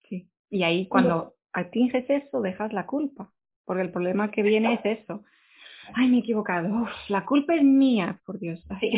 [0.08, 0.30] Sí.
[0.50, 3.30] Y ahí cuando atinges eso, dejas la culpa.
[3.66, 5.26] Porque el problema que viene es eso.
[5.94, 6.88] Ay, me he equivocado.
[7.10, 8.66] la culpa es mía, por Dios.
[8.80, 8.90] Sí.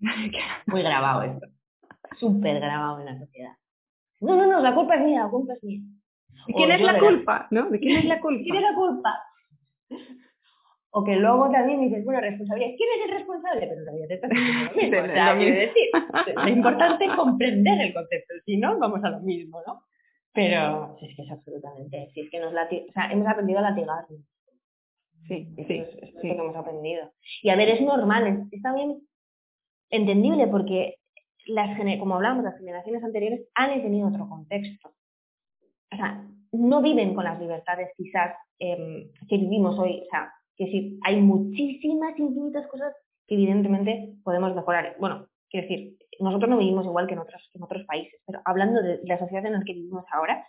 [0.66, 1.46] Muy grabado esto.
[2.18, 3.52] Súper grabado en la sociedad.
[4.20, 5.80] No, no, no, la culpa es mía, la culpa es mía.
[6.48, 7.46] ¿De quién es la culpa?
[7.50, 7.68] ¿No?
[7.68, 8.42] ¿De quién es la culpa?
[8.42, 9.22] ¿Quién es la culpa?
[10.90, 12.74] O que luego también dices, bueno, responsabilidad.
[12.78, 13.60] ¿Quién es el responsable?
[13.60, 15.90] Pero en realidad te estás diciendo lo o sea, decir,
[16.34, 18.34] lo importante es comprender el concepto.
[18.46, 19.82] Si no, vamos a lo mismo, ¿no?
[20.32, 23.58] Pero si es que es absolutamente, si es que nos lati o sea, hemos aprendido
[23.58, 24.20] a latigarnos.
[25.26, 27.12] Sí, sí, sí, es, lo que hemos aprendido.
[27.42, 29.02] Y a ver, es normal, es, es también
[29.90, 30.96] entendible porque
[31.46, 34.94] las como hablamos, las generaciones anteriores han tenido otro contexto
[35.92, 40.02] o sea, no viven con las libertades quizás em, que vivimos hoy.
[40.02, 42.94] O sea, que decir, hay muchísimas, infinitas cosas
[43.26, 44.96] que evidentemente podemos mejorar.
[44.98, 48.82] Bueno, quiero decir, nosotros no vivimos igual que en otros, en otros países, pero hablando
[48.82, 50.44] de la sociedad en la que vivimos ahora,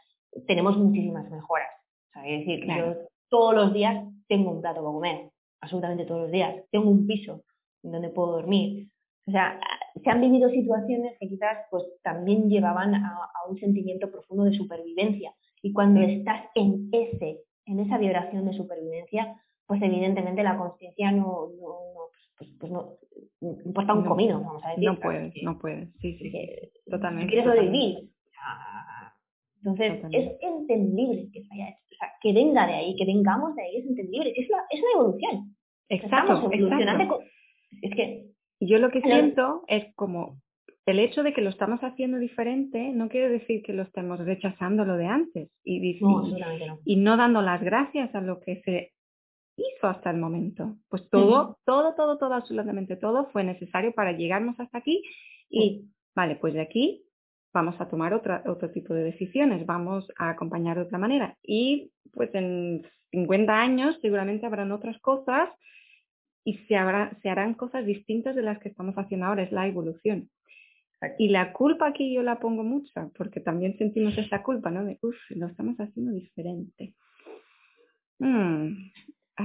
[0.47, 1.69] tenemos muchísimas mejoras.
[2.09, 2.95] O sea, es decir, yo
[3.29, 5.29] todos los días tengo un plato para comer,
[5.61, 6.55] absolutamente todos los días.
[6.71, 7.43] Tengo un piso
[7.83, 8.89] donde puedo dormir.
[9.27, 9.59] O sea,
[10.03, 15.33] se han vivido situaciones que quizás pues también llevaban a, un sentimiento profundo de supervivencia.
[15.61, 19.35] Y cuando estás en ese, en esa vibración de supervivencia,
[19.67, 21.75] pues evidentemente la conciencia no, no,
[22.37, 22.97] pues, pues, no
[23.41, 24.85] importa un comino, vamos a decir.
[24.85, 26.31] No puedes, no puedes, sí, sí,
[26.89, 27.33] totalmente.
[27.33, 28.09] Quieres sobrevivir.
[29.57, 33.55] Entonces, es entendible que se haya hecho, o sea, que venga de ahí, que vengamos
[33.55, 35.55] de ahí, es entendible, es, la, es una evolución.
[35.89, 37.19] Exacto, Estamos evolucionando.
[37.81, 38.31] Es que
[38.61, 40.41] yo lo que siento es como
[40.91, 44.85] el hecho de que lo estamos haciendo diferente no quiere decir que lo estemos rechazando
[44.85, 46.23] lo de antes y, no,
[46.85, 48.93] y no dando las gracias a lo que se
[49.55, 50.77] hizo hasta el momento.
[50.89, 55.03] Pues todo, todo, todo, todo, absolutamente todo fue necesario para llegarnos hasta aquí
[55.49, 55.85] y,
[56.15, 57.03] vale, pues de aquí
[57.53, 61.35] vamos a tomar otra, otro tipo de decisiones, vamos a acompañar de otra manera.
[61.43, 65.49] Y pues en 50 años seguramente habrán otras cosas
[66.43, 69.67] y se, habrá, se harán cosas distintas de las que estamos haciendo ahora, es la
[69.67, 70.29] evolución.
[71.17, 74.83] Y la culpa aquí yo la pongo mucha, porque también sentimos esa culpa, ¿no?
[74.83, 76.93] De, uff, lo estamos haciendo diferente.
[78.19, 78.91] Mm,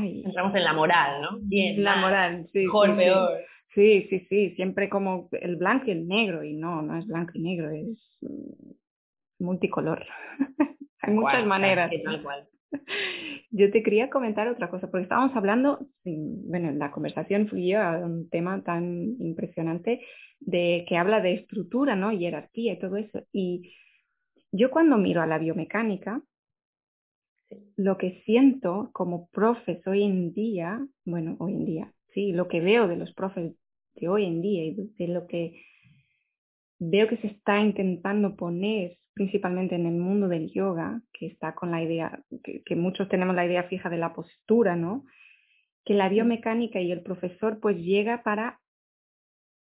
[0.02, 1.38] Entramos en la moral, ¿no?
[1.42, 1.82] Bien.
[1.82, 2.60] La moral, sí.
[2.60, 3.38] Mejor, peor.
[3.74, 4.06] Sí.
[4.08, 7.42] sí, sí, siempre como el blanco y el negro, y no, no es blanco y
[7.42, 10.04] negro, es mm, multicolor.
[11.00, 11.90] Hay muchas maneras.
[12.04, 12.48] Tal cual.
[13.50, 18.28] Yo te quería comentar otra cosa, porque estábamos hablando, bueno, la conversación fluyó a un
[18.28, 20.00] tema tan impresionante
[20.40, 22.10] de que habla de estructura, ¿no?
[22.10, 23.22] Jerarquía y todo eso.
[23.32, 23.72] Y
[24.52, 26.22] yo cuando miro a la biomecánica,
[27.76, 32.60] lo que siento como profes hoy en día, bueno, hoy en día, sí, lo que
[32.60, 33.54] veo de los profes
[33.94, 35.62] de hoy en día y de lo que
[36.78, 41.70] veo que se está intentando poner principalmente en el mundo del yoga, que está con
[41.70, 45.06] la idea, que, muchos tenemos la idea fija de la postura, ¿no?
[45.84, 48.60] Que la biomecánica y el profesor pues llega para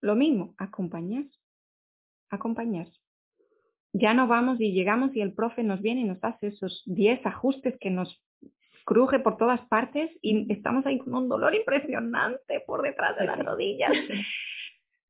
[0.02, 1.26] lo mismo, acompañar,
[2.30, 2.88] acompañar.
[3.94, 7.26] Ya no vamos y llegamos y el profe nos viene y nos hace esos 10
[7.26, 8.24] ajustes que nos
[8.86, 13.38] cruje por todas partes y estamos ahí con un dolor impresionante por detrás de las
[13.46, 13.92] rodillas.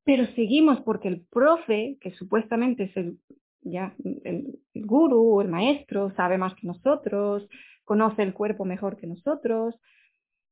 [0.03, 3.19] Pero seguimos porque el profe, que supuestamente es el,
[3.61, 7.47] ya el, el gurú, el maestro, sabe más que nosotros,
[7.83, 9.79] conoce el cuerpo mejor que nosotros.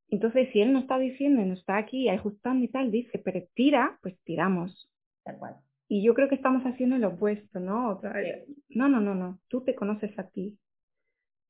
[0.10, 3.42] Entonces, si él nos está diciendo y nos está aquí ajustando y tal, dice, pero
[3.54, 4.92] tira, pues tiramos.
[5.88, 8.02] Y yo creo que estamos haciendo lo opuesto, ¿no?
[8.70, 9.40] No, no, no, no.
[9.48, 10.58] Tú te conoces a ti.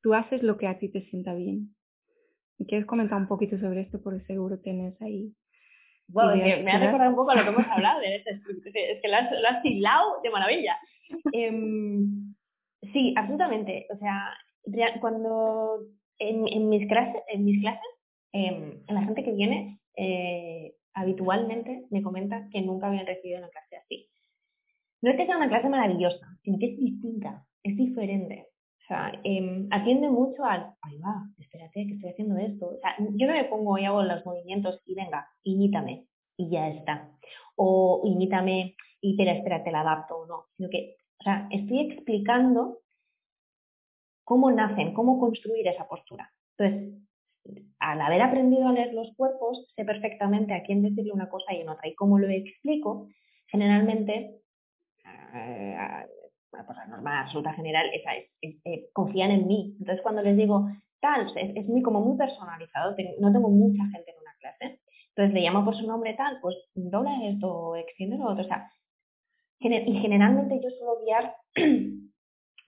[0.01, 1.75] Tú haces lo que a ti te sienta bien.
[2.67, 4.01] ¿Quieres comentar un poquito sobre esto?
[4.01, 5.33] Porque seguro tienes ahí
[6.11, 8.23] bueno, me, ha recordado un poco a lo que hemos hablado, es
[9.01, 10.77] que lo has, lo has hilado de maravilla.
[11.33, 12.35] Em,
[12.93, 13.87] sí, absolutamente.
[13.93, 14.33] O sea,
[15.01, 15.81] cuando
[16.19, 17.89] en, mis clases, en mis clases,
[18.33, 23.77] em, la gente que viene eh, habitualmente me comenta que nunca habían recibido una clase
[23.77, 24.09] así.
[25.01, 28.47] No es que sea una clase maravillosa, sino que es distinta, es diferente.
[28.83, 32.67] O sea, eh, atiende mucho al, ahí va, espérate, que estoy haciendo esto.
[32.67, 36.05] O sea, yo no me pongo y hago los movimientos y venga, imítame
[36.37, 37.11] y ya está.
[37.55, 40.45] O imítame y pero espérate, la adapto o no.
[40.57, 42.79] Sino que o sea, estoy explicando
[44.23, 46.31] cómo nacen, cómo construir esa postura.
[46.57, 46.99] Entonces,
[47.79, 51.61] al haber aprendido a leer los cuerpos, sé perfectamente a quién decirle una cosa y
[51.61, 51.87] en otra.
[51.87, 53.07] Y como lo explico,
[53.47, 54.41] generalmente,
[55.33, 55.77] eh,
[56.51, 59.75] por la norma absoluta general, es, eh, confían en mí.
[59.79, 60.69] Entonces, cuando les digo
[61.01, 64.79] tal, es, es muy, como muy personalizado, no tengo mucha gente en una clase.
[65.09, 68.43] Entonces, le llamo por su nombre tal, pues dobla esto, extiende lo otro.
[68.43, 68.71] O sea,
[69.59, 71.35] y generalmente yo suelo guiar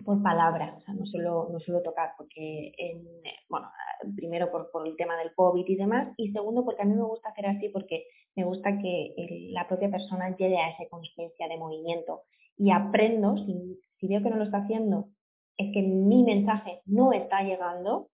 [0.06, 3.04] por palabra, o sea, no suelo, no suelo tocar, porque, en,
[3.50, 3.70] bueno,
[4.16, 7.04] primero por, por, el tema del COVID y demás, y segundo porque a mí me
[7.04, 9.14] gusta hacer así porque me gusta que
[9.52, 12.24] la propia persona llegue a esa conciencia de movimiento
[12.58, 15.10] y aprendo, si, si, veo que no lo está haciendo,
[15.58, 18.10] es que mi mensaje no está llegando,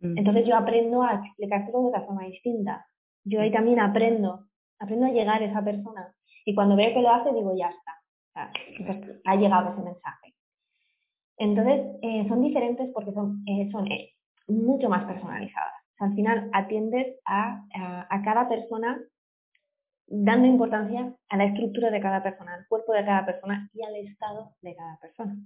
[0.00, 2.86] entonces yo aprendo a explicárselo de otra forma distinta.
[3.24, 4.46] Yo ahí también aprendo,
[4.78, 6.14] aprendo a llegar a esa persona.
[6.44, 7.95] Y cuando veo que lo hace, digo, ya está,
[8.36, 10.34] ha llegado ese mensaje.
[11.38, 14.14] Entonces, eh, son diferentes porque son, eh, son eh,
[14.48, 15.74] mucho más personalizadas.
[15.98, 17.64] al final atiendes a,
[18.10, 19.00] a, cada persona
[20.06, 23.96] dando importancia a la estructura de cada persona, al cuerpo de cada persona y al
[23.96, 25.36] estado de cada persona.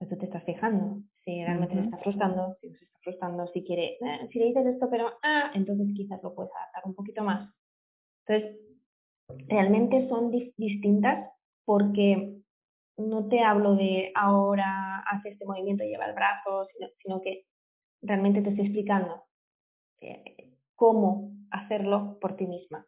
[0.00, 3.64] Entonces tú te estás fijando si realmente se está frustrando, si se está frustrando, si
[3.64, 3.98] quiere,
[4.30, 7.54] si le dices esto, pero ah, entonces quizás lo puedes adaptar un poquito más.
[8.26, 8.60] Entonces,
[9.48, 11.30] realmente son distintas
[11.70, 12.42] porque
[12.96, 16.66] no te hablo de ahora hace este movimiento y lleva el brazo,
[17.00, 17.46] sino, que
[18.02, 19.22] realmente te estoy explicando
[20.00, 22.84] eh, cómo hacerlo por ti misma.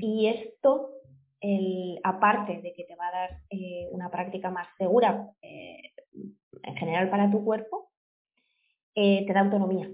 [0.00, 0.92] Y esto,
[1.40, 5.82] el, aparte de que te va a dar eh, una práctica más segura eh,
[6.62, 7.90] en general para tu cuerpo,
[8.94, 9.90] te da autonomía.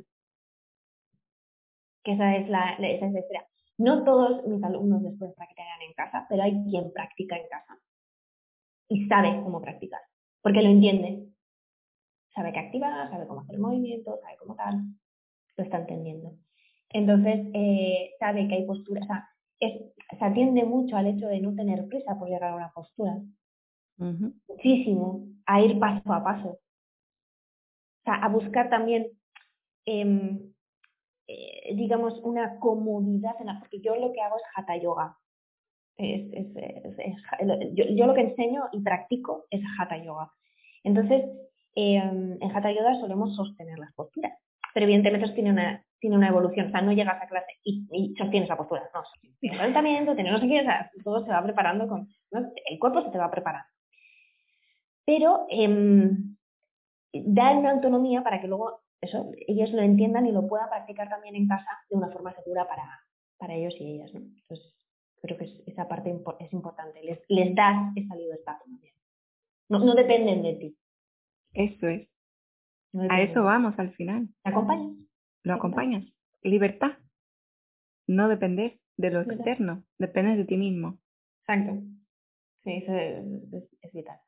[2.03, 3.47] Que esa es la, esa es la
[3.79, 7.81] No todos mis alumnos después practican en casa, pero hay quien practica en casa
[8.89, 10.01] y sabe cómo practicar,
[10.43, 11.29] porque lo entiende.
[12.35, 14.83] Sabe qué activar, sabe cómo hacer el movimiento, sabe cómo tal,
[15.57, 16.33] lo está entendiendo.
[16.91, 19.29] Entonces, eh, sabe que hay posturas, o sea,
[20.19, 23.21] se atiende mucho al hecho de no tener prisa por llegar a una postura.
[23.97, 26.49] Muchísimo, a ir paso a paso.
[26.49, 26.61] O
[28.05, 29.09] sea, a buscar también,
[29.87, 30.53] em,
[31.27, 35.17] eh, digamos, una comodidad en la, porque yo lo que hago es hatha yoga.
[35.97, 36.23] Es,
[37.75, 40.33] yo, lo que enseño y practico es Hatha Yoga.
[40.83, 41.25] Entonces,
[41.75, 44.33] em, en Hatha Yoga solemos sostener las posturas,
[44.73, 48.15] pero evidentemente tiene una, tiene una evolución, o sea, no llegas a clase y, y
[48.17, 49.03] sostienes la postura, no,
[49.41, 53.03] tienes calentamiento, tienes no sé qué, o sea, todo se va preparando con, el cuerpo
[53.03, 53.69] se te va preparando.
[55.07, 56.17] Pero eh,
[57.13, 61.37] da una autonomía para que luego eso, ellos lo entiendan y lo puedan practicar también
[61.37, 63.01] en casa de una forma segura para,
[63.39, 64.21] para ellos y ellas, ¿no?
[65.25, 68.95] Creo que esa parte es importante, les, les das esa libertad también.
[69.71, 70.77] No, no dependen de ti.
[71.55, 72.09] Eso es.
[73.09, 74.29] a eso vamos al final.
[74.43, 74.97] ¿Te acompañas?
[75.43, 76.05] Lo acompañas.
[76.43, 76.99] Libertad.
[78.07, 80.99] No depender de lo externo, dependes de ti mismo.
[81.41, 81.83] Exacto.
[82.63, 84.19] Sí, eso es, vital.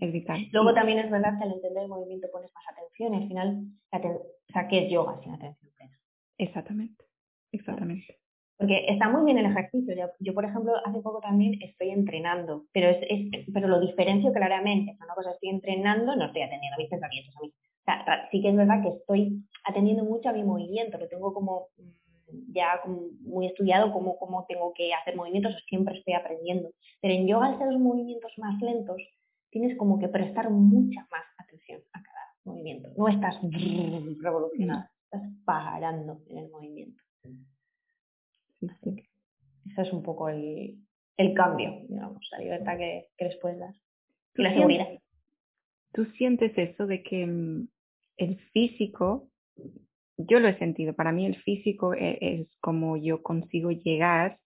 [0.00, 0.48] Es vital.
[0.52, 3.66] Luego también es verdad que al entender el movimiento pones más atención y al final,
[3.90, 5.98] o sea, ¿qué es yoga sin atención plena?
[6.36, 7.04] Exactamente,
[7.52, 8.18] exactamente.
[8.58, 9.94] Porque está muy bien el ejercicio.
[10.20, 13.00] Yo, por ejemplo, hace poco también estoy entrenando, pero es,
[13.52, 14.94] pero lo diferencio claramente.
[14.96, 17.36] Sea, una cosa estoy entrenando, no estoy atendiendo a mis pensamientos.
[17.36, 17.48] A mí.
[17.48, 21.34] O sea, sí que es verdad que estoy atendiendo mucho a mi movimiento, lo tengo
[21.34, 22.80] como mm, ya
[23.20, 26.70] muy estudiado cómo, cómo tengo que hacer movimientos, siempre estoy aprendiendo.
[27.02, 28.96] Pero en yoga, al ser los movimientos más lentos,
[29.50, 32.88] tienes como que prestar mucha más atención a cada movimiento.
[32.96, 33.38] No estás
[34.22, 37.02] revolucionando, estás parando en el movimiento.
[38.62, 39.08] Así que
[39.70, 40.78] eso es un poco el,
[41.16, 43.74] el cambio, digamos, la libertad que, que les puedes dar.
[44.34, 44.88] Y la seguridad.
[45.92, 47.68] ¿Tú sientes eso de que mm,
[48.18, 49.28] el físico,
[50.16, 54.38] yo lo he sentido, para mí el físico es, es como yo consigo llegar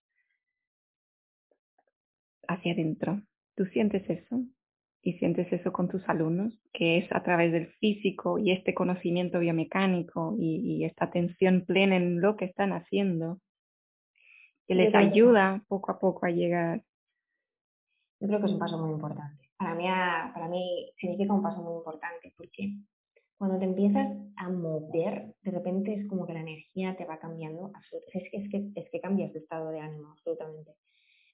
[2.46, 3.22] hacia adentro.
[3.56, 4.44] ¿Tú sientes eso?
[5.02, 9.38] y sientes eso con tus alumnos, que es a través del físico y este conocimiento
[9.38, 13.38] biomecánico y, esta atención plena en lo que están haciendo,
[14.70, 16.80] que les ayuda poco a poco a llegar.
[18.20, 19.50] Yo creo que es un paso muy importante.
[19.58, 19.84] Para mí,
[20.32, 22.76] para mí significa un paso muy importante porque
[23.36, 27.72] cuando te empiezas a mover, de repente es como que la energía te va cambiando.
[28.12, 30.70] Es que, es que, es que cambias de estado de ánimo, absolutamente.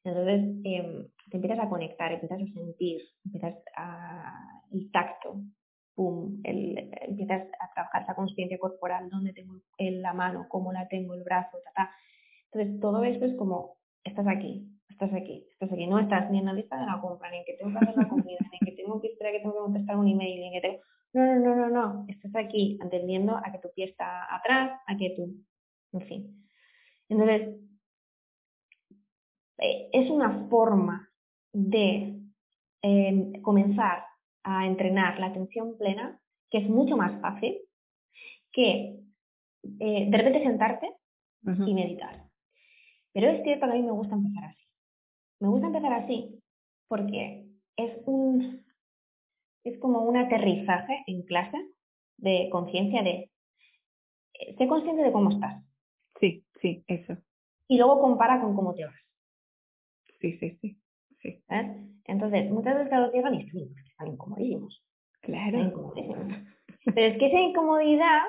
[0.02, 5.42] Entonces em, te empiezas a conectar, empiezas a sentir, empiezas a el tacto,
[5.94, 11.12] pum, el, empiezas a trabajar esa conciencia corporal, dónde tengo la mano, cómo la tengo,
[11.12, 11.85] el brazo, ta, Entonces
[12.92, 16.52] todo esto es como, estás aquí, estás aquí, estás aquí, no estás ni en la
[16.52, 18.80] lista de la compra, ni en que tengo que hacer la comida, ni en que
[18.80, 20.80] tengo que esperar que tengo que contestar un email, ni en que tengo...
[21.14, 24.96] No, no, no, no, no, estás aquí atendiendo a que tu pie está atrás, a
[24.96, 25.34] que tú,
[25.92, 26.48] en fin.
[27.08, 27.56] Entonces,
[29.58, 31.10] eh, es una forma
[31.52, 32.20] de
[32.82, 34.04] em, comenzar
[34.44, 36.20] a entrenar la atención plena
[36.50, 37.58] que es mucho más fácil
[38.52, 39.00] que
[39.80, 40.94] eh, de repente sentarte
[41.42, 42.25] y meditar.
[43.16, 44.62] Pero es cierto que a mí me gusta empezar así.
[45.40, 46.38] Me gusta empezar así
[46.86, 47.46] porque
[47.78, 48.62] es un
[49.64, 51.56] es como un aterrizaje en clase
[52.18, 53.30] de conciencia de
[54.34, 55.64] eh, sé consciente de cómo estás.
[56.20, 57.16] Sí, sí, eso.
[57.68, 59.06] Y luego compara con cómo te vas
[60.20, 60.78] sí, sí, sí.
[61.22, 61.42] sí.
[61.48, 61.86] ¿Eh?
[62.04, 64.84] Entonces, muchas veces los llegan y están incomodísimos.
[65.22, 65.72] Claro.
[66.84, 68.22] Pero es que esa incomodidad,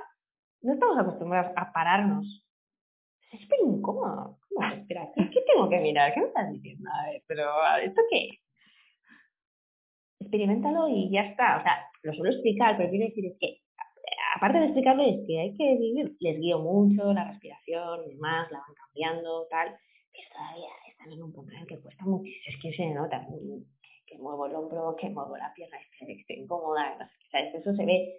[0.62, 2.47] no estamos acostumbrados a pararnos.
[3.32, 4.40] Es súper incómodo.
[4.50, 4.68] ¿Cómo?
[4.72, 6.14] Espera, ¿qué tengo que mirar?
[6.14, 6.90] ¿Qué me estás diciendo?
[6.92, 7.50] A ver, pero
[7.84, 8.40] ¿esto qué es?
[10.20, 11.58] Experimentalo y ya está.
[11.58, 13.62] O sea, lo suelo explicar, pero quiero decir es que,
[14.36, 16.16] aparte de explicarlo, es que hay que vivir.
[16.20, 19.76] Les guío mucho la respiración y demás, la van cambiando, tal.
[20.14, 23.28] Pero todavía están en un punto en que cuesta muchísimo, es que se nota
[24.08, 27.56] que, muevo el hombro, que muevo la pierna, que estoy incómoda, no sé, ¿sabes?
[27.56, 28.16] Eso se ve.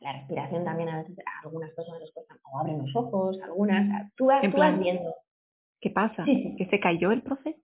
[0.00, 4.12] La respiración también a veces a algunas personas les cuesta, o abren los ojos, algunas,
[4.16, 5.14] tú vas, tú vas viendo.
[5.80, 6.24] ¿Qué pasa?
[6.24, 7.56] ¿Que se cayó el profe?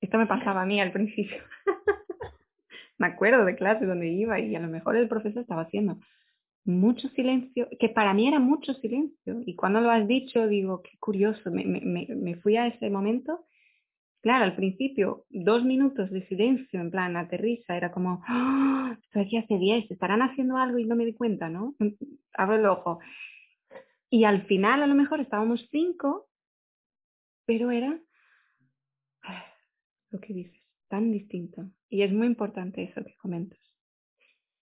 [0.00, 1.38] Esto me pasaba a mí al principio.
[2.98, 5.98] me acuerdo de clases donde iba y a lo mejor el profesor estaba haciendo
[6.64, 9.40] mucho silencio, que para mí era mucho silencio.
[9.46, 13.44] Y cuando lo has dicho, digo, qué curioso, me, me, me fui a ese momento
[14.22, 18.92] Claro, al principio, dos minutos de silencio, en plan, aterriza, era como, ¡Oh!
[19.02, 21.74] estoy aquí hace diez, estarán haciendo algo y no me di cuenta, ¿no?
[22.34, 23.00] Abro el ojo.
[24.10, 26.28] Y al final, a lo mejor, estábamos cinco,
[27.46, 28.00] pero era
[30.10, 31.64] lo que dices, tan distinto.
[31.88, 33.58] Y es muy importante eso que comentas.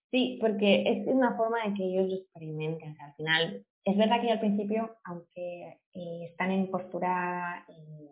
[0.09, 2.97] Sí, porque es una forma de que ellos lo experimenten.
[2.99, 8.11] al final, es verdad que al principio, aunque eh, están en postura eh,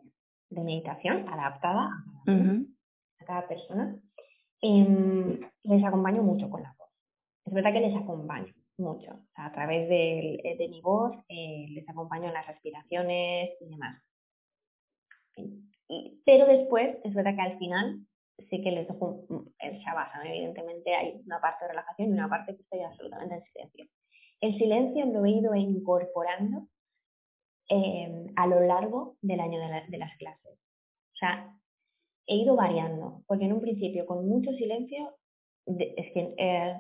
[0.49, 1.89] de meditación adaptada
[2.25, 3.95] a cada, persona.
[4.61, 6.89] Em, les acompaño mucho con la voz.
[7.45, 9.19] Es verdad que les acompaño mucho.
[9.35, 14.01] a través de, de mi voz eh, les acompaño en las respiraciones y demás.
[16.25, 17.99] pero después, es verdad que al final
[18.49, 19.25] sí que les dejo
[19.59, 20.29] shavasana.
[20.29, 23.85] Evidentemente hay una parte de relajación y una parte que estoy absolutamente en silencio.
[24.41, 26.67] El silencio lo he ido incorporando
[27.71, 30.57] Em, a lo largo del año de, las clases.
[31.13, 31.53] O sea,
[32.25, 35.15] he ido variando, porque en un principio con mucho silencio
[35.67, 36.79] es, que, eh,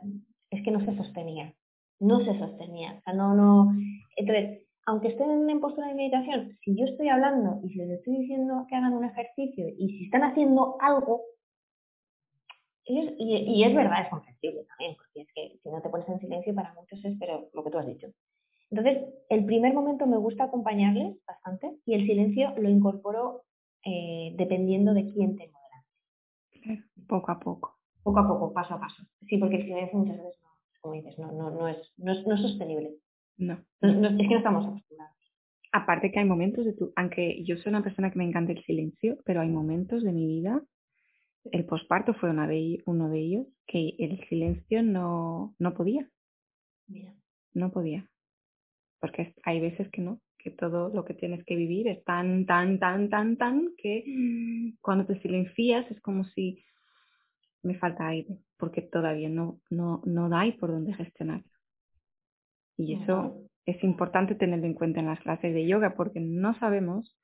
[0.49, 1.53] es que no se sostenía.
[1.99, 2.95] no se sostenía.
[2.97, 3.71] O sea, no, no.
[4.15, 8.17] Entonces, aunque estén en postura de meditación, si yo estoy hablando y si les estoy
[8.19, 11.21] diciendo que hagan un ejercicio y si están haciendo algo,
[12.85, 16.55] y, es verdad, es comprensible también, porque es que si no te pones en silencio
[16.55, 18.07] para muchos es pero lo que tú has dicho.
[18.71, 23.43] Entonces, el primer momento me gusta acompañarles bastante y el silencio lo incorporo
[23.85, 25.57] eh, dependiendo de quién tengo
[26.53, 26.85] delante.
[27.07, 27.79] Poco a poco.
[28.03, 29.03] Poco a poco, paso a paso.
[29.27, 30.49] Sí, porque el silencio muchas veces no,
[30.81, 32.95] como dices, no, no, no, es, no, es, no es sostenible.
[33.37, 33.53] No.
[33.81, 35.15] es que no estamos acostumbrados.
[35.71, 38.63] Aparte que hay momentos de tu, aunque yo soy una persona que me encanta el
[38.65, 40.63] silencio, pero hay momentos de mi vida,
[41.51, 46.09] el posparto fue una de, uno de ellos, que el silencio no, no podía.
[46.87, 47.13] Mira.
[47.53, 48.09] No podía.
[48.99, 52.79] Porque hay veces que no, que todo lo que tienes que vivir es tan, tan,
[52.79, 54.77] tan, tan, tan, que mm.
[54.81, 56.63] cuando te silencias es como si
[57.63, 61.49] me falta aire, porque todavía no, no, no hay por dónde gestionarlo.
[62.77, 63.35] Y eso
[63.65, 67.17] es importante tenerlo en cuenta en las clases de yoga, porque no sabemos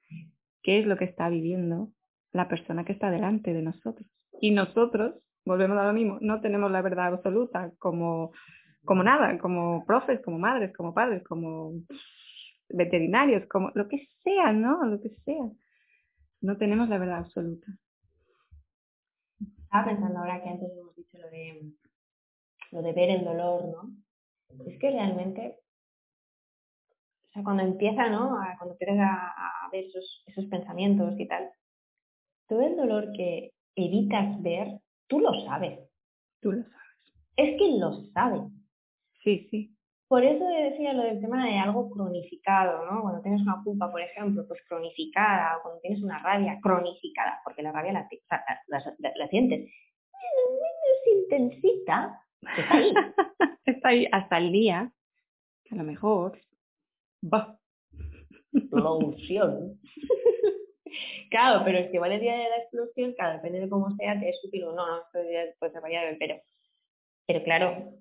[0.61, 1.91] qué es lo que está viviendo
[2.33, 4.07] la persona que está delante de nosotros.
[4.41, 5.15] Y nosotros,
[5.45, 8.31] volvemos a lo mismo, no tenemos la verdad absoluta como,
[8.85, 11.73] como nada, como profes, como madres, como padres, como
[12.69, 14.83] veterinarios, como lo que sea, ¿no?
[14.85, 15.49] Lo que sea.
[16.41, 17.67] No tenemos la verdad absoluta.
[19.63, 21.73] Estaba pensando ahora que antes hemos dicho lo de,
[22.71, 23.91] lo de ver el dolor, ¿no?
[24.65, 25.57] Es que realmente,
[27.27, 28.37] o sea, cuando empieza, ¿no?
[28.57, 31.49] cuando empiezas a, ver esos, esos pensamientos y tal,
[32.47, 35.79] todo el dolor que evitas ver, tú lo sabes.
[36.41, 36.75] Tú lo sabes.
[37.35, 38.43] Es que lo sabes.
[39.25, 39.75] Sí, sí.
[40.07, 43.01] Por eso decía lo del tema de algo cronificado, ¿no?
[43.01, 47.63] Cuando tienes una culpa, por ejemplo, pues cronificada, o cuando tienes una rabia cronificada, porque
[47.63, 48.07] la rabia la,
[48.67, 49.67] la, sientes.
[49.67, 52.93] Es intensita, está ahí.
[53.65, 54.93] está ahí hasta el día,
[55.71, 56.39] a lo mejor,
[57.23, 57.57] va.
[58.53, 59.79] Explosión.
[61.31, 64.19] claro, pero es que igual el día de la explosión, claro, depende de cómo sea,
[64.19, 65.19] te es útil o no, no, esto
[65.57, 66.35] puede ser variable, pero,
[67.25, 67.91] pero claro,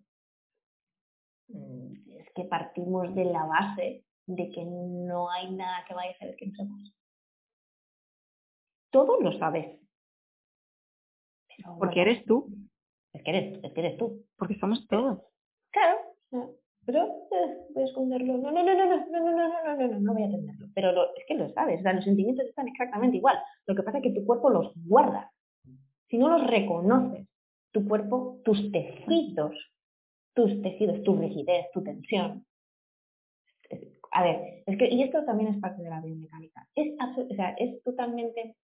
[1.48, 6.36] es que partimos de la base de que no hay nada que vaya a hacer
[6.36, 6.94] que sepas.
[8.90, 9.80] Todo lo sabes.
[11.78, 12.48] Porque eres tú.
[13.12, 14.24] Es que eres, es que eres tú.
[14.36, 15.22] Porque somos todos.
[15.70, 15.98] Claro.
[16.86, 18.38] Pero eh, voy a esconderlo.
[18.38, 20.66] No, no, no, no, no, no, no, no, no, no, no, no voy a atenderlo.
[20.74, 21.80] Pero lo, es que lo sabes.
[21.80, 23.38] O sea, los sentimientos están exactamente igual.
[23.66, 25.32] Lo que pasa es que tu cuerpo los guarda.
[26.08, 27.26] Si no los reconoces,
[27.72, 29.54] tu cuerpo, tus tejidos
[30.34, 32.44] tus tejidos, tu rigidez, tu tensión.
[34.12, 36.68] A ver, es que, y esto también es parte de la biomecánica.
[36.74, 38.56] Es, o sea, es totalmente,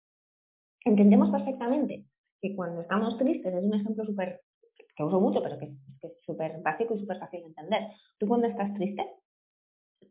[0.85, 2.05] entendemos perfectamente
[2.41, 4.41] que cuando estamos tristes, es un ejemplo súper,
[4.95, 5.65] que uso mucho, pero que,
[6.01, 7.83] es súper básico y súper fácil de entender.
[8.17, 9.05] Tú cuando estás triste,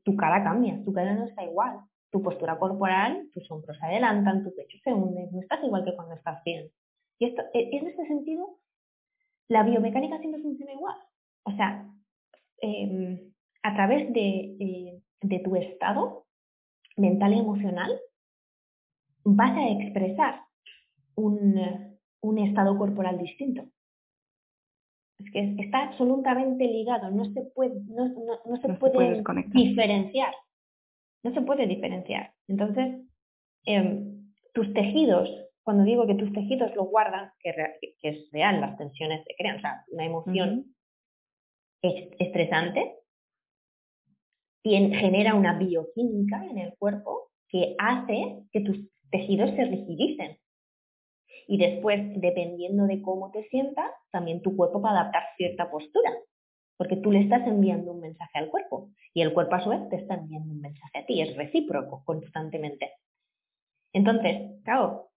[0.03, 1.81] tu cara cambia, tu cara no está igual.
[2.11, 5.95] Tu postura corporal, tus hombros se adelantan, tu pecho se hunde, no estás igual que
[5.95, 6.71] cuando estás bien.
[7.19, 8.59] Y esto, e, en este sentido,
[9.49, 10.97] la biomecánica siempre funciona igual.
[11.49, 11.91] O sea,
[12.61, 13.33] em,
[13.63, 16.27] a través eh, de, tu estado
[16.97, 17.91] mental y emocional,
[19.25, 20.43] vas a expresar
[21.15, 21.59] un,
[22.39, 23.63] estado corporal distinto.
[25.19, 28.09] Es que está absolutamente ligado, no se puede, no,
[28.61, 29.23] se puede
[29.53, 30.35] diferenciar.
[31.25, 32.35] No se puede diferenciar.
[32.47, 33.01] Entonces,
[33.65, 35.29] em, tus tejidos,
[35.63, 37.55] cuando digo que tus tejidos lo guardan, que,
[38.03, 40.75] es real, las tensiones se crean, o sea, una emoción
[41.83, 42.99] estresante,
[44.63, 48.79] genera una bioquímica en el cuerpo que hace que tus
[49.11, 50.39] tejidos se rigidicen.
[51.47, 56.13] Y después, dependiendo de cómo te sientas, también tu cuerpo va a adaptar cierta postura,
[56.77, 59.89] porque tú le estás enviando un mensaje al cuerpo y el cuerpo a su vez
[59.89, 62.93] te está enviando un mensaje a ti, es recíproco constantemente.
[63.95, 65.11] Entonces, claro,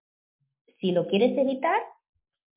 [0.79, 1.81] si lo quieres evitar,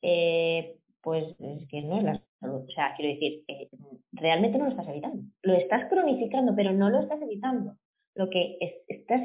[0.03, 3.69] eh, pues es que no es la o sea, quiero decir, eh,
[4.13, 5.23] realmente no lo estás evitando.
[5.43, 7.77] Lo estás cronificando, pero no lo estás evitando.
[8.15, 9.23] Lo que estás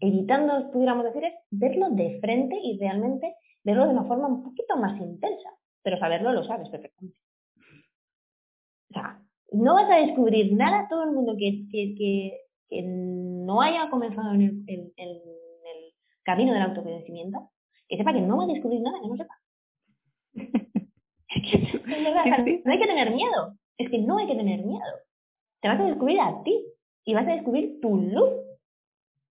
[0.00, 4.76] evitando, pudiéramos decir, es verlo de frente y realmente verlo de una forma un poquito
[4.76, 5.50] más intensa.
[5.82, 7.18] Pero saberlo lo sabes perfectamente.
[8.90, 9.22] O sea,
[9.52, 14.42] no vas a descubrir nada, todo el mundo que, que, que, no haya comenzado en
[14.42, 15.22] el, en el
[16.24, 17.50] camino del autoconocimiento,
[17.88, 19.40] que sepa que no va a descubrir nada que no sepa.
[22.02, 23.56] No hay que tener miedo.
[23.78, 24.84] Es que no hay que tener miedo.
[25.60, 26.64] Te vas a descubrir a ti
[27.04, 28.30] y vas a descubrir tu luz.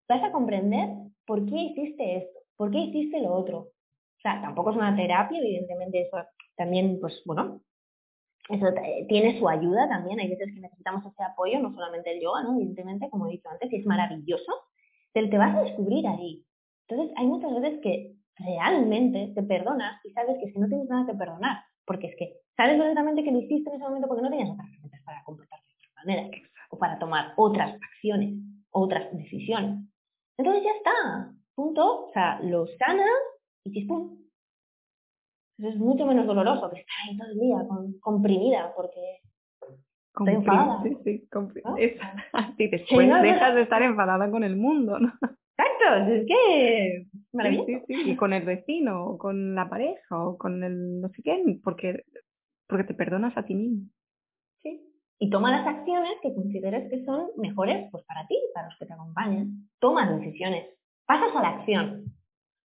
[0.08, 0.88] Vas a comprender
[1.26, 3.58] por qué hiciste esto, por qué hiciste lo otro.
[3.58, 6.18] O sea, tampoco es una terapia, evidentemente eso
[6.56, 7.60] también, pues bueno,
[8.48, 8.66] eso
[9.08, 12.54] tiene su ayuda también, hay veces que necesitamos ese apoyo, no solamente el yoga, ¿no?
[12.56, 14.52] Evidentemente, como he dicho antes, y es maravilloso,
[15.12, 16.44] pero te vas a descubrir ahí.
[16.88, 21.06] Entonces, hay muchas veces que realmente te perdonas y sabes que si no tienes nada
[21.06, 24.30] que perdonar, porque es que sabes perfectamente que lo hiciste en ese momento porque no
[24.30, 26.30] tenías otras herramientas para comportarte de otra manera
[26.70, 28.34] o para tomar otras acciones,
[28.70, 29.78] otras decisiones.
[30.38, 33.06] Entonces ya está, punto, o sea, lo sanas
[33.64, 34.18] y chispum.
[35.58, 37.56] Entonces es mucho menos doloroso que estar ahí todo el día
[38.00, 39.20] comprimida porque
[40.08, 40.82] estoy enfadada.
[40.82, 41.28] Sí, sí,
[42.70, 45.12] después dejas de estar enfadada con el mundo, ¿no?
[45.56, 47.66] Exacto, es que maravilloso.
[47.66, 51.22] Sí, sí, y con el vecino, o con la pareja, o con el no sé
[51.22, 52.04] quién, porque,
[52.72, 53.88] porque te perdonas a ti mismo.
[54.62, 54.80] Sí.
[55.18, 58.86] Y toma las acciones que consideres que son mejores pues para ti, para los que
[58.86, 59.68] te acompañan.
[59.78, 60.66] Toma decisiones.
[61.06, 62.04] Pasas a la acción.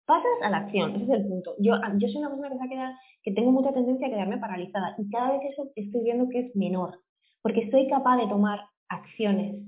[0.05, 1.55] Pasas a la acción, ese es el punto.
[1.59, 2.93] Yo, yo soy una persona que, se quedado,
[3.23, 6.55] que tengo mucha tendencia a quedarme paralizada y cada vez eso estoy viendo que es
[6.55, 7.01] menor,
[7.41, 9.67] porque soy capaz de tomar acciones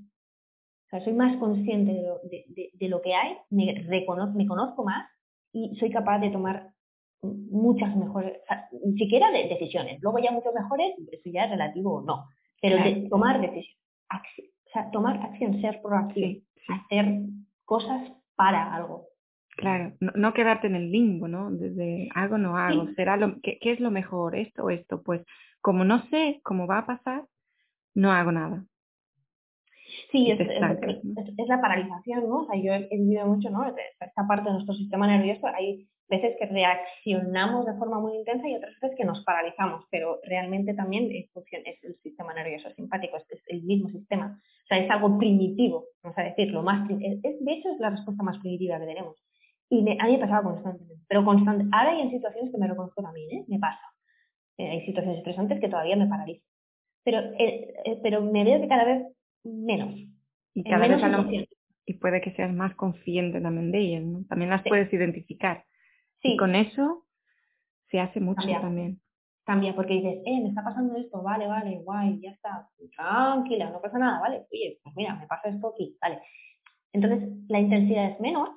[0.86, 4.84] o sea, soy más consciente de lo, de, lo que hay, me, reconozco, me conozco
[4.84, 5.08] más
[5.54, 6.74] y soy capaz de tomar
[7.22, 8.38] muchas mejores,
[8.72, 10.00] o siquiera de decisiones.
[10.02, 12.26] Luego ya muchos mejores, eso ya es relativo o no.
[12.62, 13.78] Pero de tomar decisiones,
[14.12, 17.22] o sea, tomar acción, ser proactivo, hacer
[17.66, 19.08] cosas para algo.
[19.56, 21.52] Claro, no, quedarte en el limbo, ¿no?
[21.52, 24.36] Desde hago no hago, será lo, ¿qué, ¿qué es lo mejor?
[24.36, 25.02] Esto o esto.
[25.04, 25.22] Pues
[25.62, 27.26] como no sé cómo va a pasar,
[27.94, 28.66] no hago nada.
[30.12, 32.42] Sí, es, es, la paralización, ¿no?
[32.42, 33.66] O sea, yo he, vivido mucho, ¿no?
[33.68, 38.56] Esta parte de nuestro sistema nervioso, hay veces que reaccionamos de forma muy intensa y
[38.56, 43.44] otras veces que nos paralizamos, pero realmente también es, es el sistema nervioso simpático, es,
[43.48, 44.40] el mismo sistema.
[44.64, 47.92] O sea, es algo primitivo, vamos a decir, lo más, es, de hecho es la
[47.92, 49.16] respuesta más primitiva que tenemos.
[49.70, 51.66] Y me, a mí me pasaba constantemente, pero constante.
[51.72, 53.46] Ahora hay en situaciones que me reconozco también, ¿eh?
[53.48, 53.82] Me pasa.
[54.58, 56.44] Eh, hay situaciones estresantes que todavía me paralizan.
[57.04, 59.04] Pero, eh, eh, pero me veo que cada vez
[59.44, 59.96] menos.
[60.56, 61.48] Y cada vez
[61.90, 64.24] y puede que seas más consciente también de ellas, ¿no?
[64.26, 65.66] También las puedes identificar.
[66.22, 66.34] Sí.
[66.34, 67.06] Y con eso
[67.90, 69.02] se hace mucho también.
[69.46, 73.82] Cambia, porque dices, eh, me está pasando esto, vale, vale, guay, ya está, tranquila, no
[73.82, 76.22] pasa nada, vale, oye, pues mira, me pasa esto aquí, vale.
[76.94, 78.52] Entonces, la intensidad es menor,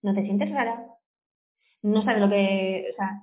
[0.00, 0.86] no te sientes rara,
[1.82, 3.22] no sabes lo que, o sea,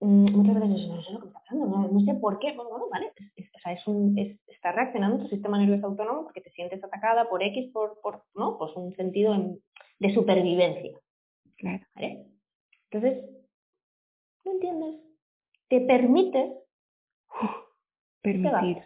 [0.00, 2.86] mm, muchas veces no sé lo que está pasando, no, sé por qué, bueno, bueno,
[2.90, 6.82] vale, o sea, es un, es, está reaccionando tu sistema nervioso autónomo porque te sientes
[6.82, 8.56] atacada por X, por, por ¿no?
[8.56, 9.36] Pues un sentido
[9.98, 10.98] de supervivencia.
[11.58, 11.84] Claro.
[11.94, 12.37] ¿Vale?
[12.90, 13.24] Entonces,
[14.44, 14.96] ¿no entiendes?
[15.68, 16.52] Te permites
[18.22, 18.84] permitir.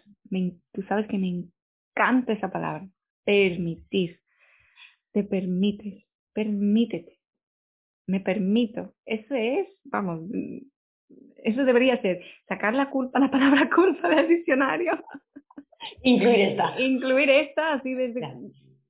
[0.73, 2.87] tú sabes que me encanta esa palabra.
[3.25, 4.21] Permitir.
[5.13, 6.05] Te permites.
[6.33, 7.19] Permítete.
[8.07, 8.95] Me permito.
[9.07, 10.23] Eso es, vamos,
[11.45, 14.93] eso debería ser sacar la culpa, la palabra culpa del diccionario.
[16.03, 16.81] Incluir esta.
[16.81, 18.21] Incluir esta, así desde,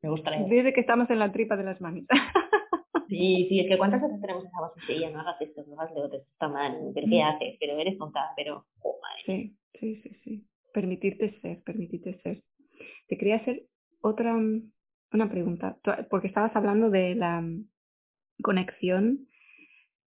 [0.02, 0.46] me gustaría.
[0.46, 2.18] desde que estamos en la tripa de las manitas.
[3.09, 6.03] Sí, sí, es que cuántas veces tenemos esa de no hagas esto, no hagas lo
[6.03, 7.26] otro, está mal, pero ¿qué mm.
[7.26, 7.57] haces?
[7.59, 10.47] Pero eres tonta, pero, oh, Sí, sí, sí, sí.
[10.72, 12.43] Permitirte ser, permitirte ser.
[13.09, 13.66] Te quería hacer
[14.01, 15.78] otra, una pregunta,
[16.11, 17.43] porque estabas hablando de la
[18.43, 19.28] conexión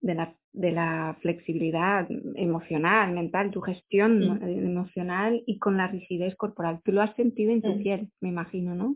[0.00, 2.06] de la de la flexibilidad
[2.36, 6.80] emocional, mental, tu gestión emocional y con la rigidez corporal.
[6.84, 8.94] Tú lo has sentido en tu piel, me imagino, ¿no?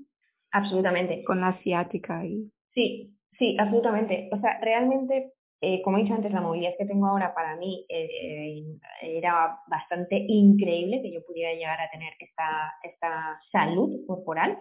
[0.52, 1.24] Absolutamente.
[1.24, 2.52] Con la asiática y...
[2.74, 4.28] Sí, sí, absolutamente.
[4.32, 7.84] O sea, realmente, eh, como he dicho antes, la movilidad que tengo ahora para mí
[7.88, 8.64] eh,
[9.02, 14.58] era bastante increíble que yo pudiera llegar a tener esta, esta salud corporal.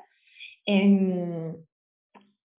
[0.65, 1.55] Em,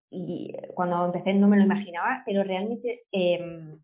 [0.09, 3.77] y cuando empecé no me lo imaginaba, pero realmente em,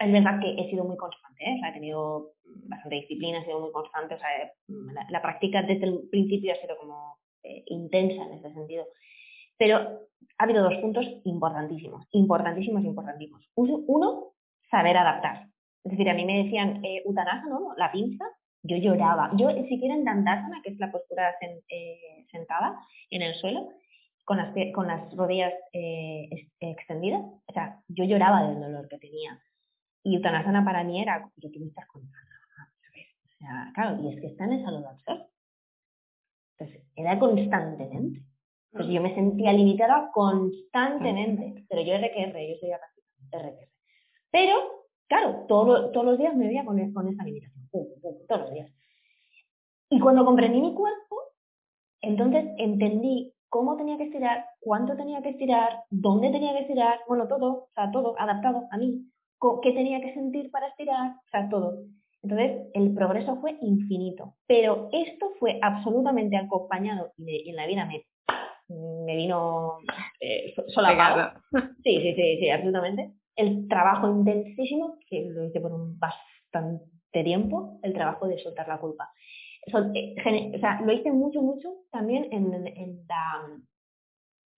[0.00, 1.60] es verdad que he sido muy constante, ¿eh?
[1.68, 4.28] he tenido bastante disciplina, he sido muy constante, o sea,
[5.10, 8.86] la, práctica desde el principio ha sido como eh, intensa en ese sentido.
[9.58, 10.04] Pero
[10.38, 13.48] ha habido dos puntos importantísimos, importantísimos, importantísimos.
[13.54, 14.32] Uno,
[14.70, 15.48] saber adaptar.
[15.84, 17.74] Es decir, a mí me decían eh, utanasana, ¿no?
[17.76, 18.24] la pinza,
[18.62, 19.30] yo lloraba.
[19.36, 23.68] Yo siquiera en dandasana, que es la postura eh, sentada en el suelo,
[24.24, 25.52] con las, rodillas
[26.58, 29.38] extendidas, o sea, yo lloraba del dolor que tenía.
[30.02, 32.30] Y Utanasana para mí era, ¿pero qué me estás contando?
[33.24, 35.28] O sea, claro, y es que está en esa salud al
[36.58, 38.22] Entonces, era constantemente.
[38.74, 41.64] Entonces yo me sentía limitada constantemente.
[41.68, 43.68] Pero yo RQR, yo soy RQR.
[44.32, 44.56] Pero,
[45.06, 47.68] claro, todos los días me veía con, con esa limitación.
[47.70, 48.72] todos los días.
[49.90, 51.16] Y cuando comprendí mi cuerpo,
[52.00, 57.28] entonces entendí cómo tenía que estirar, cuánto tenía que estirar, dónde tenía que estirar, bueno,
[57.28, 59.08] todo, o sea, todo adaptado a mí
[59.62, 61.84] qué tenía que sentir para estirar, o sea, todo.
[62.22, 68.06] Entonces, el progreso fue infinito, pero esto fue absolutamente acompañado y, en la vida me,
[68.68, 69.78] me vino
[70.20, 71.40] eh, solapado.
[71.84, 73.12] Sí, sí, sí, sí, absolutamente.
[73.36, 76.84] El trabajo intensísimo, que lo hice por un bastante
[77.24, 79.10] tiempo, el trabajo de soltar la culpa.
[79.66, 83.58] Eh, o sea, lo hice mucho, mucho también en, en, la,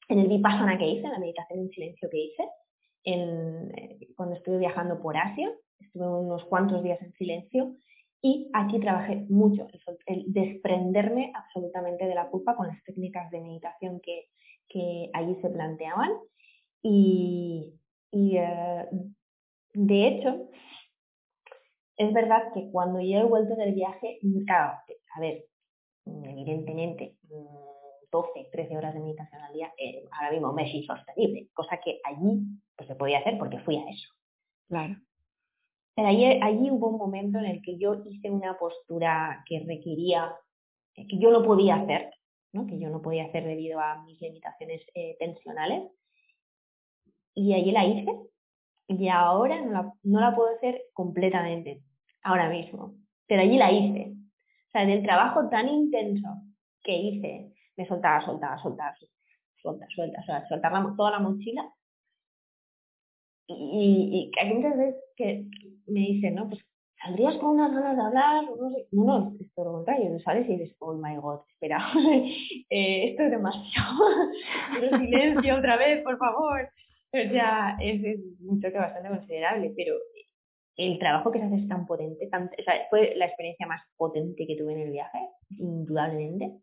[0.09, 2.45] en el vipassana que hice, en la meditación en silencio que hice,
[3.05, 5.51] en, eh, cuando estuve viajando por Asia,
[5.81, 7.77] estuve unos cuantos días en silencio
[8.27, 9.69] y aquí trabajé mucho
[10.07, 14.31] el, desprenderme absolutamente de la culpa con las técnicas de meditación que,
[14.69, 16.11] que allí se planteaban.
[16.83, 17.73] Y,
[18.11, 18.89] eh,
[19.75, 20.49] de hecho,
[21.97, 24.77] es verdad que cuando yo he vuelto del viaje, claro,
[25.15, 25.45] a ver,
[26.05, 27.19] evidentemente,
[28.11, 32.01] 12, 13 horas de meditación al día, eh, ahora mismo me es insostenible, cosa que
[32.03, 32.41] allí
[32.75, 34.09] pues se podía hacer porque fui a eso.
[34.67, 34.97] Claro.
[35.97, 40.31] Pero allí, hubo un momento en el que yo hice una postura que requería,
[40.95, 42.11] que yo no podía hacer,
[42.53, 42.67] ¿no?
[42.67, 45.91] que yo no podía hacer debido a mis limitaciones eh, tensionales.
[47.35, 48.13] Y allí la hice
[48.89, 51.83] y ahora no la, no la puedo hacer completamente,
[52.23, 52.95] ahora mismo.
[53.27, 54.13] Pero allí la hice.
[54.13, 56.29] O sea, del trabajo tan intenso
[56.83, 58.95] que hice, me soltaba, soltaba, soltaba,
[59.63, 61.73] suelta, suelta, suelta, soltar toda la mochila
[63.49, 65.47] y, y hay muchas veces que
[65.87, 66.49] me dicen, ¿no?
[66.49, 66.61] Pues
[67.03, 68.71] saldrías con unas ganas de hablar, no.
[68.93, 71.79] No, no, es todo lo contrario, sales y dices, oh my god, espera,
[72.71, 73.99] eh, esto es demasiado,
[74.99, 76.69] silencio otra vez, por favor.
[77.13, 79.95] O sea, es, un choque bastante considerable, pero
[80.77, 82.29] el trabajo que se hace es tan potente,
[82.91, 85.19] fue la experiencia más potente que tuve en el viaje,
[85.51, 86.59] indudablemente.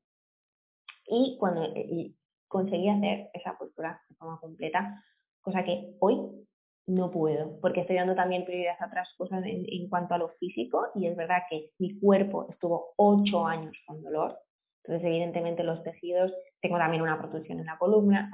[1.07, 2.15] Y cuando y
[2.47, 5.03] conseguí hacer esa postura de forma completa,
[5.41, 6.45] cosa que hoy
[6.85, 10.87] no puedo, porque estoy dando también prioridad a otras cosas en, cuanto a lo físico
[10.95, 14.37] y es verdad que mi cuerpo estuvo ocho años con dolor,
[14.83, 18.29] entonces evidentemente los tejidos, tengo también una protección en la columna,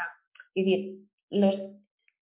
[0.55, 0.97] es decir,
[1.30, 1.55] los,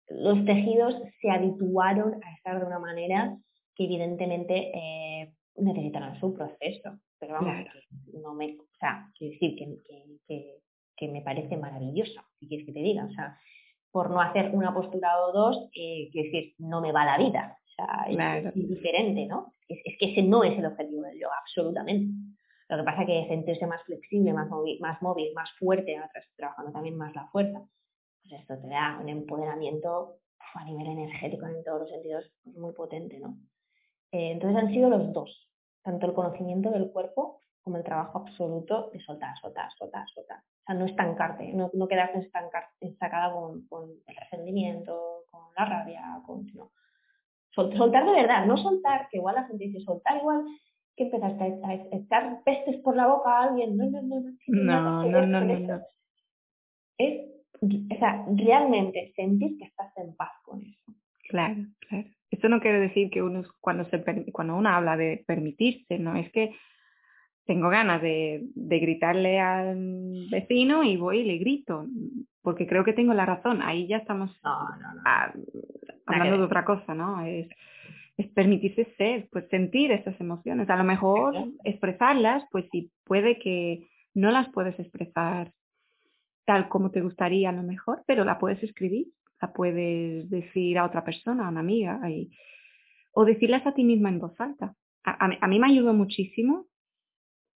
[0.09, 3.37] los tejidos se habituaron a estar de una manera
[3.75, 7.67] que evidentemente eh, necesitarán su proceso, pero vamos,
[8.13, 9.79] no me, o sea, quiero decir que,
[10.29, 10.59] que,
[10.97, 13.37] que me parece maravilloso, si quieres que te diga, o sea,
[13.95, 17.57] por no hacer una postura o dos, eh, que decir, no me va la vida.
[17.63, 19.55] O sea, es, diferente, ¿no?
[19.69, 22.13] Es, que ese no es el objetivo del yoga, absolutamente.
[22.69, 25.97] Lo que pasa es que sentirse más flexible, más, móvil, más móvil, más fuerte,
[26.35, 27.61] trabajando también más la fuerza,
[28.21, 30.17] pues esto te da un empoderamiento
[30.55, 33.39] a nivel energético en todos los sentidos pues muy potente, ¿no?
[34.11, 35.49] Eh, entonces han sido los dos,
[35.85, 40.39] tanto el conocimiento del cuerpo como el trabajo absoluto de soltar, soltar, soltar, soltar.
[40.39, 45.65] O sea, no estancarte, no, no quedarte estancar, estancada con, con, el resentimiento, con la
[45.65, 46.71] rabia, con, no.
[47.53, 50.45] soltar de verdad, no soltar, que igual la gente dice soltar igual
[50.95, 53.77] que empezaste a, echar pestes por la boca a alguien.
[53.77, 54.31] No, no, no, no.
[54.47, 55.83] No, no, no, no, no.
[56.99, 57.25] Es,
[57.61, 60.93] o sea, realmente sentir que estás en paz con eso.
[61.29, 62.09] Claro, claro.
[62.31, 66.31] Esto no quiere decir que uno cuando se cuando uno habla de permitirse, no es
[66.31, 66.55] que
[67.47, 71.87] tengo ganas de, de, gritarle al vecino y voy y le grito,
[72.43, 73.61] porque creo que tengo la razón.
[73.63, 74.31] Ahí ya estamos
[76.07, 77.25] hablando de otra cosa, ¿no?
[77.25, 77.49] Es,
[78.17, 80.71] es permitirse ser, pues sentir esas emociones.
[80.71, 81.35] A lo mejor
[81.65, 85.53] expresarlas, pues sí, puede que no las puedes expresar
[86.47, 89.09] tal como te gustaría a lo mejor, pero la puedes escribir,
[89.41, 92.31] la puedes decir a otra persona, a una amiga, y,
[93.13, 94.75] o decirlas a ti misma en voz alta.
[95.05, 96.67] A, a, a mí me ayudó muchísimo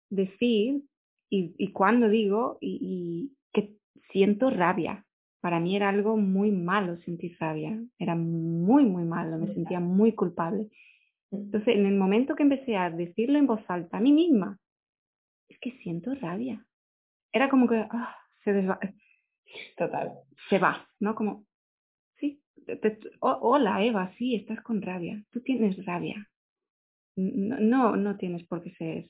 [0.09, 0.83] decir
[1.29, 3.75] y, y cuando digo y, que
[4.11, 5.05] siento rabia.
[5.41, 10.11] Para mí era algo muy malo sentir rabia, era muy, muy malo, me sentía muy
[10.11, 10.69] culpable.
[11.31, 14.59] Entonces, en el momento que empecé a decirlo en voz alta a mí misma,
[15.47, 16.65] es que siento rabia.
[17.31, 18.79] Era como que ah, se desva
[19.77, 20.13] Total.
[20.49, 21.15] Se va, ¿no?
[21.15, 21.45] Como,
[22.19, 22.41] sí,
[23.19, 26.27] hola Eva, sí, estás con rabia, tú tienes rabia.
[27.15, 29.09] No, no, tienes por qué ser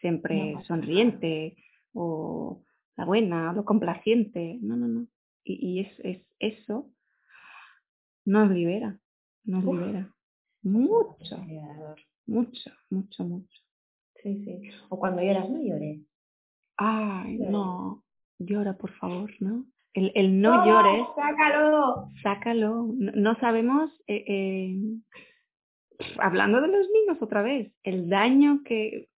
[0.00, 1.56] siempre sonriente
[1.92, 2.62] o
[2.96, 4.58] la buena, lo complaciente.
[4.60, 5.06] No, no, no.
[5.44, 6.90] Y, y es, es, eso
[8.24, 8.98] nos libera,
[9.44, 10.14] nos libera.
[10.62, 11.38] Mucho,
[12.26, 13.62] mucho, mucho, mucho.
[14.22, 14.70] Sí, sí.
[14.90, 16.00] O cuando lloras, no llores.
[16.76, 18.04] Ay, no.
[18.38, 19.66] Llora, por favor, ¿no?
[19.92, 21.06] El, el no, llores.
[21.14, 22.08] Sácalo.
[22.22, 22.86] Sácalo.
[22.94, 24.76] No, sabemos, eh, eh,
[26.18, 29.09] hablando de los niños otra vez, el daño que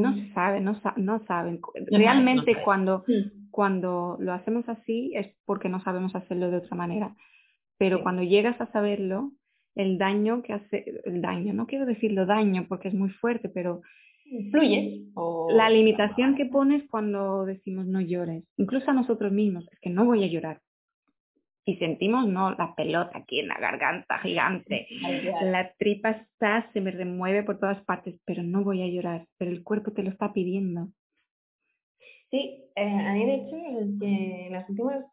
[0.00, 1.60] no se sabe, no, no saben.
[1.90, 3.04] Realmente cuando,
[3.50, 7.14] cuando lo hacemos así es porque no sabemos hacerlo de otra manera.
[7.78, 9.32] Pero cuando llegas a saberlo,
[9.74, 13.82] el daño que hace, el daño, no quiero decirlo daño porque es muy fuerte, pero
[14.26, 15.06] influye.
[15.14, 15.48] O...
[15.50, 20.04] La limitación que pones cuando decimos no llores, incluso a nosotros mismos, es que no
[20.04, 20.60] voy a llorar.
[21.64, 24.86] Y sentimos, no, la pelota aquí en la garganta gigante,
[25.42, 29.50] la tripa está, se me remueve por todas partes, pero no voy a llorar, pero
[29.50, 30.88] el cuerpo te lo está pidiendo.
[32.30, 35.04] Sí, eh, a mí de hecho, en las últimas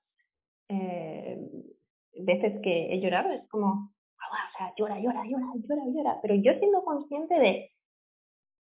[0.69, 1.39] eh,
[2.19, 6.53] veces que he llorado es como, o sea, llora, llora, llora, llora, llora, pero yo
[6.59, 7.71] siendo consciente de,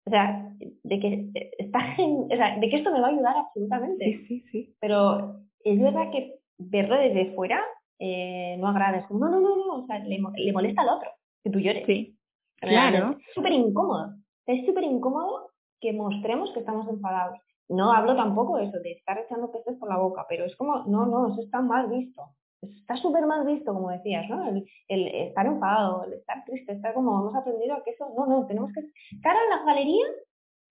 [0.06, 4.06] o sea, de que está o sea, de que esto me va a ayudar absolutamente.
[4.06, 4.76] Sí, sí, sí.
[4.80, 7.64] Pero es verdad que verlo desde fuera
[8.00, 8.98] eh, no agrada.
[8.98, 11.12] Es como, no, no, no, no, o sea, le, le molesta al otro
[11.44, 11.86] que tú llores.
[11.86, 12.18] Sí.
[12.60, 13.18] Claro.
[13.20, 14.14] Es súper incómodo.
[14.46, 17.40] Es súper incómodo que mostremos que estamos enfadados.
[17.70, 20.86] No hablo tampoco de eso, de estar echando peces por la boca, pero es como,
[20.86, 22.24] no, no, eso está mal visto.
[22.62, 24.48] Está súper mal visto, como decías, ¿no?
[24.50, 28.48] El, el, estar enfadado, el estar triste, estar como hemos aprendido que eso, no, no,
[28.48, 28.82] tenemos que...
[29.22, 30.06] Cara en la galería,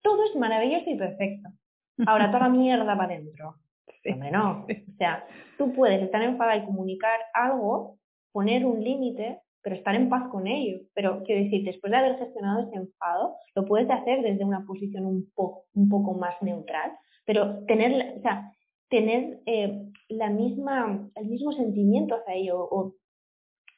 [0.01, 1.49] todo es maravilloso y perfecto.
[2.05, 3.55] Ahora toda la mierda para adentro.
[4.31, 4.65] No.
[4.65, 5.25] O sea,
[5.57, 7.97] tú puedes estar enfadada y comunicar algo,
[8.31, 10.79] poner un límite, pero estar en paz con ello.
[10.93, 15.05] Pero quiero decir, después de haber gestionado ese enfado, lo puedes hacer desde una posición
[15.05, 16.91] un, poco un poco más neutral,
[17.25, 18.51] pero tener, o sea,
[18.89, 22.93] tener eh, la misma, el mismo sentimiento hacia ello o,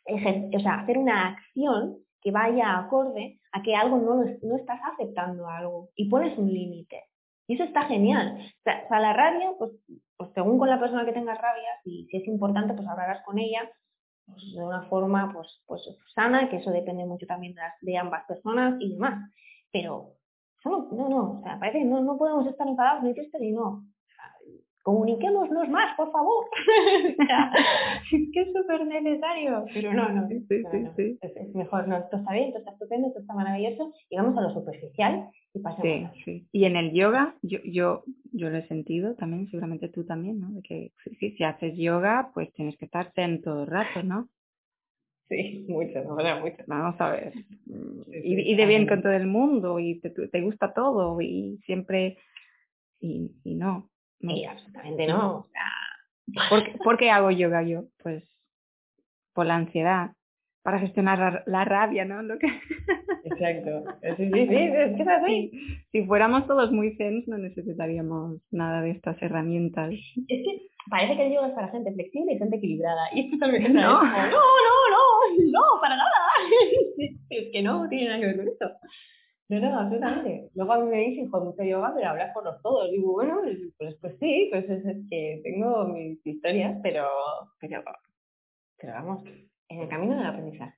[0.06, 5.48] o sea, hacer una acción que vaya acorde a que algo no, no estás aceptando
[5.48, 7.04] algo y pones un límite.
[7.48, 8.38] Y eso está genial.
[8.38, 9.72] O sea, la rabia, pues,
[10.20, 13.40] pues según con la persona que tengas rabia, si, si es importante, pues hablarás con
[13.40, 13.72] ella
[14.26, 15.82] pues, de una forma pues, pues
[16.14, 19.32] sana, que eso depende mucho también de, las, de ambas personas y demás.
[19.72, 20.18] Pero
[20.66, 23.54] no, no, no, o sea, parece que no, no podemos estar enfadados ni tristes ni
[23.54, 23.86] no.
[24.90, 26.46] Comuniquémonos más, por favor.
[27.20, 27.52] o sea,
[28.12, 29.66] es que es súper necesario.
[29.72, 31.20] Pero no, no, sí, sí, no, sí.
[31.22, 34.42] Es, mejor, no, esto está bien, esto está estupendo, esto está maravilloso, y vamos a
[34.42, 36.12] lo superficial y pasemos.
[36.16, 36.48] Sí, sí.
[36.52, 40.50] Y en el yoga, yo, yo, yo lo he sentido también, seguramente tú también, ¿no?
[40.50, 44.28] De que sí, si haces yoga, pues tienes que estar en todo el rato, ¿no?
[45.28, 46.64] Sí, mucho, no, no, mucho.
[46.66, 47.34] Vamos a ver.
[48.24, 52.18] Y, y de bien con todo el mundo, y te, te gusta todo, y siempre,
[53.00, 53.92] y, y no.
[54.20, 54.34] No.
[54.34, 55.38] Sí, absolutamente no.
[55.38, 56.50] O sea...
[56.50, 57.86] ¿Por, qué, ¿Por qué hago yoga yo?
[58.04, 58.24] Pues
[59.34, 60.12] por la ansiedad,
[60.64, 62.22] para gestionar la, la rabia, ¿no?
[62.22, 62.48] Lo que...
[63.24, 63.86] Exacto.
[64.18, 65.52] Sí, sí, sí, es que es así.
[65.92, 69.92] Si fuéramos todos muy zen, no necesitaríamos nada de estas herramientas.
[69.92, 73.10] Es que parece que el yoga es para gente flexible y gente equilibrada.
[73.14, 73.82] Y esto también es No.
[73.82, 76.10] no, no, no, no, no, para nada.
[77.30, 78.66] Es que no tiene nada que ver con esto.
[79.50, 80.52] No, no, absolutamente.
[80.54, 82.92] Luego a mí me dicen, hijo, mucho yoga, pero hablas por los todos.
[82.92, 83.42] Digo, bueno,
[83.78, 87.08] pues, pues sí, pues es, es que tengo mis historias, pero,
[87.60, 87.84] pero,
[88.78, 89.24] pero vamos,
[89.70, 90.78] en el camino del aprendizaje.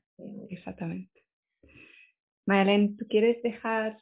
[0.50, 1.22] Exactamente.
[2.46, 4.00] Mayalen, ¿tú quieres dejar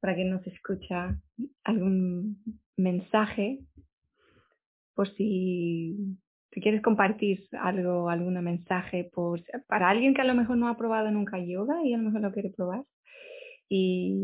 [0.00, 1.16] para quien nos escucha
[1.62, 2.42] algún
[2.76, 3.60] mensaje
[4.94, 6.18] por si,
[6.50, 10.76] si quieres compartir algo, algún mensaje por, para alguien que a lo mejor no ha
[10.76, 12.84] probado nunca yoga y a lo mejor lo quiere probar
[13.68, 14.14] y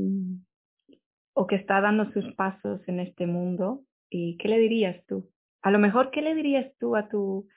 [1.33, 5.31] o que está dando sus pasos en este mundo y qué le dirías tú?
[5.63, 7.49] A lo mejor qué le dirías tú a tu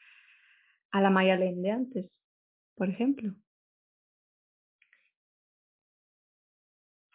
[0.91, 2.11] a la Mayalen de antes,
[2.75, 3.33] por ejemplo.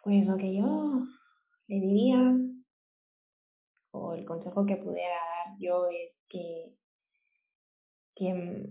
[0.03, 1.05] Pues lo que yo
[1.67, 2.35] le diría,
[3.91, 6.73] o el consejo que pudiera dar yo es que,
[8.15, 8.69] que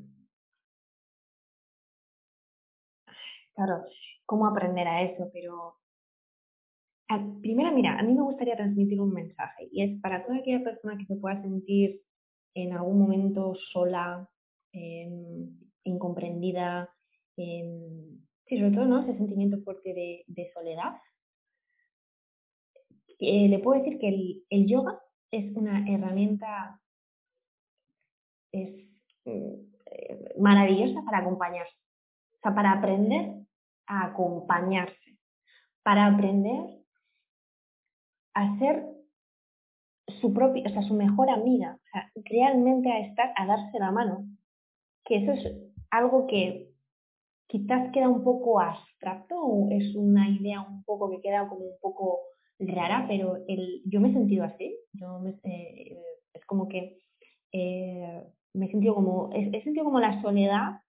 [3.54, 3.84] claro,
[4.26, 5.78] cómo aprender a eso, pero
[7.40, 10.98] primero, mira, a mí me gustaría transmitir un mensaje y es para toda aquella persona
[10.98, 12.02] que se pueda sentir
[12.54, 14.28] en algún momento sola,
[14.72, 15.08] eh,
[15.84, 16.90] incomprendida,
[17.36, 17.88] eh,
[18.48, 19.00] sobre todo ¿no?
[19.00, 20.96] ese sentimiento fuerte de, soledad,
[23.20, 26.80] eh, le puedo decir que el, yoga es una herramienta
[28.52, 28.88] eh,
[30.38, 31.76] maravillosa para acompañarse,
[32.36, 33.34] o sea, para aprender
[33.86, 35.18] a acompañarse,
[35.82, 36.77] para aprender
[38.38, 38.86] a ser
[40.20, 41.78] su propia, o sea, su mejor amiga,
[42.24, 44.26] realmente a estar, a darse la mano,
[45.04, 45.44] que eso es
[45.90, 46.70] algo que
[47.48, 51.80] quizás queda un poco abstracto o es una idea un poco que queda como un
[51.80, 52.20] poco
[52.60, 54.76] rara, pero el, yo me he sentido así.
[54.92, 55.96] Yo eh,
[56.32, 56.98] es como que
[57.52, 58.22] eh,
[58.54, 60.80] me he sentido como, he, he, sentido como la soledad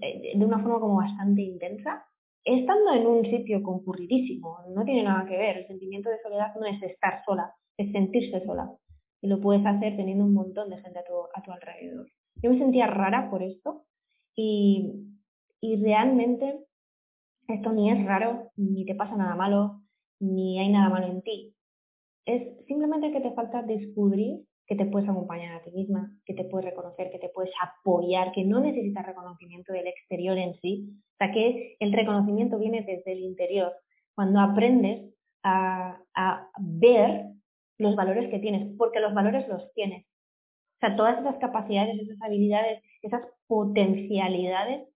[0.00, 2.06] eh, de una forma como bastante intensa,
[2.54, 4.58] estando en un sitio concurridísimo.
[4.74, 5.58] No tiene nada que ver.
[5.58, 8.70] El sentimiento de soledad no es estar sola, es sentirse sola.
[9.20, 12.06] Y lo puedes hacer teniendo un montón de gente a tu, alrededor.
[12.42, 13.84] Yo me sentía rara por esto
[14.36, 14.92] Y
[15.82, 16.68] realmente
[17.48, 19.80] esto ni es raro, ni te pasa nada malo,
[20.20, 21.54] ni hay nada malo en ti.
[22.26, 26.44] Es simplemente que te falta descubrir que te puedes acompañar a ti misma, que te
[26.44, 30.90] puedes reconocer, que te puedes apoyar, que no necesitas reconocimiento del exterior en sí.
[31.14, 33.72] O sea, que el reconocimiento viene desde el interior.
[34.14, 37.24] Cuando aprendes a, a ver
[37.78, 40.04] los valores que tienes, porque los valores los tienes.
[40.04, 44.86] O sea, todas esas capacidades, esas habilidades, esas potencialidades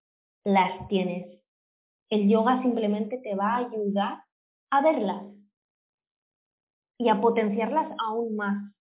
[0.45, 1.41] las tienes.
[2.11, 4.23] El yoga simplemente te va a ayudar
[4.71, 5.25] a verlas
[6.99, 8.72] y a potenciarlas aún más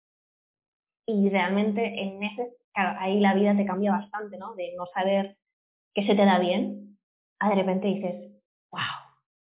[1.05, 4.55] y realmente en meses, ahí la vida te cambia bastante, ¿no?
[4.55, 5.37] De no saber
[5.93, 6.97] qué se te da bien,
[7.39, 8.31] a de repente dices,
[8.71, 8.81] wow,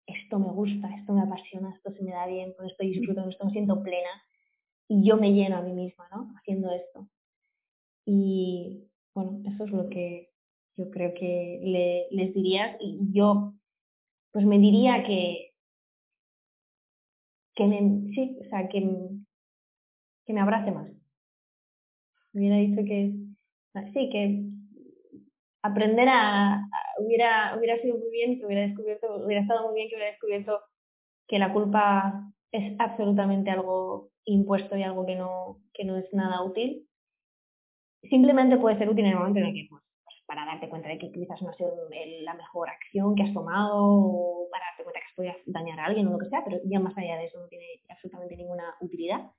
[0.07, 3.31] esto me gusta, esto me apasiona, esto se me da bien, con esto disfruto, con
[3.31, 4.09] esto me siento plena
[4.87, 6.33] y yo me lleno a mí misma, ¿no?
[6.37, 7.07] Haciendo esto.
[8.05, 10.31] Y bueno, eso es lo que
[10.77, 13.53] yo creo que le, les diría y yo
[14.31, 15.55] pues me diría que
[17.55, 17.79] que me,
[18.13, 18.81] sí, o sea, que,
[20.25, 20.89] que me abrace más,
[22.35, 23.13] hubiera dicho que
[23.93, 24.43] sí, que
[25.61, 26.61] aprender a,
[26.99, 30.61] hubiera, hubiera sido muy bien que hubiera descubierto, hubiera estado muy bien que hubiera descubierto
[31.27, 36.43] que la culpa es absolutamente algo impuesto y algo que no, que no es nada
[36.43, 36.87] útil.
[38.03, 40.89] Simplemente puede ser útil en el momento en el que, pues, pues para darte cuenta
[40.89, 41.71] de que quizás no ha sido
[42.21, 46.07] la mejor acción que has tomado o para darte cuenta que has dañar a alguien
[46.07, 49.31] o lo que sea, pero ya más allá de eso no tiene absolutamente ninguna utilidad,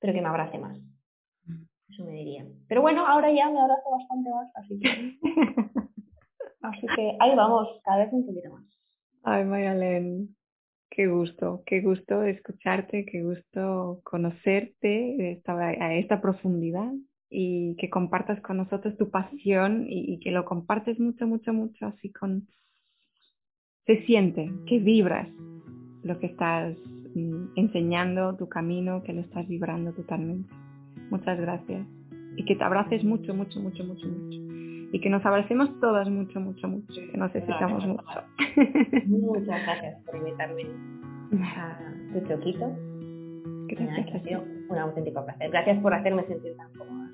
[0.00, 0.76] pero que me abrace más.
[1.88, 2.46] Eso me diría.
[2.68, 5.18] Pero bueno, ahora ya me abrazo bastante más, así que...
[6.62, 8.64] así que ahí vamos, cada vez un poquito más.
[9.22, 10.36] Ay, Mayalen,
[10.90, 16.92] qué gusto, qué gusto escucharte, qué gusto conocerte esta, a esta profundidad
[17.30, 21.86] y que compartas con nosotros tu pasión y, y, que lo compartes mucho, mucho, mucho,
[21.86, 22.46] así con...
[23.86, 25.28] Se siente, que vibras
[26.02, 26.76] lo que estás
[27.14, 30.48] mm, enseñando, tu camino, que lo estás vibrando totalmente.
[31.10, 31.86] Muchas gracias.
[32.36, 34.38] Y que te abraces mucho, mucho, mucho, mucho, mucho.
[34.92, 37.00] Y que nos abracemos todas mucho, mucho, mucho.
[37.10, 38.04] Que nos necesitamos mucho.
[39.06, 40.62] Muchas gracias por invitarme
[41.42, 41.78] a
[42.12, 42.76] tu choquito.
[43.66, 44.14] Gracias.
[44.14, 45.50] ha sido un auténtico placer.
[45.50, 47.10] Gracias por hacerme sentir tan cómoda.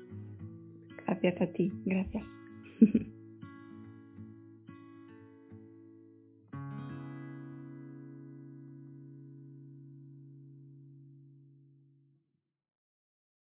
[1.07, 1.71] Gracias a ti.
[1.85, 2.23] Gracias.